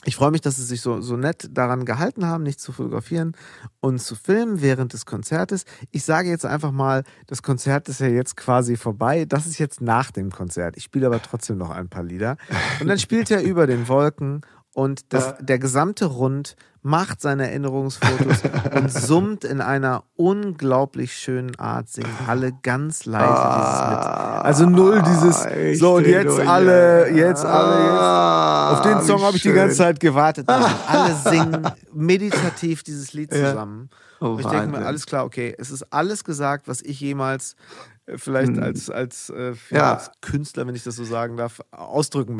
[0.04, 3.34] ich freue mich, dass Sie sich so, so nett daran gehalten haben, nicht zu fotografieren
[3.82, 5.66] und zu filmen während des Konzertes.
[5.92, 9.26] Ich sage jetzt einfach mal, das Konzert ist ja jetzt quasi vorbei.
[9.26, 10.76] Das ist jetzt nach dem Konzert.
[10.76, 12.38] Ich spiele aber trotzdem noch ein paar Lieder.
[12.80, 14.42] Und dann spielt er über den Wolken
[14.74, 18.41] und das, der gesamte Rund macht seine Erinnerungsfotos
[18.76, 23.99] und summt in einer unglaublich schönen Art, singen alle ganz leise dieses mit.
[23.99, 28.80] Ah, also null dieses, so und jetzt alle, jetzt alle, jetzt.
[28.80, 30.49] Auf den Song habe ich die ganze Zeit gewartet.
[30.88, 33.89] alle singen meditativ dieses Lied zusammen.
[33.91, 34.28] Ja.
[34.28, 37.55] Oh, und ich denke mir, alles klar, okay, es ist alles gesagt, was ich jemals
[38.05, 38.63] äh, vielleicht hm.
[38.63, 39.93] als, als, äh, ja.
[39.93, 42.39] als Künstler, wenn ich das so sagen darf, ausdrücken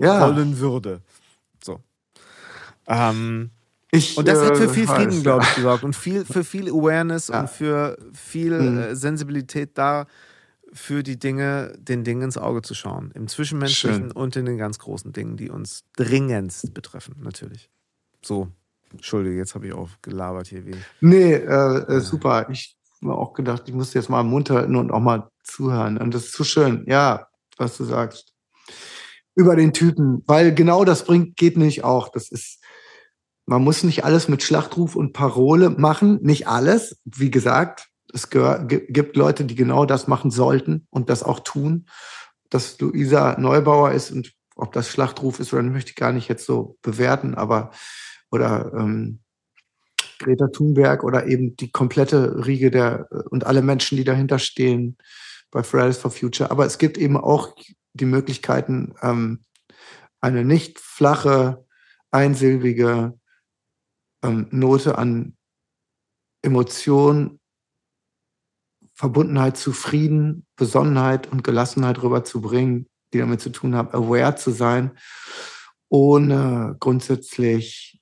[0.00, 0.20] ja.
[0.20, 1.00] wollen würde.
[1.62, 1.80] So.
[2.86, 3.50] Ähm,
[3.90, 6.68] ich, und das hat für äh, viel Frieden, glaube ich, gesorgt und viel, für viel
[6.68, 7.40] Awareness ja.
[7.40, 8.78] und für viel mhm.
[8.78, 10.06] äh, Sensibilität da,
[10.72, 13.10] für die Dinge, den Dingen ins Auge zu schauen.
[13.14, 14.12] Im Zwischenmenschlichen Schön.
[14.12, 17.70] und in den ganz großen Dingen, die uns dringendst betreffen, natürlich.
[18.22, 18.48] So,
[18.92, 20.74] Entschuldige, jetzt habe ich auch gelabert hier wie.
[21.00, 22.48] Nee, äh, äh, super.
[22.50, 25.98] Ich habe mir auch gedacht, ich muss jetzt mal munter halten und auch mal zuhören.
[25.98, 26.84] Und das ist so schön.
[26.86, 28.34] Ja, was du sagst.
[29.38, 30.24] Über den Typen.
[30.26, 32.08] Weil genau das bringt, geht nicht auch.
[32.08, 32.58] Das ist,
[33.46, 37.00] man muss nicht alles mit Schlachtruf und Parole machen, nicht alles.
[37.04, 41.86] Wie gesagt, es gibt Leute, die genau das machen sollten und das auch tun.
[42.50, 46.28] Dass Luisa Neubauer ist und ob das Schlachtruf ist oder nicht, möchte ich gar nicht
[46.28, 47.70] jetzt so bewerten, aber
[48.32, 49.20] oder ähm,
[50.18, 54.96] Greta Thunberg oder eben die komplette Riege der und alle Menschen, die dahinter stehen
[55.52, 56.50] bei Fridays for Future.
[56.50, 57.54] Aber es gibt eben auch
[58.00, 59.42] die Möglichkeiten, ähm,
[60.20, 61.66] eine nicht flache,
[62.10, 63.18] einsilbige
[64.22, 65.36] ähm, Note an
[66.42, 67.40] Emotion,
[68.94, 74.98] Verbundenheit zu Frieden, Besonnenheit und Gelassenheit rüberzubringen, die damit zu tun haben, aware zu sein,
[75.88, 78.00] ohne grundsätzlich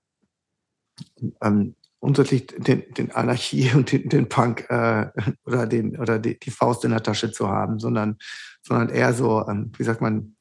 [1.42, 5.11] ähm, grundsätzlich den, den Anarchie und den, den Punk äh,
[5.44, 8.18] oder, den, oder die, die, Faust in der Tasche zu haben, sondern,
[8.66, 10.36] sondern eher so, ähm, wie sagt man,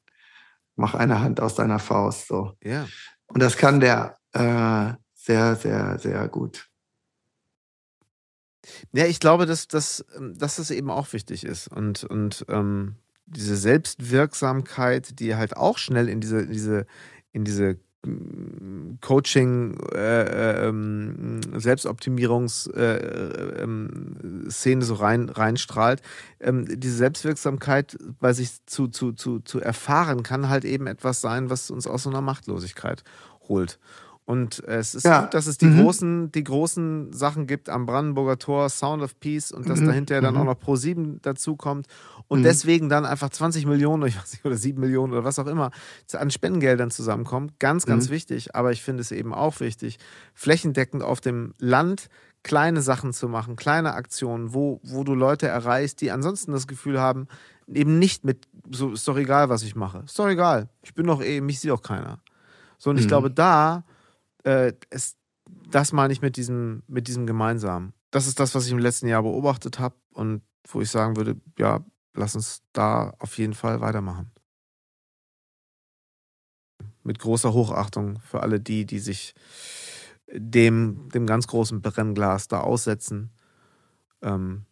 [0.75, 2.27] mach eine Hand aus deiner Faust.
[2.27, 2.57] So.
[2.63, 2.87] Ja.
[3.27, 6.69] Und das kann der äh, sehr, sehr, sehr gut.
[8.91, 11.67] Ja, ich glaube, dass, dass, ähm, dass das eben auch wichtig ist.
[11.67, 12.95] Und, und ähm,
[13.25, 16.85] diese Selbstwirksamkeit, die halt auch schnell in diese, diese,
[17.31, 17.79] in diese
[19.01, 26.01] Coaching, äh, ähm, Selbstoptimierungsszene äh, ähm, so rein, reinstrahlt.
[26.39, 31.49] Ähm, diese Selbstwirksamkeit bei sich zu, zu, zu, zu erfahren, kann halt eben etwas sein,
[31.49, 33.03] was uns aus so einer Machtlosigkeit
[33.47, 33.79] holt.
[34.25, 35.21] Und es ist ja.
[35.21, 35.83] gut, dass es die, mhm.
[35.83, 39.85] großen, die großen Sachen gibt am Brandenburger Tor, Sound of Peace und dass mhm.
[39.85, 40.41] dahinter dann mhm.
[40.41, 41.85] auch noch Pro 7 dazukommt
[42.27, 42.43] und mhm.
[42.43, 45.69] deswegen dann einfach 20 Millionen ich weiß nicht, oder 7 Millionen oder was auch immer
[46.13, 47.59] an Spendengeldern zusammenkommt.
[47.59, 48.13] Ganz, ganz mhm.
[48.13, 48.55] wichtig.
[48.55, 49.99] Aber ich finde es eben auch wichtig,
[50.33, 52.09] flächendeckend auf dem Land
[52.41, 56.99] kleine Sachen zu machen, kleine Aktionen, wo, wo du Leute erreichst, die ansonsten das Gefühl
[56.99, 57.27] haben,
[57.67, 60.03] eben nicht mit, so ist doch egal, was ich mache.
[60.05, 60.69] Ist doch egal.
[60.83, 62.19] Ich bin doch eh, mich sieht auch keiner.
[62.77, 63.09] So, und ich mhm.
[63.09, 63.83] glaube, da
[64.45, 65.17] äh, es,
[65.69, 67.93] das meine ich mit diesem, mit diesem Gemeinsamen.
[68.11, 71.39] Das ist das, was ich im letzten Jahr beobachtet habe und wo ich sagen würde,
[71.59, 74.31] ja, lass uns da auf jeden Fall weitermachen.
[77.03, 79.35] Mit großer Hochachtung für alle die, die sich
[80.31, 83.31] dem, dem ganz großen Brennglas da aussetzen,
[84.21, 84.65] ähm,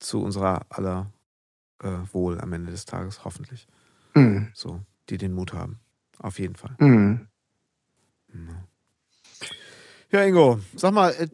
[0.00, 1.12] zu unserer aller
[1.80, 3.68] äh, Wohl am Ende des Tages, hoffentlich.
[4.14, 4.50] Mhm.
[4.54, 5.80] So, die den Mut haben.
[6.18, 6.76] Auf jeden Fall.
[6.80, 7.28] Mhm.
[10.14, 11.26] Ja, Ingo, sag mal, äh,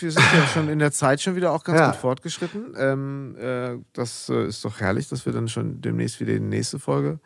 [0.00, 1.90] wir sind ja schon in der Zeit schon wieder auch ganz ja.
[1.92, 2.74] gut fortgeschritten.
[2.76, 6.80] Ähm, äh, das äh, ist doch herrlich, dass wir dann schon demnächst wieder die nächste
[6.80, 7.20] Folge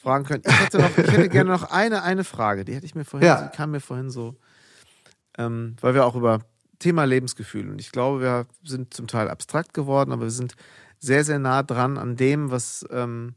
[0.00, 0.42] fragen können.
[0.46, 3.28] Ich hätte, noch, ich hätte gerne noch eine, eine Frage, die hätte ich mir vorhin,
[3.28, 3.42] ja.
[3.42, 4.36] die kam mir vorhin so,
[5.36, 6.40] ähm, weil wir auch über
[6.78, 10.54] Thema Lebensgefühl und ich glaube, wir sind zum Teil abstrakt geworden, aber wir sind
[10.98, 13.34] sehr, sehr nah dran an dem, was, ähm,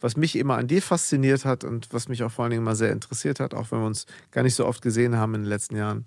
[0.00, 2.74] was mich immer an dir fasziniert hat und was mich auch vor allen Dingen immer
[2.74, 5.48] sehr interessiert hat, auch wenn wir uns gar nicht so oft gesehen haben in den
[5.48, 6.04] letzten Jahren.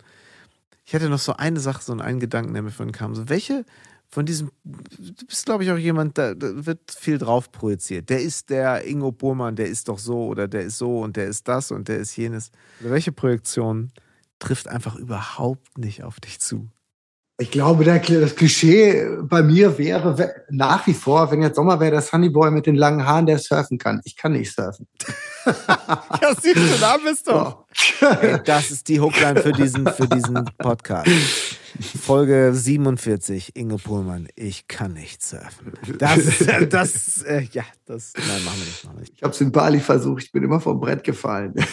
[0.84, 3.16] Ich hatte noch so eine Sache, so einen Gedanken, der mir vorhin kam.
[3.16, 3.66] So, welche
[4.12, 8.10] von diesem, du bist, glaube ich, auch jemand, da, da, wird viel drauf projiziert.
[8.10, 11.28] Der ist der Ingo Burmann, der ist doch so oder der ist so und der
[11.28, 12.52] ist das und der ist jenes.
[12.82, 13.92] Welche Projektion
[14.40, 16.68] trifft einfach überhaupt nicht auf dich zu?
[17.42, 21.90] Ich glaube, der, das Klischee bei mir wäre nach wie vor, wenn jetzt Sommer wäre,
[21.90, 24.00] der Sunnyboy mit den langen Haaren, der surfen kann.
[24.04, 24.88] Ich kann nicht surfen.
[25.48, 27.32] ja, siehst du, da bist du.
[27.32, 27.66] Oh.
[28.22, 31.10] Ey, das ist die Hookline für diesen, für diesen Podcast.
[32.00, 35.74] Folge 47, Inge Pohlmann, ich kann nicht surfen.
[35.98, 36.20] Das,
[36.70, 38.84] das, äh, ja, das, nein, machen wir nicht.
[38.84, 39.14] Machen wir nicht.
[39.16, 41.56] Ich habe es in Bali versucht, ich bin immer vom Brett gefallen.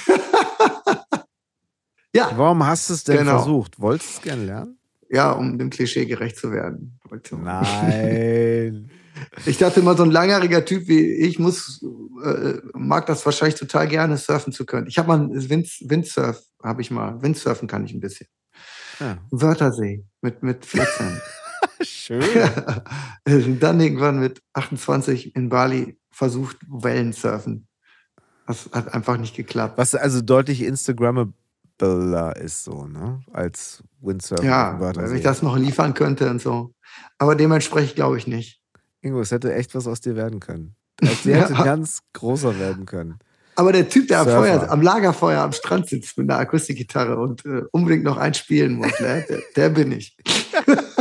[2.15, 2.33] ja.
[2.37, 3.33] Warum hast du es denn genau.
[3.33, 3.79] versucht?
[3.79, 4.78] Wolltest du es gerne lernen?
[5.11, 6.99] Ja, um dem Klischee gerecht zu werden.
[7.31, 8.91] Nein.
[9.47, 11.85] Ich dachte immer, so ein langjähriger Typ wie ich muss,
[12.23, 14.87] äh, mag das wahrscheinlich total gerne, surfen zu können.
[14.87, 17.21] Ich habe mal Wind, Windsurf, habe ich mal.
[17.21, 18.29] Windsurfen kann ich ein bisschen.
[19.01, 19.19] Ja.
[19.31, 21.21] Wörthersee mit, mit 14.
[21.81, 22.23] Schön.
[23.61, 27.69] Dann irgendwann mit 28 in Bali versucht, Wellensurfen.
[28.47, 29.79] Das hat einfach nicht geklappt.
[29.79, 30.63] Was also deutlich
[31.79, 33.21] Instagrammable ist so, ne?
[33.33, 34.45] Als Windsurfer.
[34.45, 36.73] Ja, wenn ich das noch liefern könnte und so.
[37.19, 38.61] Aber dementsprechend glaube ich nicht.
[39.01, 40.75] Ingo, es hätte echt was aus dir werden können.
[41.01, 41.65] Also, hätte ja.
[41.65, 43.19] ganz großer werden können.
[43.55, 47.45] Aber der Typ, der am, Feuer, am, Lagerfeuer am Strand sitzt mit einer Akustikgitarre und
[47.45, 49.25] äh, unbedingt noch einspielen muss, ne?
[49.29, 50.17] der, der, bin ich.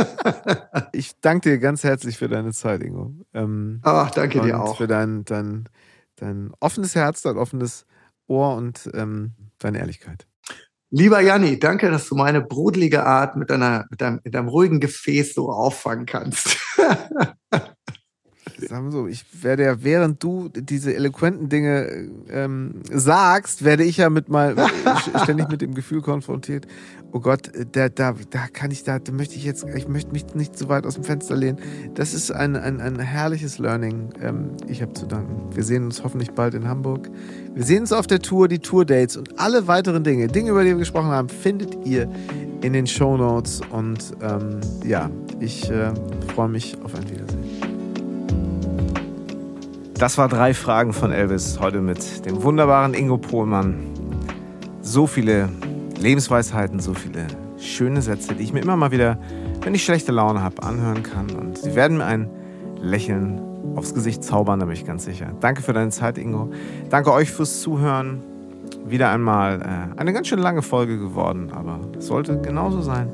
[0.92, 3.14] ich danke dir ganz herzlich für deine Zeit, Ingo.
[3.32, 4.76] Ähm, Ach, danke dir auch.
[4.76, 5.68] Für dein, dein,
[6.16, 7.86] dein offenes Herz, dein offenes
[8.26, 10.27] Ohr und ähm, deine Ehrlichkeit.
[10.90, 14.80] Lieber Janni, danke, dass du meine brodelige Art mit, einer, mit, einem, mit einem ruhigen
[14.80, 16.56] Gefäß so auffangen kannst.
[18.66, 23.98] Sagen wir so, ich werde ja, während du diese eloquenten Dinge ähm, sagst, werde ich
[23.98, 24.56] ja mit mal
[25.22, 26.66] ständig mit dem Gefühl konfrontiert,
[27.12, 30.34] oh Gott, da, da, da kann ich, da, da möchte ich jetzt, ich möchte mich
[30.34, 31.58] nicht so weit aus dem Fenster lehnen.
[31.94, 34.10] Das ist ein, ein, ein herrliches Learning.
[34.20, 35.54] Ähm, ich habe zu danken.
[35.54, 37.08] Wir sehen uns hoffentlich bald in Hamburg.
[37.54, 40.70] Wir sehen uns auf der Tour, die Tour-Dates und alle weiteren Dinge, Dinge, über die
[40.70, 42.10] wir gesprochen haben, findet ihr
[42.62, 43.60] in den Show Notes.
[43.70, 45.10] Und ähm, ja,
[45.40, 45.92] ich äh,
[46.34, 47.47] freue mich auf ein Wiedersehen.
[49.98, 53.74] Das war drei Fragen von Elvis heute mit dem wunderbaren Ingo Pohlmann.
[54.80, 55.48] So viele
[55.98, 57.26] Lebensweisheiten, so viele
[57.58, 59.18] schöne Sätze, die ich mir immer mal wieder,
[59.62, 61.30] wenn ich schlechte Laune habe, anhören kann.
[61.30, 62.30] Und sie werden mir ein
[62.80, 63.40] Lächeln
[63.74, 65.32] aufs Gesicht zaubern, da bin ich ganz sicher.
[65.40, 66.52] Danke für deine Zeit, Ingo.
[66.90, 68.22] Danke euch fürs Zuhören.
[68.86, 73.10] Wieder einmal äh, eine ganz schön lange Folge geworden, aber es sollte genauso sein.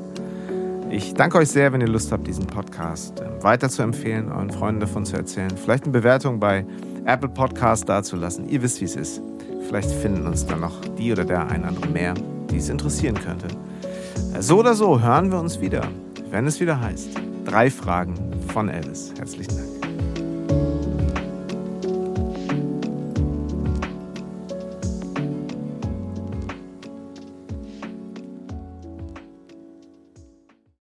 [0.95, 4.49] Ich danke euch sehr, wenn ihr Lust habt, diesen Podcast äh, weiter zu empfehlen, euren
[4.49, 5.51] Freunden davon zu erzählen.
[5.57, 6.65] Vielleicht eine Bewertung bei
[7.05, 8.47] Apple Podcast dazulassen.
[8.47, 9.21] Ihr wisst, wie es ist.
[9.67, 12.13] Vielleicht finden uns dann noch die oder der ein andere mehr,
[12.49, 13.47] die es interessieren könnte.
[14.33, 15.81] Äh, so oder so hören wir uns wieder,
[16.31, 17.09] wenn es wieder heißt.
[17.43, 18.13] Drei Fragen
[18.53, 19.13] von Elvis.
[19.17, 19.74] Herzlichen Dank.